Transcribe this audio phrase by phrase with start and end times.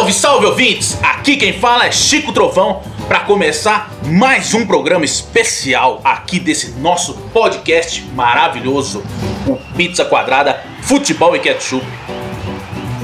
[0.00, 0.98] Salve, salve ouvintes!
[1.04, 7.12] Aqui quem fala é Chico Trovão para começar mais um programa especial aqui desse nosso
[7.34, 9.04] podcast maravilhoso,
[9.46, 11.84] o Pizza Quadrada Futebol e Ketchup.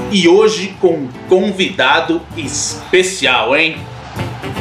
[0.09, 3.77] E hoje com um convidado especial, hein?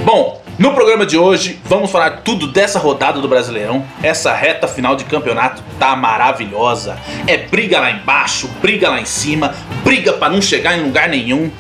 [0.05, 3.83] Bom, no programa de hoje vamos falar tudo dessa rodada do Brasileirão.
[4.03, 6.99] Essa reta final de campeonato tá maravilhosa.
[7.27, 11.51] É briga lá embaixo, briga lá em cima, briga para não chegar em lugar nenhum.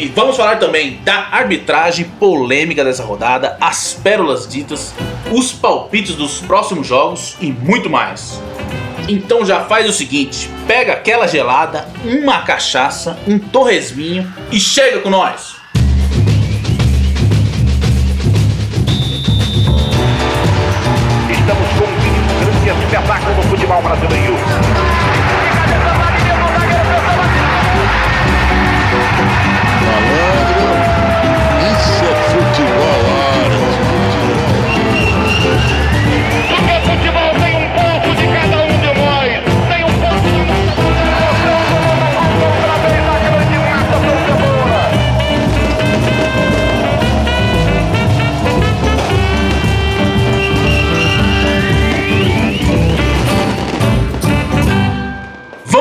[0.00, 4.94] E vamos falar também da arbitragem polêmica dessa rodada, as pérolas ditas,
[5.32, 8.40] os palpites dos próximos jogos e muito mais.
[9.08, 15.10] Então já faz o seguinte, pega aquela gelada, uma cachaça, um torresminho e chega com
[15.10, 15.56] nós.
[21.28, 24.47] Estamos com um grande espetáculo no futebol brasileiro.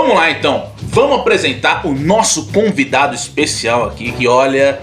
[0.08, 4.80] Vamos lá então, vamos apresentar o nosso convidado especial aqui que olha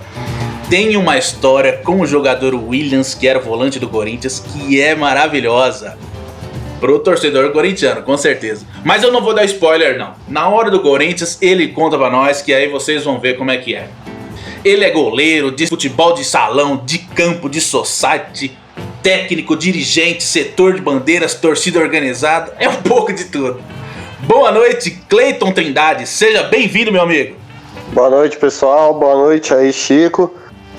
[0.68, 5.96] tem uma história com o jogador Williams que era volante do Corinthians que é maravilhosa
[6.78, 8.66] pro torcedor corintiano, com certeza.
[8.84, 10.12] Mas eu não vou dar spoiler não.
[10.28, 13.56] Na hora do Corinthians ele conta pra nós que aí vocês vão ver como é
[13.56, 13.88] que é.
[14.62, 18.54] Ele é goleiro de futebol de salão, de campo, de society,
[19.02, 23.58] técnico, dirigente, setor de bandeiras, torcida organizada, é um pouco de tudo.
[24.26, 26.06] Boa noite, Cleiton Trindade.
[26.06, 27.36] Seja bem-vindo, meu amigo.
[27.92, 28.94] Boa noite, pessoal.
[28.94, 30.34] Boa noite aí, Chico.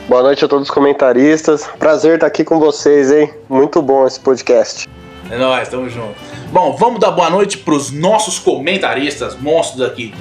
[0.10, 1.68] Boa noite a todos os comentaristas.
[1.78, 3.32] Prazer estar aqui com vocês, hein?
[3.48, 4.88] Muito bom esse podcast.
[5.30, 6.16] É nóis, tamo junto.
[6.52, 10.12] Bom, vamos dar boa noite pros nossos comentaristas monstros aqui.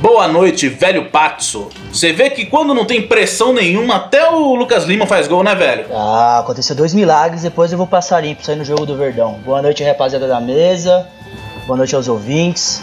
[0.00, 1.68] Boa noite, velho Patso.
[1.92, 5.54] Você vê que quando não tem pressão nenhuma, até o Lucas Lima faz gol, né,
[5.54, 5.86] velho?
[5.92, 9.40] Ah, aconteceu dois milagres, depois eu vou passar limpo sair no jogo do Verdão.
[9.44, 11.06] Boa noite, rapaziada da mesa.
[11.68, 12.80] Boa noite aos ouvintes.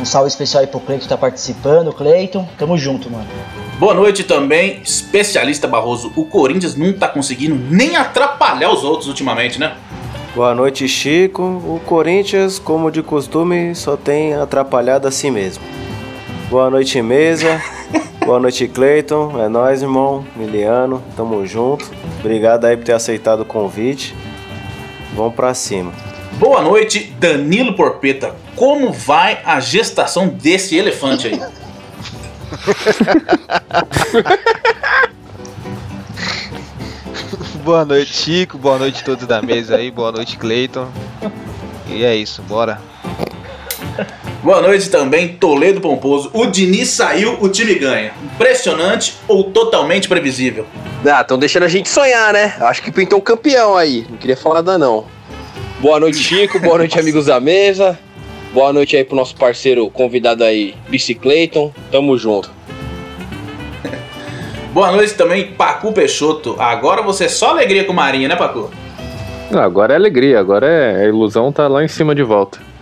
[0.00, 2.44] Um salve especial aí pro Cleiton que tá participando, Cleiton.
[2.58, 3.28] Tamo junto, mano.
[3.78, 6.12] Boa noite também, especialista Barroso.
[6.16, 9.76] O Corinthians não tá conseguindo nem atrapalhar os outros ultimamente, né?
[10.34, 11.44] Boa noite, Chico.
[11.44, 15.62] O Corinthians, como de costume, só tem atrapalhado a si mesmo.
[16.50, 17.62] Boa noite, mesa.
[18.26, 19.40] Boa noite, Cleiton.
[19.40, 20.26] É nóis, irmão.
[20.34, 21.88] Miliano, tamo junto.
[22.18, 24.12] Obrigado aí por ter aceitado o convite.
[25.14, 25.92] Vamos pra cima.
[26.38, 28.34] Boa noite, Danilo Porpeta.
[28.56, 31.40] Como vai a gestação desse elefante aí?
[37.64, 38.58] Boa noite, Chico.
[38.58, 39.90] Boa noite a todos da mesa aí.
[39.90, 40.86] Boa noite, Cleiton.
[41.88, 42.78] E é isso, bora.
[44.42, 46.30] Boa noite também, Toledo Pomposo.
[46.34, 48.12] O Diniz saiu, o time ganha.
[48.22, 50.66] Impressionante ou totalmente previsível?
[51.06, 52.54] Ah, estão deixando a gente sonhar, né?
[52.60, 54.04] Acho que pintou o campeão aí.
[54.10, 55.06] Não queria falar nada, não.
[55.84, 56.58] Boa noite, Chico.
[56.58, 57.98] Boa noite, amigos da mesa.
[58.54, 61.74] Boa noite aí pro nosso parceiro convidado aí, Bicicleiton.
[61.92, 62.50] Tamo junto.
[64.72, 66.56] Boa noite também, Pacu Peixoto.
[66.58, 68.70] Agora você é só alegria com o Marinho, né, Pacu?
[69.54, 72.58] Agora é alegria, agora é a ilusão tá lá em cima de volta.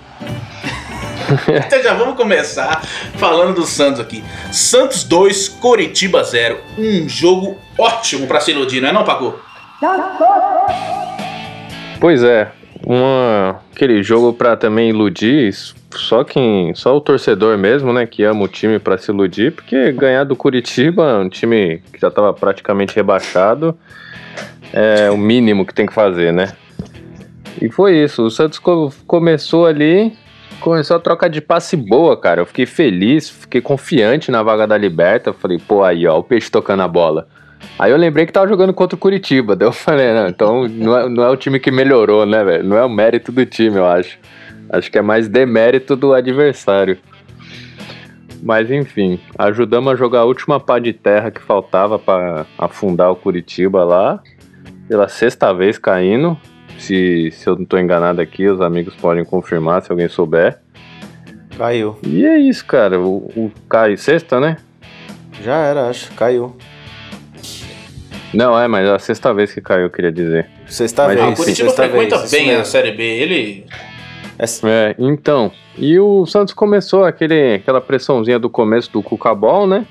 [1.66, 2.82] Então já vamos começar
[3.16, 4.22] falando do Santos aqui.
[4.52, 6.58] Santos 2, Coritiba 0.
[6.78, 9.34] Um jogo ótimo pra se iludir, não é não, Pacu?
[11.98, 12.52] Pois é,
[12.84, 15.52] uma, aquele jogo pra também iludir,
[15.90, 19.92] só quem, só o torcedor mesmo, né, que ama o time pra se iludir, porque
[19.92, 23.76] ganhar do Curitiba, um time que já tava praticamente rebaixado,
[24.72, 26.52] é o mínimo que tem que fazer, né?
[27.60, 30.12] E foi isso, o Santos co- começou ali,
[30.60, 32.40] começou a troca de passe boa, cara.
[32.40, 35.32] Eu fiquei feliz, fiquei confiante na vaga da Liberta.
[35.32, 37.28] Falei, pô, aí, ó, o peixe tocando a bola.
[37.78, 39.56] Aí eu lembrei que tava jogando contra o Curitiba.
[39.56, 42.64] Daí eu falei, não, então não é, não é o time que melhorou, né, velho?
[42.64, 44.18] Não é o mérito do time, eu acho.
[44.70, 46.98] Acho que é mais demérito do adversário.
[48.42, 53.16] Mas enfim, ajudamos a jogar a última pá de terra que faltava pra afundar o
[53.16, 54.20] Curitiba lá.
[54.88, 56.36] Pela sexta vez caindo.
[56.78, 60.58] Se, se eu não tô enganado aqui, os amigos podem confirmar se alguém souber.
[61.56, 61.96] Caiu.
[62.02, 62.98] E é isso, cara.
[62.98, 64.56] O, o cai sexta, né?
[65.44, 66.10] Já era, acho.
[66.12, 66.56] Caiu.
[68.34, 70.48] Não, é, mas é a sexta vez que caiu, eu queria dizer.
[70.66, 71.38] Sexta Mas Ah, o vez.
[71.38, 72.64] Curitiba sexta frequenta vez, bem a.
[72.64, 73.02] Série B.
[73.02, 73.66] Ele.
[74.38, 75.52] É, então.
[75.76, 79.86] E o Santos começou aquele, aquela pressãozinha do começo do Cucabol, né?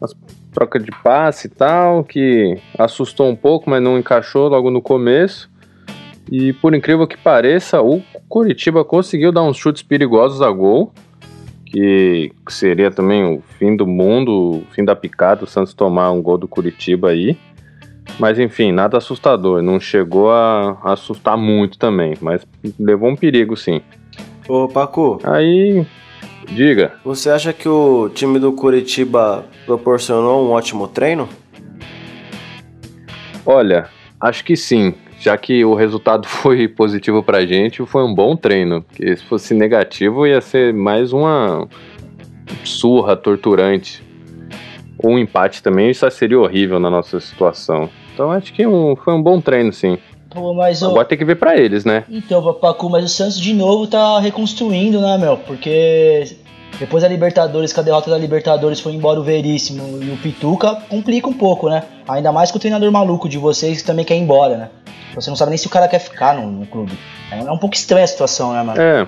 [0.00, 0.14] As
[0.56, 5.50] troca de passe e tal, que assustou um pouco, mas não encaixou logo no começo.
[6.32, 10.94] E por incrível que pareça, o Curitiba conseguiu dar uns chutes perigosos a gol,
[11.66, 16.22] que seria também o fim do mundo, o fim da picada, o Santos tomar um
[16.22, 17.38] gol do Curitiba aí.
[18.18, 22.46] Mas enfim, nada assustador, não chegou a assustar muito também, mas
[22.78, 23.80] levou um perigo sim.
[24.48, 25.84] Ô, Paco, Aí,
[26.48, 26.94] diga.
[27.04, 31.28] você acha que o time do Curitiba proporcionou um ótimo treino?
[33.44, 33.88] Olha,
[34.20, 34.94] acho que sim.
[35.18, 38.82] Já que o resultado foi positivo pra gente, foi um bom treino.
[38.82, 41.66] Porque se fosse negativo, ia ser mais uma
[42.64, 44.02] surra torturante.
[45.02, 47.88] Ou um empate também, isso seria horrível na nossa situação.
[48.14, 49.98] Então acho que um- foi um bom treino, sim.
[50.30, 50.86] Pô, mas o.
[50.90, 52.04] Agora tem que ver pra eles, né?
[52.10, 55.36] Então, Papacu, mas o Santos de novo tá reconstruindo, né, meu?
[55.38, 56.36] Porque
[56.78, 60.76] depois da Libertadores, com a derrota da Libertadores, foi embora o Veríssimo e o Pituca,
[60.90, 61.82] complica um pouco, né?
[62.08, 64.70] Ainda mais com o treinador maluco de vocês que também quer ir embora, né?
[65.14, 66.92] Você não sabe nem se o cara quer ficar no, no clube.
[67.30, 68.80] É um pouco estranha a situação, né, mano?
[68.80, 69.06] É.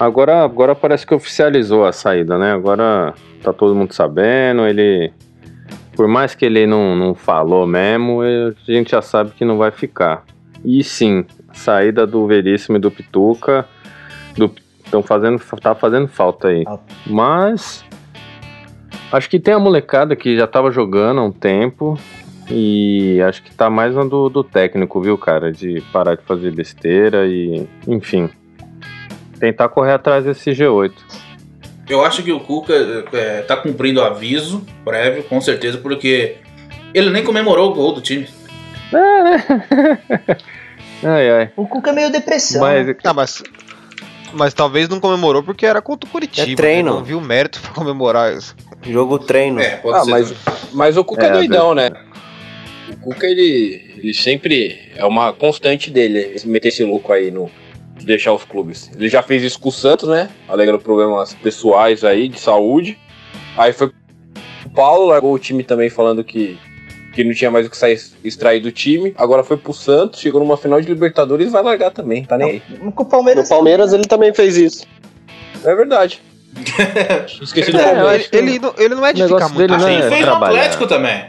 [0.00, 2.52] Agora, agora parece que oficializou a saída, né?
[2.52, 4.66] Agora tá todo mundo sabendo.
[4.66, 5.12] Ele.
[5.94, 9.70] Por mais que ele não, não falou mesmo, a gente já sabe que não vai
[9.70, 10.24] ficar.
[10.64, 13.68] E sim, a saída do Veríssimo e do Pituca
[14.36, 14.50] do,
[14.90, 16.64] tão fazendo, tá fazendo falta aí.
[16.66, 16.78] Ah.
[17.06, 17.84] Mas.
[19.10, 21.98] Acho que tem a molecada que já tava jogando há um tempo.
[22.50, 25.52] E acho que tá mais na do, do técnico, viu, cara?
[25.52, 27.66] De parar de fazer besteira e.
[27.86, 28.30] Enfim.
[29.38, 30.92] Tentar correr atrás desse G8.
[31.92, 32.72] Eu acho que o Cuca
[33.12, 36.36] é, tá cumprindo o aviso prévio, com certeza, porque
[36.94, 38.26] ele nem comemorou o gol do time.
[38.92, 38.96] É,
[40.26, 40.36] né?
[41.04, 41.50] ai, ai.
[41.56, 42.62] O Cuca é meio depressão.
[42.66, 42.82] né?
[42.84, 43.42] Mas Ah, mas.
[44.34, 46.50] Mas talvez não comemorou porque era contra o Curitiba.
[46.50, 46.90] É treino.
[46.92, 46.96] né?
[46.96, 48.56] Não viu mérito pra comemorar isso.
[48.82, 49.60] Jogo treino.
[49.60, 50.10] É, pode Ah, ser.
[50.10, 50.34] mas,
[50.72, 51.90] mas o Cuca É, é, doidão, né?
[52.90, 57.50] O Cuca, ele, ele sempre é uma constante dele, meter esse louco aí no
[58.02, 58.90] de deixar os clubes.
[58.94, 60.28] Ele já fez isso com o Santos, né?
[60.48, 62.98] Alegando problemas pessoais aí, de saúde.
[63.56, 63.88] Aí foi
[64.66, 66.58] o Paulo, largou o time também falando que,
[67.14, 69.14] que não tinha mais o que sair, extrair do time.
[69.16, 72.50] Agora foi pro Santos, chegou numa final de Libertadores e vai largar também, tá nem
[72.50, 72.62] aí.
[72.92, 73.44] Com o Palmeiras.
[73.48, 74.84] No Palmeiras ele também fez isso.
[75.64, 76.20] É verdade.
[77.40, 78.28] Esqueci do É, Palmeiras.
[78.32, 80.14] ele, ele, não- ele não é de ficar negócio muito dele não Assim é tempo.
[80.14, 80.34] fez no.
[80.44, 81.24] Atlético também.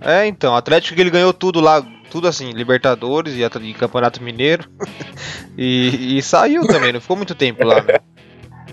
[0.00, 4.22] É, então, Atlético que ele ganhou tudo lá, tudo assim, Libertadores e, at- e Campeonato
[4.22, 4.68] Mineiro.
[5.56, 7.80] e, e saiu também, não ficou muito tempo lá.
[7.82, 7.98] né?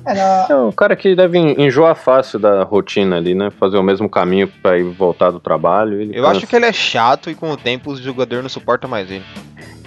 [0.05, 3.49] É, é o cara que deve en- enjoar fácil da rotina ali, né?
[3.51, 6.01] Fazer o mesmo caminho pra ir voltar do trabalho.
[6.01, 8.89] Ele Eu acho que ele é chato e com o tempo os jogadores não suportam
[8.89, 9.23] mais ele.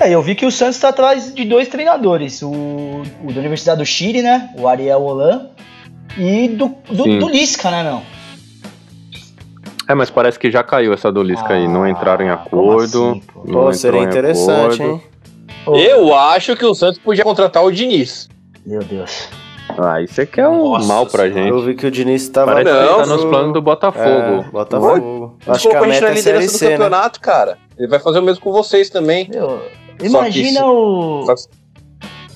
[0.01, 2.41] É, eu vi que o Santos tá atrás de dois treinadores.
[2.43, 4.49] O, o da Universidade do Chile, né?
[4.59, 5.49] O Ariel Holan.
[6.17, 7.19] E do, do, Sim.
[7.19, 8.01] do Lisca, né, meu?
[9.89, 11.69] É, mas parece que já caiu essa do Lisca aí.
[11.69, 13.11] Não entraram em Ah, acordo.
[13.11, 13.43] assim, pô?
[13.45, 15.01] não Pô, seria interessante, hein?
[15.65, 18.29] Ô, Eu acho que o Santos podia contratar o Diniz.
[18.65, 19.29] Meu Deus.
[19.79, 21.49] Ah, isso aqui é um Nossa mal pra gente.
[21.49, 22.53] Eu vi que o Diniz tava.
[22.53, 24.45] Parece que ele Não, tá nos planos do Botafogo.
[24.47, 25.37] É, Botafogo.
[25.45, 26.71] Ele Acho que a a gente meta na é Série liderança do C, né?
[26.73, 27.59] campeonato, cara.
[27.79, 29.29] Ele vai fazer o mesmo com vocês também.
[29.29, 29.61] Meu,
[30.03, 31.23] imagina que isso- o.
[31.27, 31.43] Só que-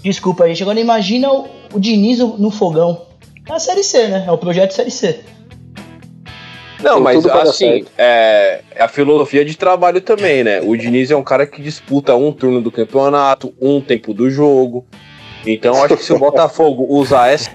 [0.02, 0.62] Desculpa, gente.
[0.62, 3.02] Agora imagina o, o Diniz no, no fogão.
[3.48, 4.24] É a Série C, né?
[4.26, 5.20] É o projeto Série C.
[6.82, 10.60] Não, mas assim, é, é a filosofia de trabalho também, né?
[10.62, 14.86] O Diniz é um cara que disputa um turno do campeonato, um tempo do jogo.
[15.46, 17.50] Então acho que se o Botafogo usar essa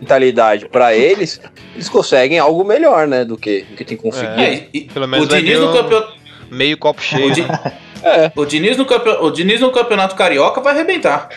[0.00, 1.40] mentalidade pra eles,
[1.74, 3.24] eles conseguem algo melhor, né?
[3.24, 4.40] Do que, do que tem conseguido.
[4.40, 6.12] É, e- e- Pelo menos o Diniz no um- campeonato.
[6.50, 7.28] Meio copo cheio.
[7.28, 7.44] O, Di-
[8.04, 8.30] É.
[8.36, 11.28] o Diniz no campe- o Diniz no campeonato carioca vai arrebentar.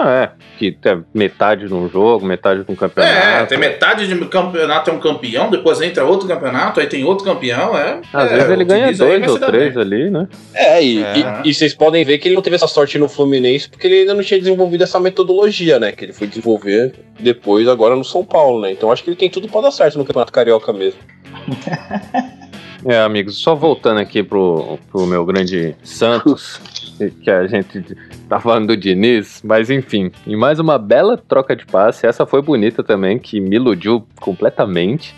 [0.00, 0.30] Ah, é.
[0.58, 3.16] Que tem metade num jogo, metade num campeonato.
[3.16, 7.24] É, tem metade de campeonato é um campeão, depois entra outro campeonato, aí tem outro
[7.24, 8.00] campeão, é.
[8.12, 9.82] Às é, vezes ele ganha dois ou três bem.
[9.82, 10.28] ali, né?
[10.54, 11.14] É, e, É.
[11.44, 14.00] e- e vocês podem ver que ele não teve essa sorte no Fluminense porque ele
[14.00, 15.90] ainda não tinha desenvolvido essa metodologia, né?
[15.90, 18.70] Que ele foi desenvolver depois, agora no São Paulo, né?
[18.70, 21.00] Então acho que ele tem tudo pra dar certo no Campeonato Carioca mesmo.
[22.86, 26.60] É, amigos, só voltando aqui pro, pro meu grande Santos,
[27.22, 27.96] que a gente
[28.28, 32.42] tá falando do Diniz, mas enfim, em mais uma bela troca de passe, essa foi
[32.42, 35.14] bonita também, que me iludiu completamente.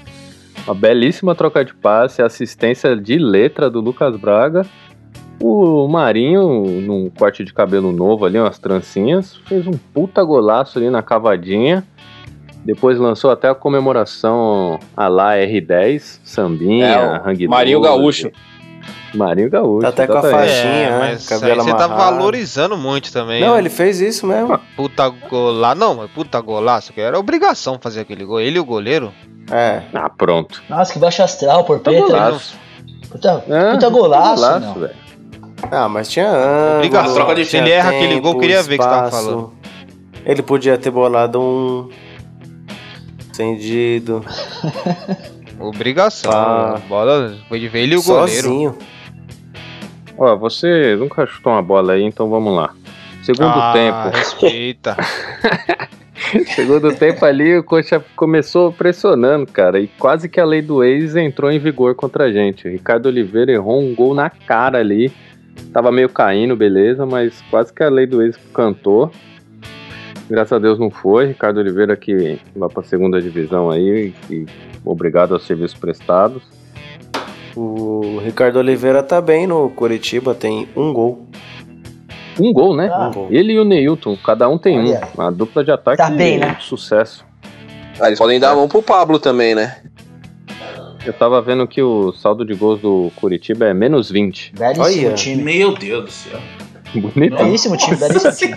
[0.67, 4.67] Uma belíssima troca de passe, assistência de letra do Lucas Braga.
[5.43, 10.91] O Marinho, num corte de cabelo novo ali, umas trancinhas, fez um puta golaço ali
[10.91, 11.83] na cavadinha.
[12.63, 17.81] Depois lançou até a comemoração a lá R10, sambinha, É, hang Marinho.
[17.81, 18.31] Gaúcho.
[19.15, 19.83] Marinho Gaúcho.
[19.83, 21.19] Tá até com a faixinha, É, né?
[21.29, 23.41] Cabelo você tá valorizando muito também.
[23.41, 23.59] Não, né?
[23.59, 24.59] ele fez isso mesmo.
[24.77, 25.77] Puta golaço.
[25.81, 26.93] Não, mas puta golaço.
[26.93, 28.41] que Era obrigação fazer aquele gol.
[28.41, 29.13] Ele e o goleiro.
[29.51, 29.83] É.
[29.93, 30.63] Ah, pronto.
[30.69, 32.01] Nossa, que baixo astral, por Petra.
[32.01, 32.55] golaço.
[33.11, 34.75] Puta, É, puta golaço, golaço, não.
[34.75, 34.95] velho.
[35.71, 36.77] Ah, mas tinha ângulo.
[36.77, 37.15] Obrigação.
[37.15, 39.25] troca de Se ele erra aquele gol, eu queria ver o que você tava espaço.
[39.27, 39.53] falando.
[40.25, 41.89] Ele podia ter bolado um.
[43.33, 44.25] Acendido.
[45.61, 46.33] Obrigação.
[46.33, 46.81] Ah.
[46.89, 48.43] Bola foi de ver ele e o goleiro.
[48.43, 48.79] Sozinho.
[50.17, 52.75] Ó, você nunca chutou uma bola aí, então vamos lá.
[53.23, 54.17] Segundo ah, tempo.
[54.17, 54.97] Respeita.
[56.55, 59.81] Segundo tempo ali, o Coxa começou pressionando, cara.
[59.81, 62.69] E quase que a lei do ex entrou em vigor contra a gente.
[62.69, 65.13] Ricardo Oliveira errou um gol na cara ali.
[65.73, 69.11] Tava meio caindo, beleza, mas quase que a lei do ex cantou.
[70.29, 71.27] Graças a Deus não foi.
[71.27, 74.15] Ricardo Oliveira que vai pra segunda divisão aí.
[74.31, 74.47] E
[74.85, 76.43] obrigado aos serviços prestados.
[77.57, 81.27] O Ricardo Oliveira tá bem no Curitiba, tem um gol.
[82.39, 82.89] Um gol, né?
[82.93, 83.09] Ah.
[83.09, 83.29] Um gol.
[83.31, 85.09] Ele e o Neilton, cada um tem Olha.
[85.17, 85.21] um.
[85.23, 86.57] A dupla de ataque Tá bem, né?
[86.61, 87.25] sucesso.
[88.01, 89.77] Ah, eles podem dar a mão pro Pablo também, né?
[91.05, 94.53] Eu tava vendo que o saldo de gols do Curitiba é menos 20.
[94.57, 95.15] Belíssimo Olha.
[95.15, 95.43] time.
[95.43, 96.41] Meu Deus do céu.
[96.95, 97.37] Bonito.
[97.37, 98.57] Belíssimo time, belíssimo time.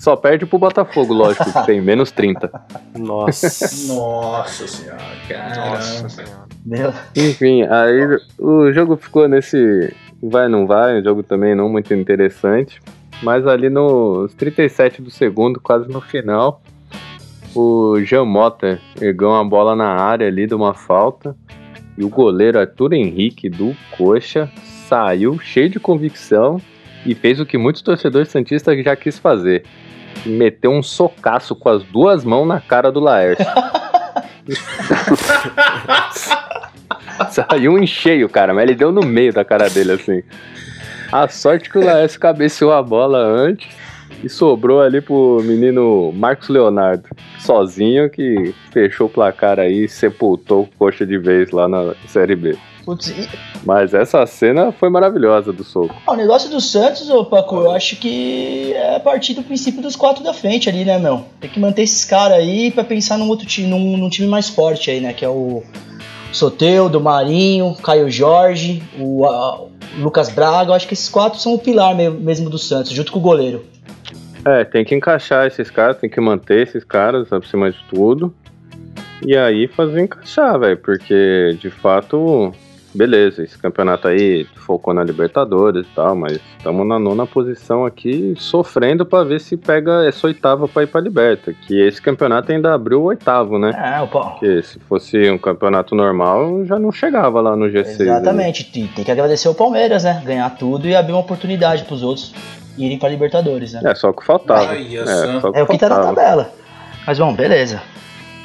[0.00, 2.50] Só perde pro Botafogo, lógico, que tem menos 30.
[2.98, 3.92] Nossa.
[3.92, 5.70] Nossa senhora, cara.
[5.72, 6.46] Nossa senhora.
[6.64, 11.92] Meu, Enfim, aí o jogo ficou nesse vai não vai, um jogo também não muito
[11.92, 12.80] interessante.
[13.22, 16.62] Mas ali nos 37 do segundo, quase no final,
[17.54, 21.36] o Jean Mota ergou uma bola na área ali de uma falta.
[21.98, 24.50] E o goleiro Arthur Henrique do Coxa
[24.88, 26.58] saiu cheio de convicção
[27.04, 29.64] e fez o que muitos torcedores santistas já quis fazer.
[30.26, 33.46] Meteu um socaço com as duas mãos na cara do Laércio.
[37.30, 40.22] Saiu em cheio, cara, mas ele deu no meio da cara dele, assim.
[41.12, 43.68] A sorte que o Laércio cabeceou a bola antes
[44.22, 50.62] e sobrou ali pro menino Marcos Leonardo, sozinho, que fechou o placar aí e sepultou
[50.62, 52.56] o coxa de vez lá na Série B.
[52.90, 53.28] putz, e-
[53.64, 55.94] Mas essa cena foi maravilhosa do soco.
[56.06, 59.80] ah, o negócio do Santos, ô Paco, eu acho que é a partir do princípio
[59.82, 61.24] dos quatro da frente ali, né, meu?
[61.40, 64.48] Tem que manter esses caras aí pra pensar num outro time, num, num time mais
[64.48, 65.12] forte aí, né?
[65.12, 65.62] Que é o
[66.32, 70.70] Soteudo, Marinho, Caio Jorge, o a- o Lucas Braga.
[70.70, 73.22] Eu acho que esses quatro são o pilar me- mesmo do Santos, junto com o
[73.22, 73.64] goleiro.
[74.44, 78.32] É, tem que encaixar esses caras, tem que manter esses caras acima de tudo.
[79.26, 82.52] E aí fazer encaixar, velho, porque de fato,
[82.94, 88.34] beleza, esse campeonato aí focou na Libertadores e tal, mas estamos na nona posição aqui,
[88.36, 91.52] sofrendo pra ver se pega essa oitava pra ir pra Liberta.
[91.52, 93.70] Que esse campeonato ainda abriu o oitavo, né?
[93.76, 94.32] É, o pau.
[94.32, 98.00] Porque se fosse um campeonato normal, já não chegava lá no G6.
[98.00, 98.02] ali.
[98.02, 98.62] Exatamente.
[98.62, 100.22] E tem que agradecer o Palmeiras, né?
[100.24, 102.34] Ganhar tudo e abrir uma oportunidade pros outros
[102.76, 103.80] irem pra Libertadores, né?
[103.84, 104.70] É, só o que faltava.
[104.70, 105.04] Ai, é,
[105.40, 106.50] só É o que tá na tabela.
[107.06, 107.82] Mas bom, beleza.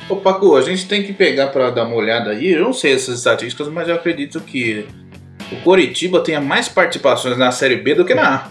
[0.07, 2.51] Ô Paco, a gente tem que pegar pra dar uma olhada aí.
[2.53, 4.85] Eu não sei essas estatísticas, mas eu acredito que
[5.51, 8.47] o Coritiba tenha mais participações na Série B do que na A.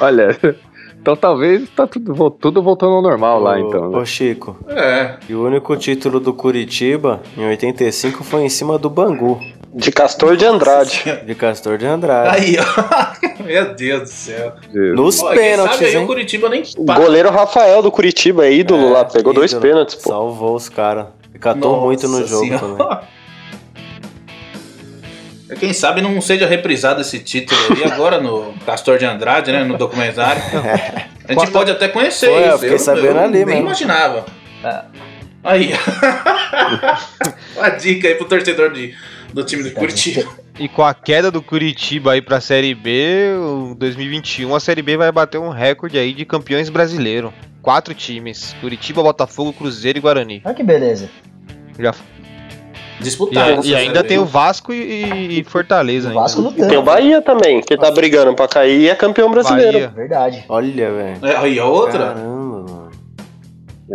[0.04, 0.36] Olha,
[1.00, 3.90] então talvez tá tudo, tudo voltando ao normal lá, então.
[3.90, 3.98] né?
[3.98, 4.56] Ô, Chico.
[4.68, 5.16] É.
[5.28, 9.40] E o único título do Curitiba, em 85, foi em cima do Bangu,
[9.72, 11.02] De Castor de Andrade.
[11.24, 12.36] de Castor de Andrade.
[12.36, 13.42] Aí, ó.
[13.44, 14.52] Meu Deus do céu.
[14.72, 16.06] Nos Ó, quem pênaltis, sabe aí o?
[16.06, 19.62] Curitiba nem goleiro Rafael do Curitiba é ídolo lá, pegou dois Ídolo.
[19.68, 20.10] pênaltis, pô.
[20.10, 21.06] Salvou os caras.
[21.40, 22.66] Catou Nossa muito no jogo Senhora.
[22.66, 22.98] também.
[25.58, 29.64] Quem sabe não seja reprisado esse título aí agora no Castor de Andrade, né?
[29.64, 30.40] No documentário.
[31.28, 32.58] A gente pode até conhecer Foi, eu isso.
[32.58, 34.26] fiquei sabendo ali nem imaginava.
[34.64, 34.80] É.
[35.44, 35.72] Aí.
[37.56, 38.94] Uma dica aí pro torcedor de,
[39.32, 40.24] do time do Curitiba.
[40.58, 44.96] E com a queda do Curitiba aí pra Série B, o 2021 a Série B
[44.96, 47.32] vai bater um recorde aí de campeões brasileiros.
[47.62, 50.42] Quatro times: Curitiba, Botafogo, Cruzeiro e Guarani.
[50.44, 51.08] Olha que beleza.
[51.78, 51.94] Já-
[53.00, 53.64] E, Disputado.
[53.66, 56.10] e ainda tem o Vasco e, e Fortaleza.
[56.10, 56.52] O Vasco ainda.
[56.52, 56.82] E tem o lutando.
[56.82, 59.72] Bahia também, que tá brigando pra cair e é campeão brasileiro.
[59.72, 59.88] Bahia.
[59.88, 60.44] Verdade.
[60.48, 61.26] Olha, velho.
[61.26, 62.08] É, aí a outra.
[62.14, 62.39] Caramba.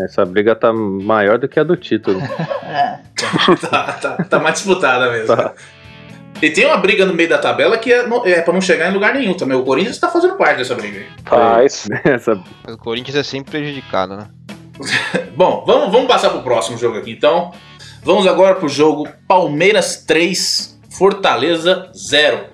[0.04, 2.20] Essa briga tá maior do que a do título.
[2.64, 3.00] É.
[3.70, 5.36] Tá, tá, tá mais disputada mesmo.
[5.36, 5.54] Tá.
[6.42, 8.94] E tem uma briga no meio da tabela que é, é pra não chegar em
[8.94, 9.58] lugar nenhum também.
[9.58, 11.08] O Corinthians tá fazendo parte dessa briga aí.
[11.26, 11.88] Faz.
[12.04, 12.34] Essa
[12.68, 14.28] O Corinthians é sempre prejudicado, né?
[15.36, 17.52] Bom, vamos, vamos passar pro próximo jogo aqui então.
[18.04, 22.46] Vamos agora pro jogo Palmeiras 3, Fortaleza 0.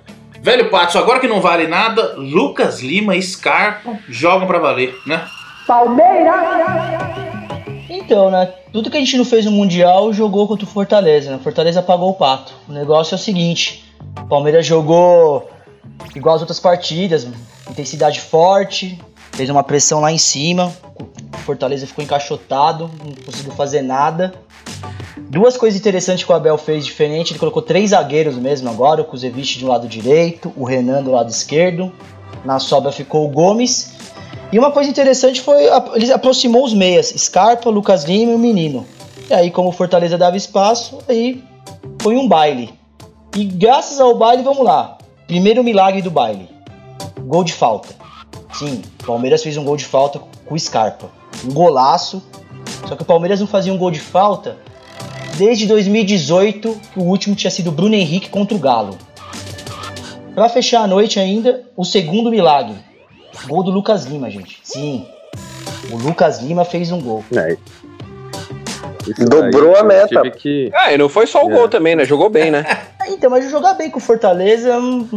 [0.42, 5.24] Velho Patos, agora que não vale nada, Lucas Lima e Scarpa jogam pra valer, né?
[7.94, 8.54] Então, né?
[8.72, 11.30] Tudo que a gente não fez no Mundial jogou contra o Fortaleza.
[11.30, 11.38] Né?
[11.44, 12.54] Fortaleza pagou o pato.
[12.70, 13.84] O negócio é o seguinte:
[14.18, 15.50] o Palmeiras jogou
[16.16, 17.28] igual as outras partidas,
[17.70, 18.98] intensidade forte,
[19.34, 20.72] fez uma pressão lá em cima.
[21.34, 24.34] O Fortaleza ficou encaixotado, não conseguiu fazer nada.
[25.18, 29.06] Duas coisas interessantes que o Abel fez diferente: ele colocou três zagueiros mesmo agora, o
[29.06, 31.92] Kuzevic do lado direito, o Renan do lado esquerdo.
[32.46, 34.01] Na sobra ficou o Gomes.
[34.52, 38.86] E uma coisa interessante foi ele aproximou os meias, Scarpa, Lucas Lima e o Menino.
[39.30, 41.42] E aí, como Fortaleza dava espaço, aí
[42.02, 42.74] foi um baile.
[43.36, 44.98] E graças ao baile, vamos lá.
[45.26, 46.50] Primeiro milagre do baile.
[47.22, 47.90] Gol de falta.
[48.54, 51.10] Sim, o Palmeiras fez um gol de falta com o Scarpa.
[51.46, 52.22] Um golaço.
[52.88, 54.58] Só que o Palmeiras não fazia um gol de falta
[55.38, 58.98] desde 2018, que o último tinha sido Bruno Henrique contra o Galo.
[60.36, 62.76] Para fechar a noite ainda, o segundo milagre.
[63.48, 64.60] Gol do Lucas Lima, gente.
[64.64, 65.06] Sim.
[65.92, 67.24] O Lucas Lima fez um gol.
[67.36, 67.56] É.
[69.08, 70.30] Isso Dobrou daí, a meta.
[70.32, 70.70] Que...
[70.74, 71.56] Ah, e não foi só o É.
[71.56, 72.06] gol também, né?
[72.06, 72.66] Jogou bem, né?
[72.68, 74.72] Ah, Então, mas jogar bem com o Fortaleza,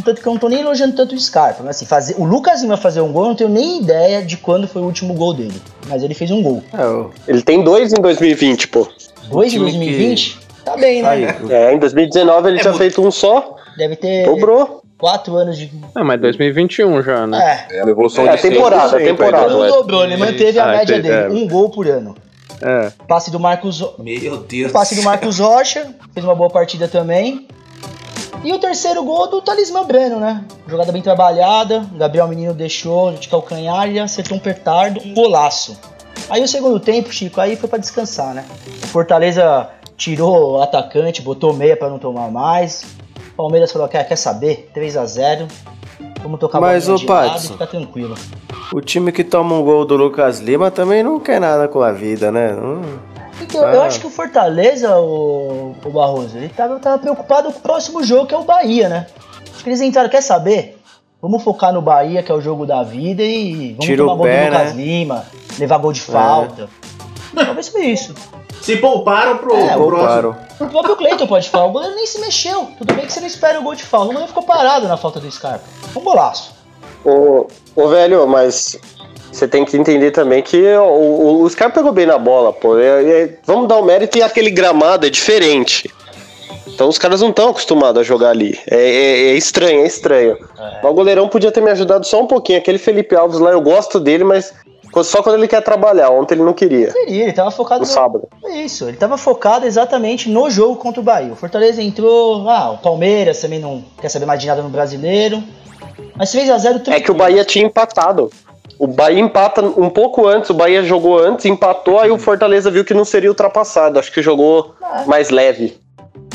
[0.04, 1.62] tanto que eu não tô nem elogiando tanto o Scarpa.
[1.62, 4.37] Mas assim, fazer, o Lucas Lima fazer um gol, eu não tenho nem ideia de
[4.37, 5.61] quando foi o último gol dele.
[5.87, 6.62] Mas ele fez um gol.
[6.73, 8.88] É, Ele tem dois em 2020, pô.
[9.30, 10.38] Dois em time 2020?
[10.64, 11.09] Tá bem, né?
[11.09, 14.83] aí, É, em 2019 ele É tinha muito- feito um só, Deve ter dobrou.
[14.99, 15.71] Quatro anos de.
[15.95, 17.67] Ah, mas 2021 já, né?
[17.71, 19.45] É, É uma evolução É, de temporada, 100% aí do temporada.
[19.45, 19.77] ele não atleta.
[19.83, 21.29] dobrou, ele manteve a Ah, média entendi, dele, é.
[21.45, 22.15] um gol por ano.
[22.63, 22.91] É.
[23.09, 24.73] Passe do Marcos, Meu Deus.
[24.73, 27.47] passe do Marcos Rocha, fez uma boa partida também.
[28.43, 30.45] E o terceiro gol do Talismã Breno, né?
[30.69, 35.79] Jogada bem trabalhada, o Gabriel Menino deixou de calcanhar e acertou um petardo, um golaço.
[36.29, 38.45] Aí o segundo tempo, Chico, aí foi pra descansar, né?
[38.83, 42.85] O Fortaleza tirou o atacante, botou meia pra não tomar mais.
[43.35, 44.71] O Palmeiras falou, quer, quer saber?
[44.73, 45.49] 3 a 0
[46.23, 47.00] Vamos tocar Mas, lado
[47.37, 48.14] e ficar tranquilo.
[48.73, 51.93] o time que toma um gol do Lucas Lima também não quer nada com a
[51.93, 52.53] vida, né?
[52.53, 52.83] Não-
[53.43, 53.87] Então, eu Ah.
[53.87, 58.26] acho que o Fortaleza, o, o Barroso, ele tava, tava preocupado com o próximo jogo,
[58.26, 59.07] que é o Bahia, né?
[59.53, 60.79] Acho que eles entraram, quer saber?
[61.21, 64.17] Vamos focar no Bahia, que é o jogo da vida, e vamos Tira tomar o
[64.17, 64.83] gol pé, do Lucas né?
[64.83, 65.25] Lima,
[65.59, 66.69] levar gol de falta.
[67.35, 68.14] Talvez foi isso.
[68.61, 69.91] Se pouparam pro, É, pro próximo.
[69.91, 70.37] Pouparam.
[70.61, 72.68] O próprio Cleiton pode falar, o goleiro nem se mexeu.
[72.79, 74.97] Tudo bem que você não espera o gol de falta, o goleiro ficou parado na
[74.97, 75.64] falta do Scarpa.
[75.94, 76.55] Um golaço.
[77.05, 78.79] Ô, ô, velho, mas
[79.31, 82.79] você tem que entender também que o, o, o Scarpa pegou bem na bola, pô.
[82.79, 85.92] É- é- vamos dar o mérito e aquele gramado é diferente.
[86.66, 88.59] Então os caras não estão acostumados a jogar ali.
[88.68, 90.38] É, é- é estranho, é estranho.
[90.83, 92.59] Mas o goleirão podia ter me ajudado só um pouquinho.
[92.59, 94.55] Aquele Felipe Alves lá, eu gosto dele, mas
[95.02, 96.11] só quando ele quer trabalhar.
[96.11, 96.90] Ontem ele não queria.
[96.92, 98.28] Seria, ele tava focado No sábado.
[98.44, 101.33] É Isso, ele tava focado exatamente no jogo contra o Bahia.
[101.33, 105.42] O Fortaleza entrou, ah, o Palmeiras também não quer saber mais de nada no brasileiro.
[106.16, 108.30] Mas 3x0 É que o Bahia tinha empatado.
[108.78, 112.85] O Bahia empata um pouco antes, o Bahia jogou antes, empatou, aí o Fortaleza viu
[112.85, 113.98] que não seria ultrapassado.
[113.98, 114.74] Acho que jogou
[115.07, 115.76] mais leve.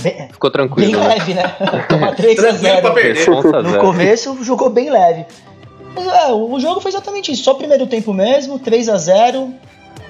[0.02, 1.08] bem, Ficou bem tranquilo, né?
[1.10, 1.44] leve, né?
[1.90, 3.16] Tomar 3 a Tranquilo pra 0 perder.
[3.16, 3.82] Responsa No zero.
[3.82, 5.26] começo jogou bem leve.
[5.96, 9.54] É, o jogo foi exatamente isso, só o primeiro tempo mesmo, 3 a 0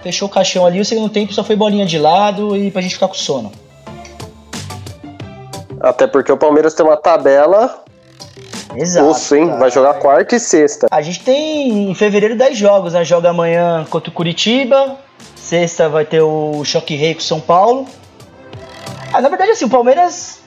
[0.01, 2.93] fechou o caixão ali, o segundo tempo só foi bolinha de lado e pra gente
[2.93, 3.51] ficar com sono.
[5.79, 7.83] Até porque o Palmeiras tem uma tabela
[8.75, 9.07] Exato.
[9.07, 9.57] osso, hein?
[9.57, 10.87] Vai jogar quarta e sexta.
[10.91, 13.03] A gente tem em fevereiro 10 jogos, né?
[13.03, 14.97] Joga amanhã contra o Curitiba.
[15.35, 17.87] Sexta vai ter o Choque Rei com o São Paulo.
[19.11, 20.39] Ah, na verdade, assim, o Palmeiras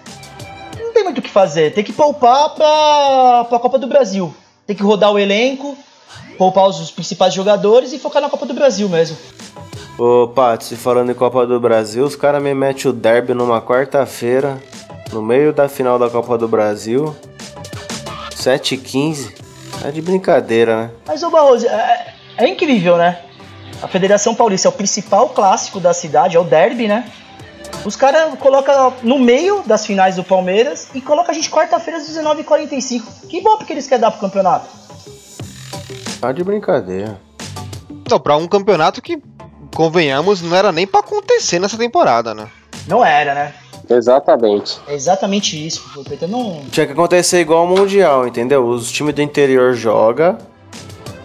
[0.78, 1.72] não tem muito o que fazer.
[1.72, 4.32] Tem que poupar pra, pra Copa do Brasil.
[4.72, 5.76] Tem que rodar o elenco,
[6.38, 9.18] poupar os, principais jogadores e focar na Copa do Brasil mesmo.
[9.98, 13.60] Ô, Pato, se falando em Copa do Brasil, os caras me metem o derby numa
[13.60, 14.56] quarta-feira,
[15.12, 17.14] no meio da final da Copa do Brasil.
[18.34, 19.34] 7h15.
[19.84, 20.90] É de brincadeira, né?
[21.06, 23.20] Mas, ô Barroso, é, é incrível, né?
[23.82, 27.12] A Federação Paulista é o principal clássico da cidade, é o derby, né?
[27.84, 32.08] Os caras colocam no meio das finais do Palmeiras e colocam a gente quarta-feira às
[32.08, 33.02] 19h45.
[33.28, 34.68] Que bom porque eles querem dar pro campeonato.
[36.20, 37.20] Tá de brincadeira.
[38.08, 39.20] Não, pra um campeonato que,
[39.74, 42.48] convenhamos, não era nem pra acontecer nessa temporada, né?
[42.86, 43.54] Não era, né?
[43.90, 44.78] Exatamente.
[44.86, 45.82] É exatamente isso.
[45.96, 46.62] O Peter não.
[46.70, 48.64] Tinha que acontecer igual ao Mundial, entendeu?
[48.64, 50.38] Os times do interior jogam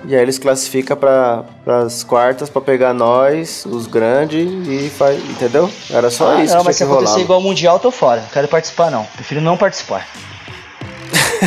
[0.08, 1.43] e aí eles classificam para
[1.86, 5.20] as quartas pra pegar nós, os grandes, e faz.
[5.30, 5.70] Entendeu?
[5.89, 7.22] Era só Ah, isso não, que mas se acontecer rolar.
[7.24, 8.22] igual ao Mundial, eu tô fora.
[8.22, 9.04] Não quero participar, não.
[9.04, 10.08] Prefiro não participar.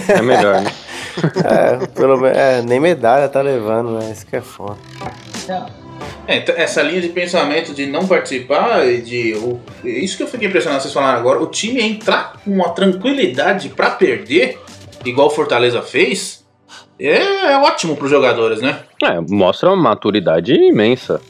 [0.08, 0.72] É melhor, né?
[1.44, 2.38] É, pelo menos.
[2.38, 4.10] É, nem medalha tá levando, né?
[4.12, 4.76] Isso que é foda.
[6.26, 10.28] É, então, essa linha de pensamento de não participar, e de o, isso que eu
[10.28, 14.58] fiquei impressionado vocês falaram agora, o time entrar com uma tranquilidade pra perder,
[15.04, 16.39] igual o Fortaleza fez,
[17.08, 18.80] é, é ótimo pros jogadores, né?
[19.02, 21.20] É, mostra uma maturidade imensa.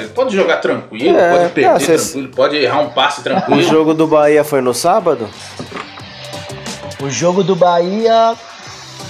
[0.00, 3.24] É, pode jogar tranquilo, É, pode perder ah, cês- tranquilo, pode errar um passe O
[3.24, 3.62] tranquilo.
[3.62, 5.28] jogo do Bahia foi no sábado?
[7.02, 8.34] O jogo do Bahia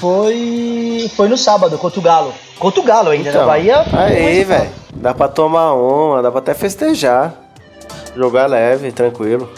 [0.01, 2.35] foi foi no sábado contra o Galo.
[2.59, 3.47] Contra o Galo ainda, Então, né?
[3.47, 3.85] Bahia.
[3.93, 4.71] Aí, velho.
[4.95, 7.35] Dá pra tomar uma, dá pra até festejar.
[8.17, 9.51] Jogar leve, tranquilo.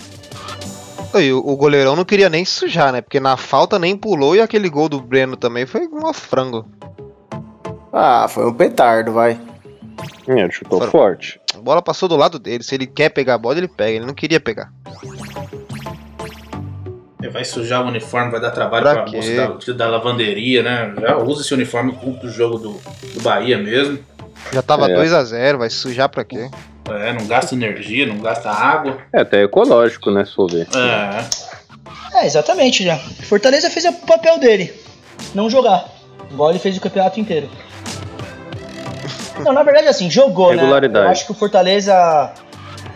[1.21, 3.01] E o, goleirão não queria nem sujar, né?
[3.01, 6.67] Porque na falta nem pulou e aquele gol do Breno também foi um frango.
[7.93, 9.39] Ah, foi um petardo, vai.
[10.27, 11.41] É, ele chutou Foram- forte.
[11.55, 12.65] A bola passou do lado dele.
[12.65, 13.97] Se ele quer pegar a bola, ele pega.
[13.97, 14.73] Ele não queria pegar.
[17.23, 19.17] Ele Vai sujar o uniforme, vai dar trabalho Pra pra, quê?
[19.17, 20.95] moça da, da lavanderia, né?
[21.01, 22.73] Já usa esse uniforme culto do jogo do,
[23.15, 23.99] do Bahia mesmo.
[24.53, 24.95] Já tava É.
[24.97, 26.51] 2x0, vai sujar pra quê?
[26.91, 28.99] É, não gasta energia, não gasta água.
[29.13, 30.69] É até ecológico, né, se for ver.
[30.75, 32.19] É.
[32.19, 32.97] É, exatamente, já.
[32.97, 34.73] Fortaleza fez o papel dele.
[35.35, 35.87] Não jogar.
[36.31, 37.49] Igual ele fez o campeonato inteiro.
[39.45, 40.61] Não, na verdade, assim, jogou, né?
[40.63, 41.07] Regularidade.
[41.07, 42.33] Eu acho que o Fortaleza.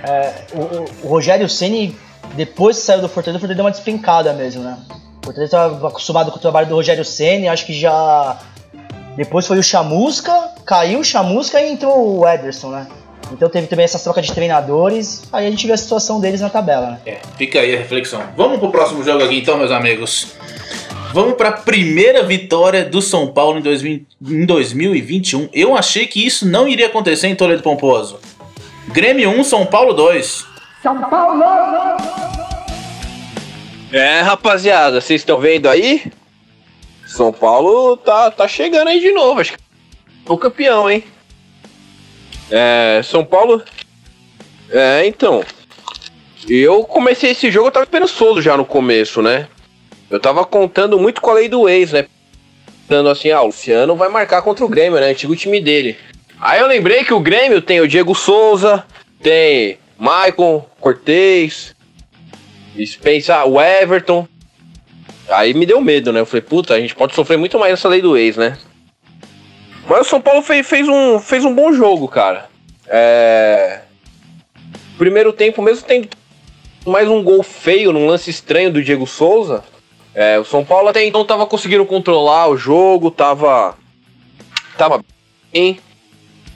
[0.04, 1.96] é, o, o- o Rogério Ceni
[2.34, 4.76] depois que saiu do Fortaleza, o Fortaleza deu uma despencada mesmo, né?
[5.22, 8.36] O Fortaleza estava acostumado com o trabalho do Rogério Ceni, acho que já.
[9.16, 10.32] Depois foi o Chamusca,
[10.64, 12.86] caiu o Chamusca e entrou o Ederson, né?
[13.32, 16.48] Então teve também essas trocas de treinadores, aí a gente vê a situação deles na
[16.48, 17.00] tabela, né?
[17.06, 18.22] É, fica aí a reflexão.
[18.36, 20.34] Vamos pro próximo jogo aqui então, meus amigos.
[21.12, 25.48] Vamos pra primeira vitória do São Paulo em, 2000 em 2021.
[25.52, 28.18] Eu achei que isso não iria acontecer em Toledo Pomposo.
[28.88, 30.46] Grêmio 1, São Paulo 2.
[33.90, 36.12] É, rapaziada, vocês estão vendo aí?
[37.06, 39.40] São Paulo tá, tá chegando aí de novo.
[39.40, 41.02] Acho que é o campeão, hein?
[42.50, 43.62] É, São Paulo.
[44.70, 45.44] É, então.
[46.48, 49.48] Eu comecei esse jogo, eu tava esperançoso já no começo, né?
[50.10, 52.06] Eu tava contando muito com a lei do ex, né?
[52.88, 55.10] Dando assim, ah, o Luciano vai marcar contra o Grêmio, né?
[55.10, 55.96] Antigo time dele.
[56.40, 58.84] Aí eu lembrei que o Grêmio tem o Diego Souza,
[59.22, 61.74] tem Maicon, Cortez,
[62.86, 64.26] Spencer, o Everton.
[65.28, 66.20] Aí me deu medo, né?
[66.20, 68.56] Eu falei, puta, a gente pode sofrer muito mais nessa lei do ex, né?
[69.88, 72.48] Mas o São Paulo fez, fez, um, fez um bom jogo, cara.
[72.86, 73.80] É...
[74.98, 76.08] Primeiro tempo, mesmo tendo
[76.86, 79.64] mais um gol feio num lance estranho do Diego Souza,
[80.14, 83.76] é, o São Paulo até então tava conseguindo controlar o jogo, tava.
[84.76, 85.04] tava
[85.52, 85.78] bem.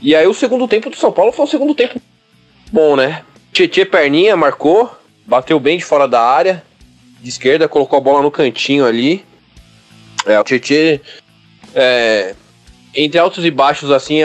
[0.00, 2.00] E aí o segundo tempo do São Paulo foi um segundo tempo
[2.72, 3.22] bom, né?
[3.52, 4.90] Tietê Perninha marcou,
[5.26, 6.64] bateu bem de fora da área,
[7.20, 9.24] de esquerda, colocou a bola no cantinho ali.
[10.26, 11.00] É, o Tietê,
[11.74, 12.34] é,
[12.94, 14.22] entre altos e baixos, assim,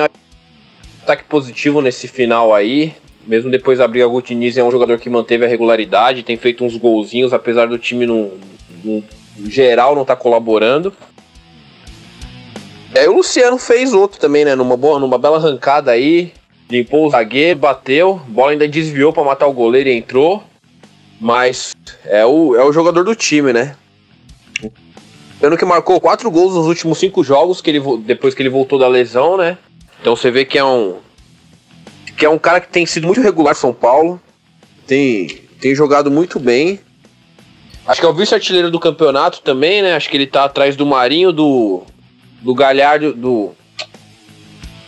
[1.03, 2.93] ataque positivo nesse final aí.
[3.25, 6.63] Mesmo depois da briga, o Diniz é um jogador que manteve a regularidade, tem feito
[6.63, 8.31] uns golzinhos, apesar do time no,
[8.83, 9.03] no
[9.45, 10.93] geral não estar colaborando.
[12.95, 14.55] E aí o Luciano fez outro também, né?
[14.55, 16.31] Numa, boa, numa bela arrancada aí.
[16.69, 20.43] Limpou o zagueiro, bateu, bola ainda desviou para matar o goleiro e entrou.
[21.19, 21.75] Mas
[22.05, 23.75] é o, é o jogador do time, né?
[25.37, 28.79] Luciano que marcou quatro gols nos últimos cinco jogos que ele, depois que ele voltou
[28.79, 29.57] da lesão, né?
[30.01, 30.97] Então você vê que é um
[32.17, 34.19] que é um cara que tem sido muito regular em São Paulo,
[34.87, 35.27] tem,
[35.61, 36.79] tem jogado muito bem.
[37.85, 39.95] Acho que é o vice-artilheiro do campeonato também, né?
[39.95, 41.83] Acho que ele tá atrás do Marinho, do,
[42.41, 43.51] do Galhardo, do.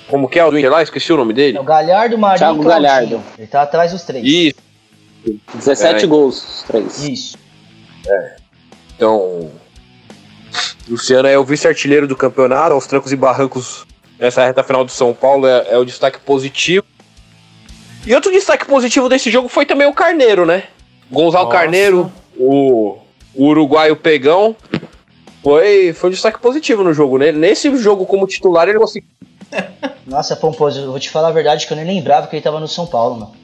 [0.07, 0.81] Como que é o do Inter lá?
[0.81, 1.55] Esqueci o nome dele.
[1.55, 2.65] É o Galhardo, Marinho Thiago e.
[2.65, 3.23] Galhardo.
[3.37, 4.25] Ele tá atrás dos três.
[4.25, 4.59] Isso.
[5.53, 6.07] 17 É.
[6.07, 7.03] gols, os três.
[7.03, 7.37] Isso.
[8.95, 9.51] Então.
[10.89, 13.85] Luciano é o vice-artilheiro do campeonato, aos trancos e barrancos
[14.17, 16.85] nessa reta final do São Paulo é, é o destaque positivo.
[18.05, 20.63] E outro destaque positivo desse jogo foi também o Carneiro, né?
[21.11, 21.57] Gonzalo Nossa.
[21.57, 22.97] Carneiro, o,
[23.35, 24.55] o uruguaio pegão,
[25.43, 27.31] foi, foi um destaque positivo no jogo, né?
[27.31, 29.09] Nesse jogo como titular ele conseguiu.
[30.07, 32.59] Nossa, Pomposo, eu vou te falar a verdade que eu nem lembrava que ele tava
[32.59, 33.35] no São Paulo, mano.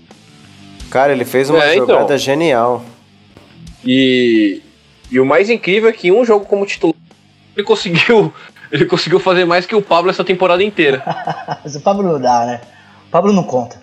[0.89, 1.87] Cara, ele fez uma É, então.
[1.87, 2.83] jogada genial.
[3.85, 4.61] E,
[5.11, 6.95] e o mais incrível é que em um jogo como titular
[7.55, 8.33] ele conseguiu,
[8.71, 11.03] ele conseguiu fazer mais que o Pablo essa temporada inteira.
[11.63, 12.61] Mas o Pablo não dá, né?
[13.07, 13.81] O Pablo não conta.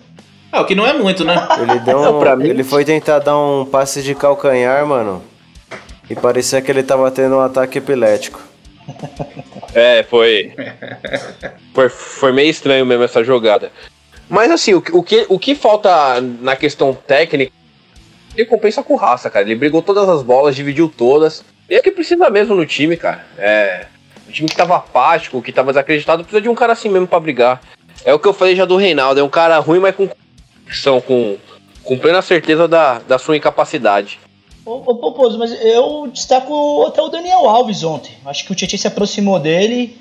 [0.51, 1.35] É, o que não é muito, né?
[1.59, 5.23] Ele deu Não, um, pra mim- ele foi tentar dar um passe de calcanhar, mano.
[6.07, 8.39] E parecia que ele tava tendo um ataque epilético.
[9.75, 10.53] É, foi.
[11.73, 13.71] foi, foi meio estranho mesmo essa jogada.
[14.29, 17.51] Mas assim, o, que- o, que, o que falta na questão técnica,
[18.37, 19.45] ele compensa com raça, cara.
[19.45, 21.43] Ele brigou todas as bolas, dividiu todas.
[21.69, 23.25] E é que precisa mesmo no time, cara.
[23.37, 23.85] É.
[24.27, 27.19] O time que tava apático, que tava desacreditado, precisa de um cara assim mesmo pra
[27.19, 27.61] brigar.
[28.05, 30.09] É o que eu falei já do Reinaldo, é um cara ruim, mas com
[31.05, 31.37] com,
[31.83, 34.19] com plena certeza da, da sua incapacidade.
[34.65, 38.13] Ô, ô Pomposo, mas eu destaco até o Daniel Alves ontem.
[38.25, 39.97] Acho que o Tietchan se aproximou dele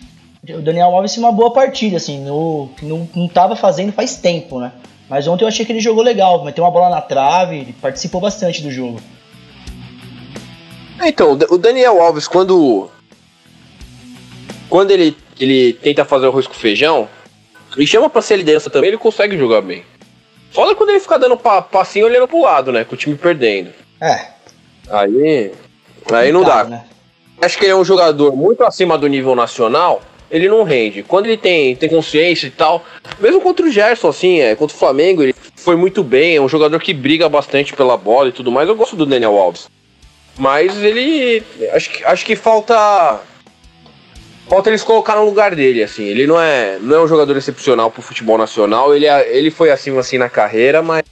[0.48, 4.16] O Daniel Alves fez uma boa partida, assim, no, que não, não tava fazendo faz
[4.16, 4.72] tempo, né?
[5.08, 8.20] Mas ontem eu achei que ele jogou legal, meteu uma bola na trave, ele participou
[8.20, 9.00] bastante do jogo.
[11.08, 12.90] Então, o Daniel Alves, quando.
[14.68, 17.08] Quando ele, ele tenta fazer o arroz com feijão,
[17.76, 19.84] e chama pra ser liderança também, ele consegue jogar bem.
[20.50, 22.84] Foda quando ele fica dando pa- passinho olhando pro lado, né?
[22.84, 23.70] Com o time perdendo.
[24.00, 24.26] É,
[24.90, 25.52] Aí.
[26.12, 26.64] Aí não dá.
[26.64, 26.84] né?
[27.40, 30.02] Acho que ele é um jogador muito acima do nível nacional.
[30.30, 31.02] Ele não rende.
[31.02, 32.84] Quando ele tem, tem consciência e tal.
[33.20, 36.36] Mesmo contra o Gerson, assim, é, contra o Flamengo, ele foi muito bem.
[36.36, 38.68] É um jogador que briga bastante pela bola e tudo mais.
[38.68, 39.68] Eu gosto do Daniel Alves.
[40.38, 41.42] Mas ele.
[41.72, 43.20] Acho que, acho que falta.
[44.48, 46.02] Falta eles colocar no lugar dele, assim.
[46.04, 48.94] Ele não é, não é um jogador excepcional pro futebol nacional.
[48.94, 51.02] Ele, é- ele foi assim, assim na carreira, mas.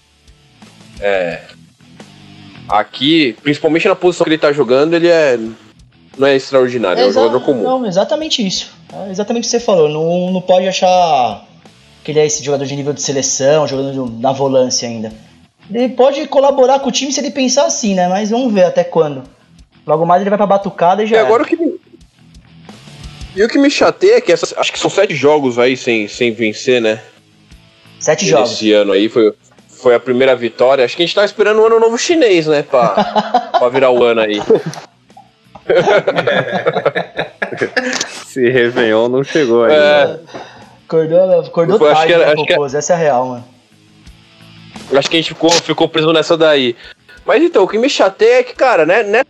[1.01, 1.41] É.
[2.69, 5.39] Aqui, principalmente na posição que ele tá jogando, ele é.
[6.19, 7.63] Não é extraordinário, é um Exa- jogador comum.
[7.63, 8.73] Não, exatamente isso.
[8.93, 9.89] É exatamente o que você falou.
[9.89, 11.47] Não, não pode achar
[12.05, 15.13] que ele é esse jogador de nível de seleção, jogador de- na volância ainda.
[15.73, 18.09] Ele pode colaborar com o time se ele pensar assim, né?
[18.09, 19.23] Mas vamos ver até quando.
[19.87, 21.17] Logo mais ele vai pra batucada e já.
[21.17, 21.81] E agora o que me.
[23.37, 26.09] E o que me chateia é que essas, acho que são sete jogos aí sem,
[26.09, 27.01] sem vencer, né?
[28.01, 28.53] Sete jogos.
[28.53, 29.33] Esse ano aí foi,
[29.69, 30.85] foi a primeira vitória.
[30.85, 32.63] Acho que a gente tá esperando um ano novo chinês, né?
[32.63, 32.89] Pra,
[33.59, 34.41] pra virar o ano aí.
[38.03, 40.21] Esse Réveillon não chegou ainda.
[40.35, 40.41] É,
[40.87, 42.77] Acordou, acordou tarde, que era- né, acho que Popose?
[42.77, 43.45] Essa é a real, mano.
[44.99, 46.77] Acho que a gente ficou, ficou preso nessa daí.
[47.25, 49.03] Mas então, o que me chateia é que, cara, né?
[49.03, 49.23] né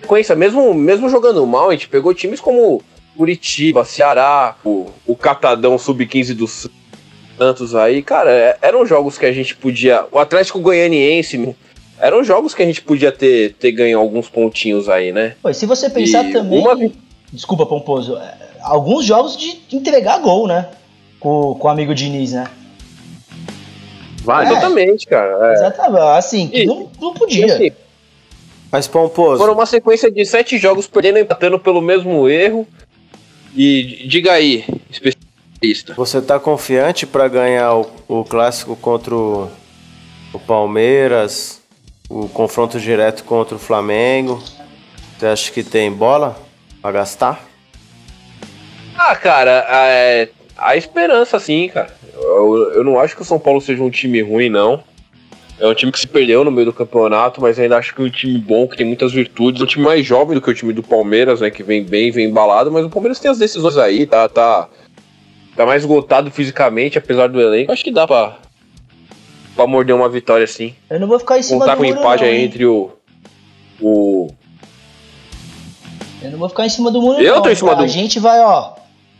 [0.00, 2.82] sequência, mesmo, mesmo jogando mal, a gente pegou times como
[3.16, 9.32] Curitiba, Ceará, o, o Catadão Sub-15 do Santos aí, cara, é- eram jogos que a
[9.32, 10.04] gente podia.
[10.12, 11.54] O Atlético Goianiense.
[11.98, 15.34] Eram jogos que a gente podia ter, ter ganho alguns pontinhos aí, né?
[15.42, 16.58] Pô, se você pensar E também.
[16.60, 16.76] uma
[17.32, 18.16] Desculpa, Pomposo.
[18.18, 20.68] é, Alguns jogos de entregar gol, né?
[21.18, 22.44] Com, com o amigo Diniz, né?
[24.26, 24.44] Vai.
[24.44, 24.50] É.
[24.50, 25.50] Exatamente, cara.
[25.50, 25.52] é.
[25.54, 26.02] Exatamente.
[26.18, 27.46] Assim, E- não, não podia.
[27.54, 27.70] assim,
[28.72, 32.66] Mas Pomposo, foram uma sequência de sete jogos perdendo e empatando pelo mesmo erro.
[33.54, 35.94] E diga aí, especialista.
[35.94, 39.48] você tá confiante pra ganhar o, o clássico contra o,
[40.34, 41.62] o Palmeiras,
[42.10, 44.42] o confronto direto contra o Flamengo?
[45.16, 46.36] Você acha que tem bola
[46.82, 47.46] pra gastar?
[48.98, 51.94] Ah, cara, é, a esperança sim, cara.
[52.14, 54.82] Eu, eu não acho que o São Paulo seja um time ruim, não.
[55.58, 58.04] É um time que se perdeu no meio do campeonato, mas ainda acho que é
[58.04, 59.60] um time bom, que tem muitas virtudes.
[59.60, 61.50] É um time mais jovem do que o time do Palmeiras, né?
[61.50, 64.68] Que vem bem, vem embalado, mas o Palmeiras tem as decisões aí, tá, tá,
[65.56, 67.72] tá mais esgotado fisicamente, apesar do elenco.
[67.72, 68.36] Acho que dá pra,
[69.54, 70.74] pra morder uma vitória sim.
[70.90, 72.90] Eu não vou ficar em cima Contar do com muro, empate não, aí entre o.
[73.80, 74.28] O.
[76.22, 77.42] Eu não vou ficar em cima do muro, Eu não.
[77.42, 78.72] tô em cima A do- gente vai, ó,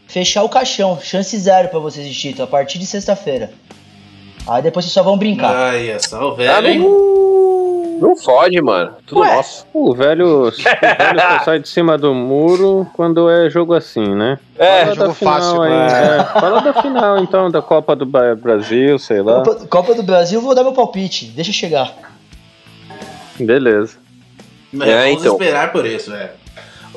[0.06, 0.98] fechar o caixão.
[1.00, 3.50] Chance zero pra vocês de título a partir de sexta-feira.
[4.46, 5.54] Aí depois vocês só vão brincar.
[5.54, 6.78] Ai, é só o Ah, velho, hein?
[8.00, 8.92] não, fode, mano.
[9.06, 9.34] Tudo Ué.
[9.34, 9.66] nosso.
[9.74, 14.38] O velho, o velho só sai de cima do muro quando é jogo assim, né?
[14.56, 15.86] É, Fala jogo fácil, aí, né?
[16.20, 16.40] é.
[16.40, 19.42] Fala da final então, da Copa do Brasil, sei lá.
[19.42, 21.24] Copa, Copa do Brasil, vou dar meu palpite.
[21.26, 21.92] Deixa eu chegar.
[23.38, 23.98] Beleza.
[24.80, 25.32] É, vamos então.
[25.32, 26.30] esperar por isso, velho.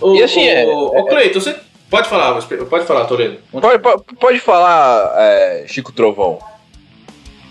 [0.01, 1.55] O, E assim, é- o, o Cleiton, você
[1.89, 3.37] pode falar, pode falar, Toledo.
[3.51, 6.39] Pode, pode, pode falar, é, Chico Trovão.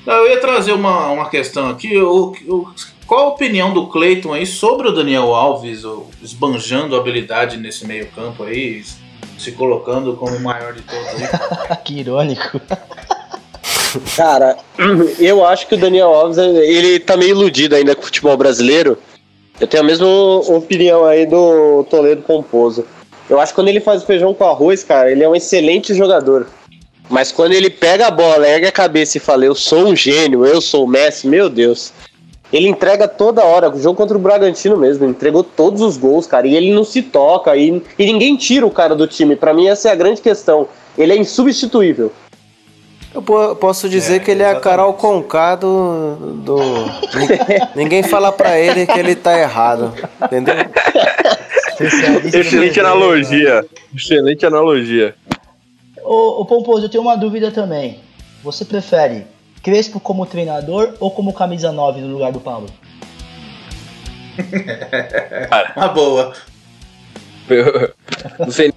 [0.07, 1.99] Eu ia trazer uma, uma questão aqui.
[1.99, 2.69] O, o-
[3.07, 8.07] qual a opinião do Cleiton aí sobre o Daniel Alves, o- esbanjando habilidade nesse meio
[8.09, 8.83] campo aí,
[9.39, 11.77] se colocando como o maior de todos aí?
[11.85, 12.61] que irônico.
[14.17, 14.57] Cara,
[15.19, 18.99] eu acho que o Daniel Alves, ele tá meio iludido ainda com o futebol brasileiro.
[19.61, 22.85] Eu tenho a mesma opinião aí do Toledo Pomposo.
[23.29, 25.93] Eu acho que quando ele faz o feijão com arroz, cara, ele é um excelente
[25.95, 26.47] jogador.
[27.11, 30.45] Mas quando ele pega a bola, ergue a cabeça e fala, eu sou um gênio,
[30.47, 31.93] eu sou o Messi, meu Deus.
[32.53, 36.27] Ele entrega toda hora, o jogo contra o Bragantino mesmo, ele entregou todos os gols,
[36.27, 39.37] cara, e ele não se toca, e, e ninguém tira o cara do time.
[39.37, 40.67] Pra mim, essa é a grande questão.
[40.97, 42.11] Ele é insubstituível.
[43.15, 44.65] Eu po- posso dizer É, que ele é a exatamente.
[44.77, 46.15] Carol Conká do.
[46.45, 46.57] do...
[47.75, 49.93] Ninguém fala pra ele que ele tá errado.
[50.23, 50.55] Entendeu?
[51.81, 53.65] Excelente analogia.
[53.95, 55.15] Excelente analogia.
[56.03, 58.01] Ô, ô Pomposo, eu tenho uma dúvida também.
[58.43, 59.27] Você prefere
[59.63, 62.69] Crespo como treinador ou como camisa 9 no lugar do Pablo?
[65.77, 66.33] Uma boa.
[67.49, 67.93] Eu
[68.39, 68.75] não sei nem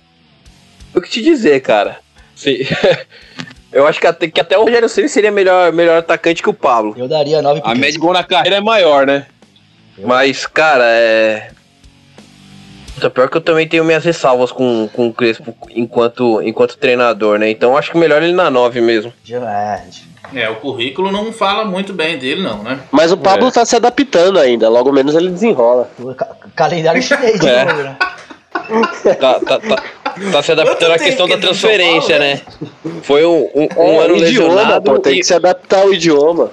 [0.96, 2.00] o que te dizer, cara.
[2.36, 2.68] Sei-
[3.72, 6.54] Eu acho que até, que até o Rogério Ceni seria melhor, melhor atacante que o
[6.54, 6.94] Pablo.
[6.98, 9.28] Eu daria 9 pro A média de gol na carreira é maior, né?
[9.98, 11.52] Mas, cara, é.
[13.02, 17.40] Puta, pior que eu também tenho minhas ressalvas com, com o Crespo enquanto, enquanto treinador,
[17.40, 17.50] né?
[17.50, 19.12] Então acho que melhor ele na 9 mesmo.
[19.28, 19.82] É,
[20.36, 22.80] É, o currículo não fala muito bem dele, não, né?
[22.92, 23.52] Mas o Pablo É.
[23.52, 25.90] tá se adaptando ainda, logo menos ele desenrola.
[26.56, 27.66] calendário chinês de É.
[27.66, 27.98] novo, né?
[29.20, 29.84] Tá, tá, tá,
[30.32, 32.42] tá se adaptando à questão da transferência, fala, né?
[33.02, 34.84] Foi um, um, um É, ano o idioma, lesionado.
[34.92, 36.52] pô, tem e- que se adaptar ao idioma.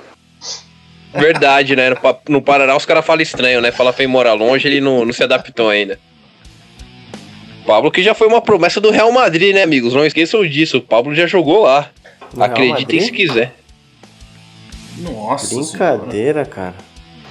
[1.13, 1.91] Verdade, né?
[1.91, 1.97] No,
[2.29, 3.71] no Paraná os caras falam estranho, né?
[3.71, 5.99] Fala pra ir morar longe, ele não, não se adaptou ainda.
[7.69, 9.93] Pablo que já foi uma promessa do Real Madrid, né, amigos?
[9.93, 10.79] Não esqueçam disso.
[10.79, 11.91] O Pablo já jogou lá.
[12.35, 13.55] No Acreditem se quiser.
[14.97, 15.99] Nossa senhora.
[15.99, 16.75] Brincadeira, cara.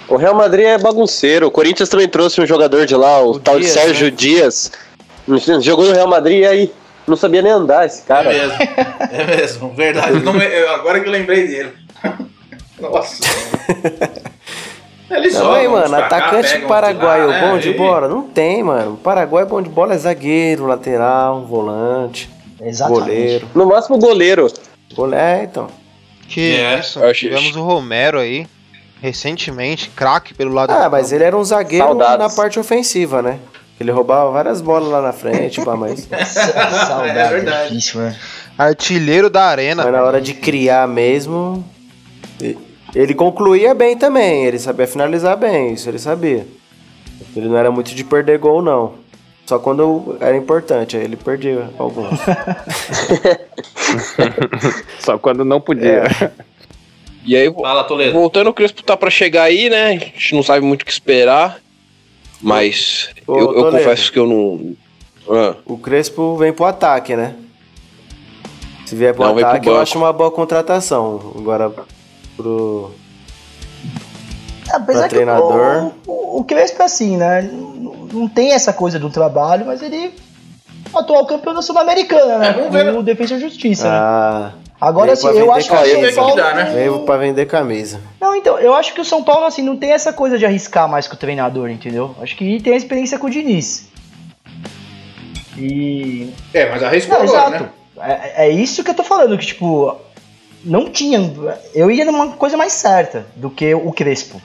[0.08, 1.48] O Real Madrid é bagunceiro.
[1.48, 4.14] O Corinthians também trouxe um jogador de lá, o, O tal de Dias, Sérgio né?
[4.16, 4.72] Dias.
[5.62, 6.72] Jogou no Real Madrid e aí
[7.08, 8.30] não sabia nem andar esse É cara.
[8.30, 8.54] mesmo,
[9.12, 10.20] é mesmo, verdade.
[10.22, 11.74] Não me- agora que eu lembrei dele.
[12.80, 13.24] Nossa.
[15.10, 18.08] Ele Não, aí, joga, mano, cá, atacante uns paraguaio lá, bom de Aí- bola?
[18.10, 18.94] Não tem, mano.
[18.94, 22.30] O Paraguai bom de bola é zagueiro, lateral, volante,
[22.62, 23.00] Exatamente.
[23.02, 23.48] goleiro.
[23.56, 24.48] No máximo goleiro.
[24.94, 25.68] Gole- É, então.
[26.28, 28.46] Que É, isso, eu achei- tivemos o Romero aí,
[29.02, 32.18] recentemente, craque pelo lado Ah, do mas ele era um zagueiro Saudades.
[32.20, 33.40] na parte ofensiva, né?
[33.80, 37.70] Ele roubava várias bolas lá na frente, pá, mas, Saudade, É verdade.
[37.70, 38.16] difícil, né?
[38.58, 39.84] artilheiro da arena.
[39.84, 41.64] mas na hora de criar mesmo.
[42.98, 46.48] Ele concluía bem também, ele sabia finalizar bem, isso ele sabia.
[47.36, 48.96] Ele não era muito de perder gol, não.
[49.46, 52.10] Só quando era importante, aí ele perdia alguns.
[55.00, 56.06] Só quando não podia.
[56.06, 56.32] É.
[57.24, 58.14] E aí, Fala, Toledo.
[58.14, 59.90] voltando, o Crespo tá pra chegar aí, né?
[59.90, 61.60] A gente não sabe muito o que esperar.
[62.42, 64.76] Mas Ô, eu, eu confesso que eu não.
[65.30, 67.36] Ah, O Crespo vem pro ataque, né?
[68.88, 71.34] Se vier pro Não, vem pro ataque, eu acho uma boa contratação.
[71.38, 71.72] Agora,
[72.38, 72.92] pro.
[74.72, 75.92] Apesar Pra que treinador.
[76.06, 77.42] O, o, o Crespo é assim, né?
[77.42, 80.12] Não, tem essa coisa do trabalho, mas ele é
[80.98, 82.50] atual campeão da Sul-Americana, né?
[82.50, 82.96] É, vamos ver.
[82.96, 83.96] O Defesa e Justiça, né?
[83.96, 86.12] Ah, Agora, veio assim, eu acho que o camisa.
[86.12, 86.36] São Paulo...
[86.36, 86.72] dá, né?
[86.74, 88.00] veio pra vender camisa.
[88.22, 90.88] Não, então, eu acho que o São Paulo, assim, não tem essa coisa de arriscar
[90.88, 92.16] mais com o treinador, entendeu?
[92.22, 93.88] Acho que tem a experiência com o Diniz.
[95.58, 96.32] E...
[96.54, 97.64] É, mas arriscou Não, agora, exato.
[97.64, 97.70] né?
[98.00, 99.98] É, é isso que eu tô falando, que, tipo...
[100.68, 101.20] Não tinha...
[101.74, 104.42] Eu ia numa coisa mais certa do que o Crespo.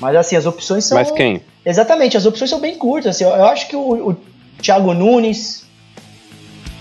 [0.00, 0.96] Mas, assim, as opções são...
[0.98, 1.40] Mas quem?
[1.64, 3.14] Exatamente, as opções são bem curtas.
[3.16, 4.16] Assim, eu, eu acho que o, o
[4.60, 5.64] Thiago Nunes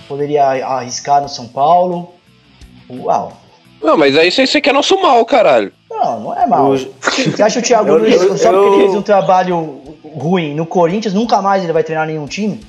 [0.08, 2.14] poderia arriscar no São Paulo.
[2.90, 3.34] Uau.
[3.82, 5.72] Não, mas aí você você quer nosso mal, caralho.
[5.90, 6.72] Não, não é mal.
[6.72, 9.82] O- Você acha o Thiago Eu- Nunes, eu- só porque eu- ele fez um trabalho
[10.04, 12.60] ruim no Corinthians, nunca mais ele vai treinar nenhum time?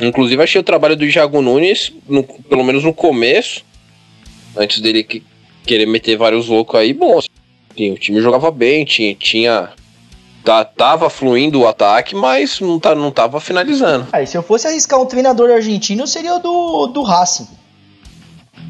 [0.00, 3.62] Inclusive, achei o trabalho do Thiago Nunes, no- pelo menos no começo,
[4.56, 5.22] antes dele que-
[5.64, 7.18] querer meter vários loucos aí, bom.
[7.18, 9.14] assim, o time jogava bem, tinha.
[9.14, 9.68] tinha
[10.44, 14.08] tá- tava fluindo o ataque, mas não, tá, não tava finalizando.
[14.12, 17.46] Aí, se eu fosse arriscar um treinador argentino, seria o do, do Racing.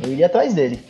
[0.03, 0.81] Eu iria atrás dele.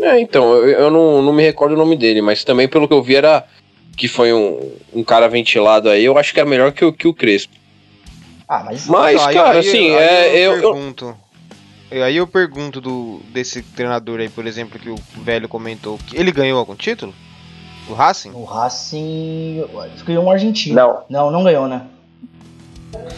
[0.00, 2.94] É, então, eu, eu não, não me recordo o nome dele, mas também pelo que
[2.94, 3.44] eu vi era
[3.96, 7.08] que foi um, um cara ventilado aí, eu acho que era melhor que, o- que
[7.08, 7.52] o Crespo.
[8.48, 8.86] Ah, mas.
[8.86, 11.04] Mas, aí- cara, aí- assim, aí é, eu, eu- pergunto.
[11.06, 11.16] eu-
[11.90, 16.30] Aí eu pergunto do, desse treinador aí, por exemplo, que o velho comentou, que ele
[16.30, 17.14] ganhou algum título?
[17.88, 18.30] O Racing?
[18.34, 19.64] O Racing.
[20.04, 20.74] Ganhou um argentino.
[20.76, 21.82] Não, Não, não ganhou, né?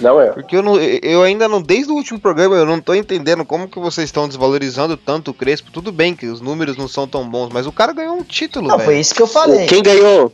[0.00, 0.30] não é.
[0.30, 3.68] Porque eu, não, eu ainda não, desde o último programa, eu não tô entendendo como
[3.68, 5.70] que vocês estão desvalorizando tanto o Crespo.
[5.72, 8.68] Tudo bem que os números não são tão bons, mas o cara ganhou um título,
[8.68, 8.86] Não, velho.
[8.90, 9.66] foi isso que eu falei.
[9.66, 10.32] Quem ganhou?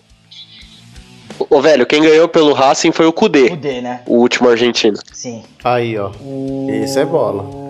[1.51, 4.03] Ô, velho, quem ganhou pelo Racing foi o O Kudê, D, né?
[4.07, 4.97] o último argentino.
[5.13, 5.43] Sim.
[5.63, 6.11] Aí, ó.
[6.21, 6.69] O...
[6.83, 7.66] Isso é bola.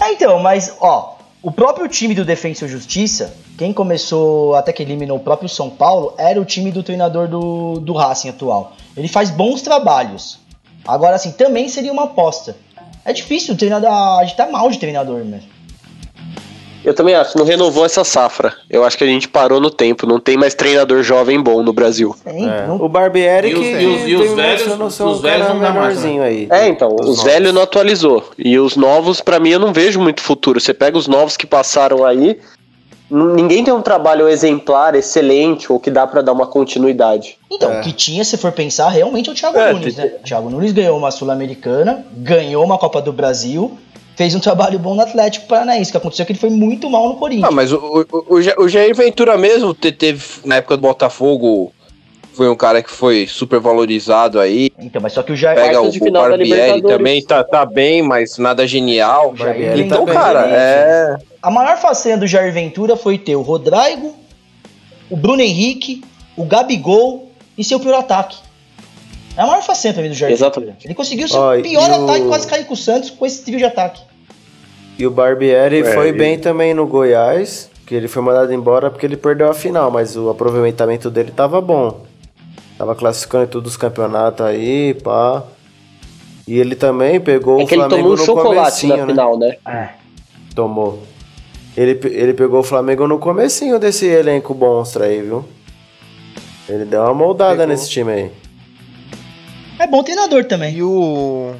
[0.00, 4.82] É, então, mas, ó, o próprio time do Defensa e Justiça, quem começou até que
[4.82, 8.72] eliminou o próprio São Paulo, era o time do treinador do, do Racing atual.
[8.96, 10.38] Ele faz bons trabalhos.
[10.86, 12.56] Agora, assim, também seria uma aposta.
[13.04, 13.90] É difícil o treinador.
[13.90, 15.48] A gente tá mal de treinador mesmo.
[16.88, 18.54] Eu também acho, não renovou essa safra.
[18.70, 21.72] Eu acho que a gente parou no tempo, não tem mais treinador jovem bom no
[21.72, 22.16] Brasil.
[22.24, 22.66] É.
[22.70, 25.98] O Barbieri E os- que e os- e os velhos- os velhos não dá mais,
[25.98, 26.48] melhorzinho aí.
[26.50, 28.24] É, então, Os os, velhos não atualizou.
[28.38, 30.60] E os novos, pra mim, eu não vejo muito futuro.
[30.60, 32.38] Você pega os novos que passaram aí,
[33.10, 37.36] ninguém tem um trabalho exemplar, excelente, ou que dá pra dar uma continuidade.
[37.50, 37.80] Então, É.
[37.80, 40.12] o que tinha, se for pensar, realmente é o Thiago É, Nunes, né?
[40.20, 43.76] O Thiago Nunes ganhou uma Sul-Americana, ganhou uma Copa do Brasil,
[44.18, 45.90] fez um trabalho bom no Atlético Paranaense.
[45.90, 47.48] O que aconteceu é que ele foi muito mal no Corinthians.
[47.48, 47.76] Ah, mas o,
[48.12, 51.72] o, o, Ja- o Jair Ventura mesmo te- teve, na época do Botafogo,
[52.32, 54.70] foi um cara que foi super valorizado aí.
[54.76, 55.54] Então, mas só que o Jair.
[55.56, 59.32] Pega o, o Barbieri também, tá, tá bem, mas nada genial.
[59.38, 60.56] Barbieri Então, tá bem, cara, né?
[60.56, 61.16] é.
[61.40, 64.16] A maior façanha do Jair Ventura foi ter o Rodrigo,
[65.08, 66.02] o Bruno Henrique,
[66.36, 68.36] o Gabigol e seu pior ataque.
[69.36, 70.32] É a maior façanha pra mim do Jair.
[70.32, 70.84] Exatamente.
[70.88, 73.58] Ele conseguiu o seu pior o- ataque, quase cair com o Santos com esse trio
[73.58, 74.07] de ataque.
[74.98, 78.90] E o Barbieri É, foi e- bem também no Goiás, que ele foi mandado embora
[78.90, 82.04] porque ele perdeu a final, mas o aproveitamento dele tava bom.
[82.76, 85.42] Tava classificando em todos os campeonatos aí, pá.
[86.46, 89.06] E ele também pegou É o que ele Flamengo tomou um no chocolate na né?
[89.06, 89.56] final, né?
[90.54, 91.02] Tomou.
[91.76, 95.44] Ele, ele pegou o Flamengo no comecinho desse elenco monstro aí, viu?
[96.68, 97.66] Ele deu uma moldada Pegou.
[97.68, 98.30] nesse time aí.
[99.78, 100.74] É bom treinador também.
[100.76, 101.52] E o.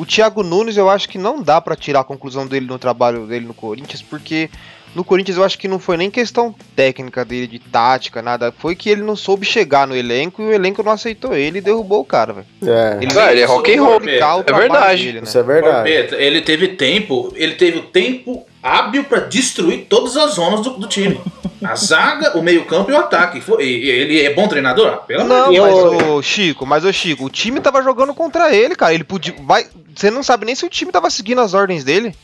[0.00, 3.26] O Thiago Nunes, eu acho que não dá pra tirar a conclusão dele no trabalho
[3.26, 4.48] dele no Corinthians, porque
[4.94, 8.50] no Corinthians eu acho que não foi nem questão técnica dele, de tática, nada.
[8.58, 11.60] Foi que ele não soube chegar no elenco e o elenco não aceitou ele e
[11.60, 12.46] derrubou o cara, velho.
[12.66, 14.00] É, Ele, Cara, ele é rock and roll,
[14.46, 15.04] é verdade.
[15.04, 15.24] dele, né?
[15.26, 15.90] isso é verdade.
[15.90, 20.86] Ele teve tempo, ele teve o tempo hábil pra destruir todas as zonas do, do
[20.86, 21.20] time.
[21.62, 23.42] A zaga, o meio-campo e o ataque.
[23.58, 24.86] E- e ele é bom treinador?
[24.88, 25.94] Ah, Pelo amor Não, de Deus.
[25.94, 28.94] mas o Chico, mas o Chico, o time tava jogando contra ele, cara.
[28.94, 29.34] Ele podia.
[29.46, 32.14] Vai, você não sabe nem se o time tava seguindo as ordens dele.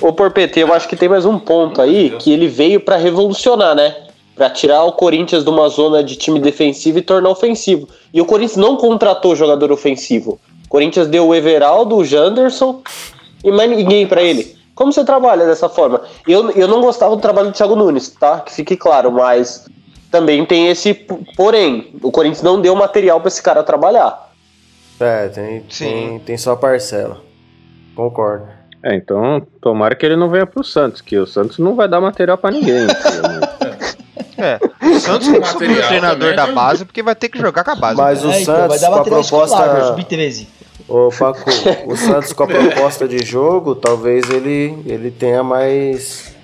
[0.00, 3.76] Ô, Porpete, eu acho que tem mais um ponto aí que ele veio pra revolucionar,
[3.76, 3.94] né?
[4.34, 7.88] Pra tirar o Corinthians de uma zona de time defensivo e tornar ofensivo.
[8.12, 10.40] E o Corinthians não contratou jogador ofensivo.
[10.66, 12.82] O Corinthians deu o Everaldo, o Janderson
[13.44, 14.56] e mais ninguém pra ele.
[14.74, 16.00] Como você trabalha dessa forma?
[16.26, 18.40] Eu, eu não gostava do trabalho do Thiago Nunes, tá?
[18.40, 19.66] Que fique claro, mas
[20.10, 20.92] também tem esse
[21.36, 21.94] porém.
[22.02, 24.30] O Corinthians não deu material pra esse cara trabalhar.
[24.98, 25.84] É, tem, Sim.
[25.90, 27.18] tem, tem sua parcela.
[27.94, 28.46] Concordo.
[28.82, 32.00] É, então tomara que ele não venha pro Santos, que o Santos não vai dar
[32.00, 32.86] material pra ninguém.
[34.36, 34.58] É.
[34.84, 36.52] O Santos tem que subir o treinador também, da né?
[36.52, 37.96] base, porque vai ter que jogar com a base.
[37.96, 39.84] Mas o É, então, Santos, vai dar com a escolar, proposta.
[39.86, 40.46] sub-13.
[40.88, 41.40] Ô, Paco,
[41.86, 46.34] o Santos com a proposta de jogo, talvez ele, ele tenha mais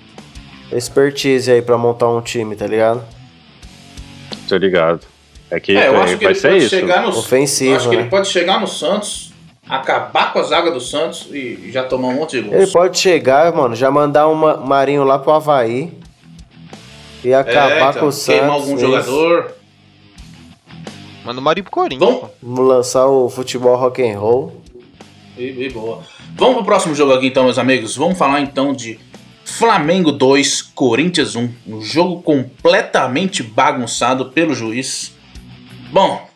[0.71, 3.03] expertise aí pra montar um time, tá ligado?
[4.47, 5.01] Tô ligado.
[5.49, 6.69] É que É, eu vai acho que ele ser pode isso.
[6.69, 8.01] chegar no Ofensivo, eu acho que né?
[8.03, 9.31] ele pode chegar no Santos,
[9.67, 12.61] acabar com a zaga do Santos e já tomar um monte de gols.
[12.63, 15.91] Ele pode chegar, mano, já mandar um Ma- Marinho lá pro Havaí
[17.23, 18.25] e É, acabar então, com o Santos.
[18.39, 18.79] queimar algum isso.
[18.79, 19.51] jogador.
[21.23, 22.21] Manda o Marinho pro Corinthians.
[22.41, 24.61] Vamos, lançar o futebol rock and roll.
[25.37, 26.01] E, e boa.
[26.35, 27.95] Vamos pro próximo jogo aqui então, meus amigos.
[27.95, 28.99] Vamos falar então de
[29.45, 31.49] Flamengo 2, Corinthians 1.
[31.67, 35.13] Um jogo completamente bagunçado pelo juiz.
[35.91, 36.27] Bom,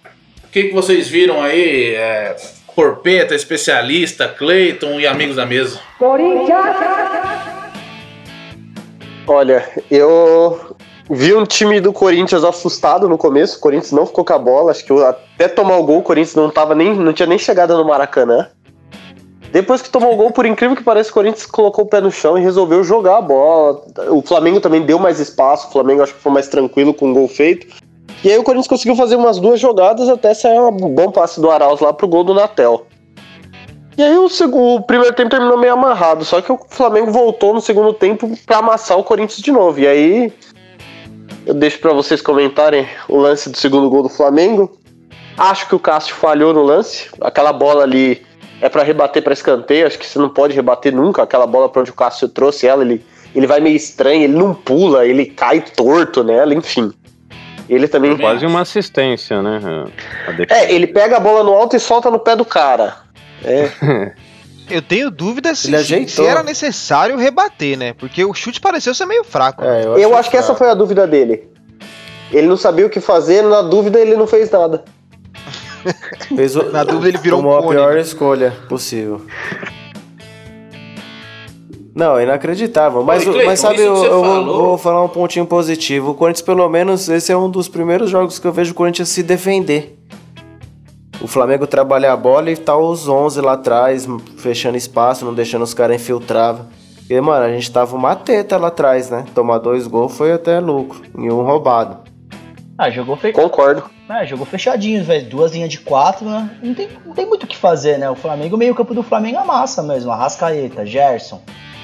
[0.43, 1.95] o que, que vocês viram aí?
[1.95, 2.35] É,
[2.75, 5.79] Porpeta, especialista, Cleiton e amigos da mesa.
[9.27, 10.64] Olha, eu
[11.09, 13.57] vi um time do Corinthians assustado no começo.
[13.57, 14.71] O Corinthians não ficou com a bola.
[14.71, 17.75] Acho que até tomar o gol, o Corinthians não, tava nem, não tinha nem chegada
[17.75, 18.47] no Maracanã.
[19.51, 22.11] Depois que tomou o gol, por incrível que pareça, o Corinthians colocou o pé no
[22.11, 23.81] chão e resolveu jogar a bola.
[24.09, 25.67] O Flamengo também deu mais espaço.
[25.67, 27.67] O Flamengo acho que foi mais tranquilo com o gol feito.
[28.23, 31.49] E aí o Corinthians conseguiu fazer umas duas jogadas até sair um bom passe do
[31.49, 32.85] Arauz lá pro gol do Natel.
[33.97, 37.53] E aí o, seg- o primeiro tempo terminou meio amarrado, só que o Flamengo voltou
[37.53, 39.79] no segundo tempo pra amassar o Corinthians de novo.
[39.79, 40.33] E aí
[41.45, 44.77] eu deixo pra vocês comentarem o lance do segundo gol do Flamengo.
[45.37, 47.09] Acho que o Cássio falhou no lance.
[47.21, 48.25] Aquela bola ali
[48.61, 51.23] é pra rebater pra escanteio, acho que você não pode rebater nunca.
[51.23, 54.53] Aquela bola pra onde o Cássio trouxe ela, ele, ele vai meio estranho, ele não
[54.53, 56.91] pula, ele cai torto nela, enfim.
[57.67, 59.59] Ele também Quase uma assistência, né?
[60.49, 62.97] É, ele pega a bola no alto e solta no pé do cara.
[63.43, 63.69] É.
[64.69, 65.71] Eu tenho dúvida se,
[66.07, 67.93] se- era necessário rebater, né?
[67.93, 69.63] Porque o chute pareceu ser meio fraco.
[69.63, 71.47] É, Eu acho que essa foi a dúvida dele.
[72.31, 74.83] Ele não sabia o que fazer, na dúvida ele não fez nada.
[76.35, 78.01] Fez o- Na dúvida, ele virou um tomou a cone, pior né?
[78.01, 79.21] escolha possível.
[81.93, 83.03] Não, inacreditável.
[83.03, 86.11] Mas, Oi, Cleiton, mas sabe, eu, eu vou, vou falar um pontinho positivo.
[86.11, 89.07] O Corinthians, pelo menos, esse é um dos primeiros jogos que eu vejo o Corinthians
[89.09, 89.97] se defender.
[91.21, 94.07] O Flamengo trabalha a bola e tá os 11 lá atrás,
[94.37, 96.57] fechando espaço, não deixando os caras infiltrar.
[96.95, 99.25] Porque, mano, a gente tava uma teta lá atrás, né?
[99.33, 101.01] Tomar dois gols foi até lucro.
[101.17, 101.99] E um roubado.
[102.77, 103.31] Ah, jogou, fe...
[103.31, 103.83] Concordo.
[104.09, 105.29] é, jogou fechadinho, velho.
[105.29, 106.49] Duas linhas de quatro, né?
[106.61, 108.09] Não tem, não tem muito o que fazer, né?
[108.09, 110.11] O Flamengo, meio campo do Flamengo amassa mesmo.
[110.11, 111.41] Arrascaeta, Gerson,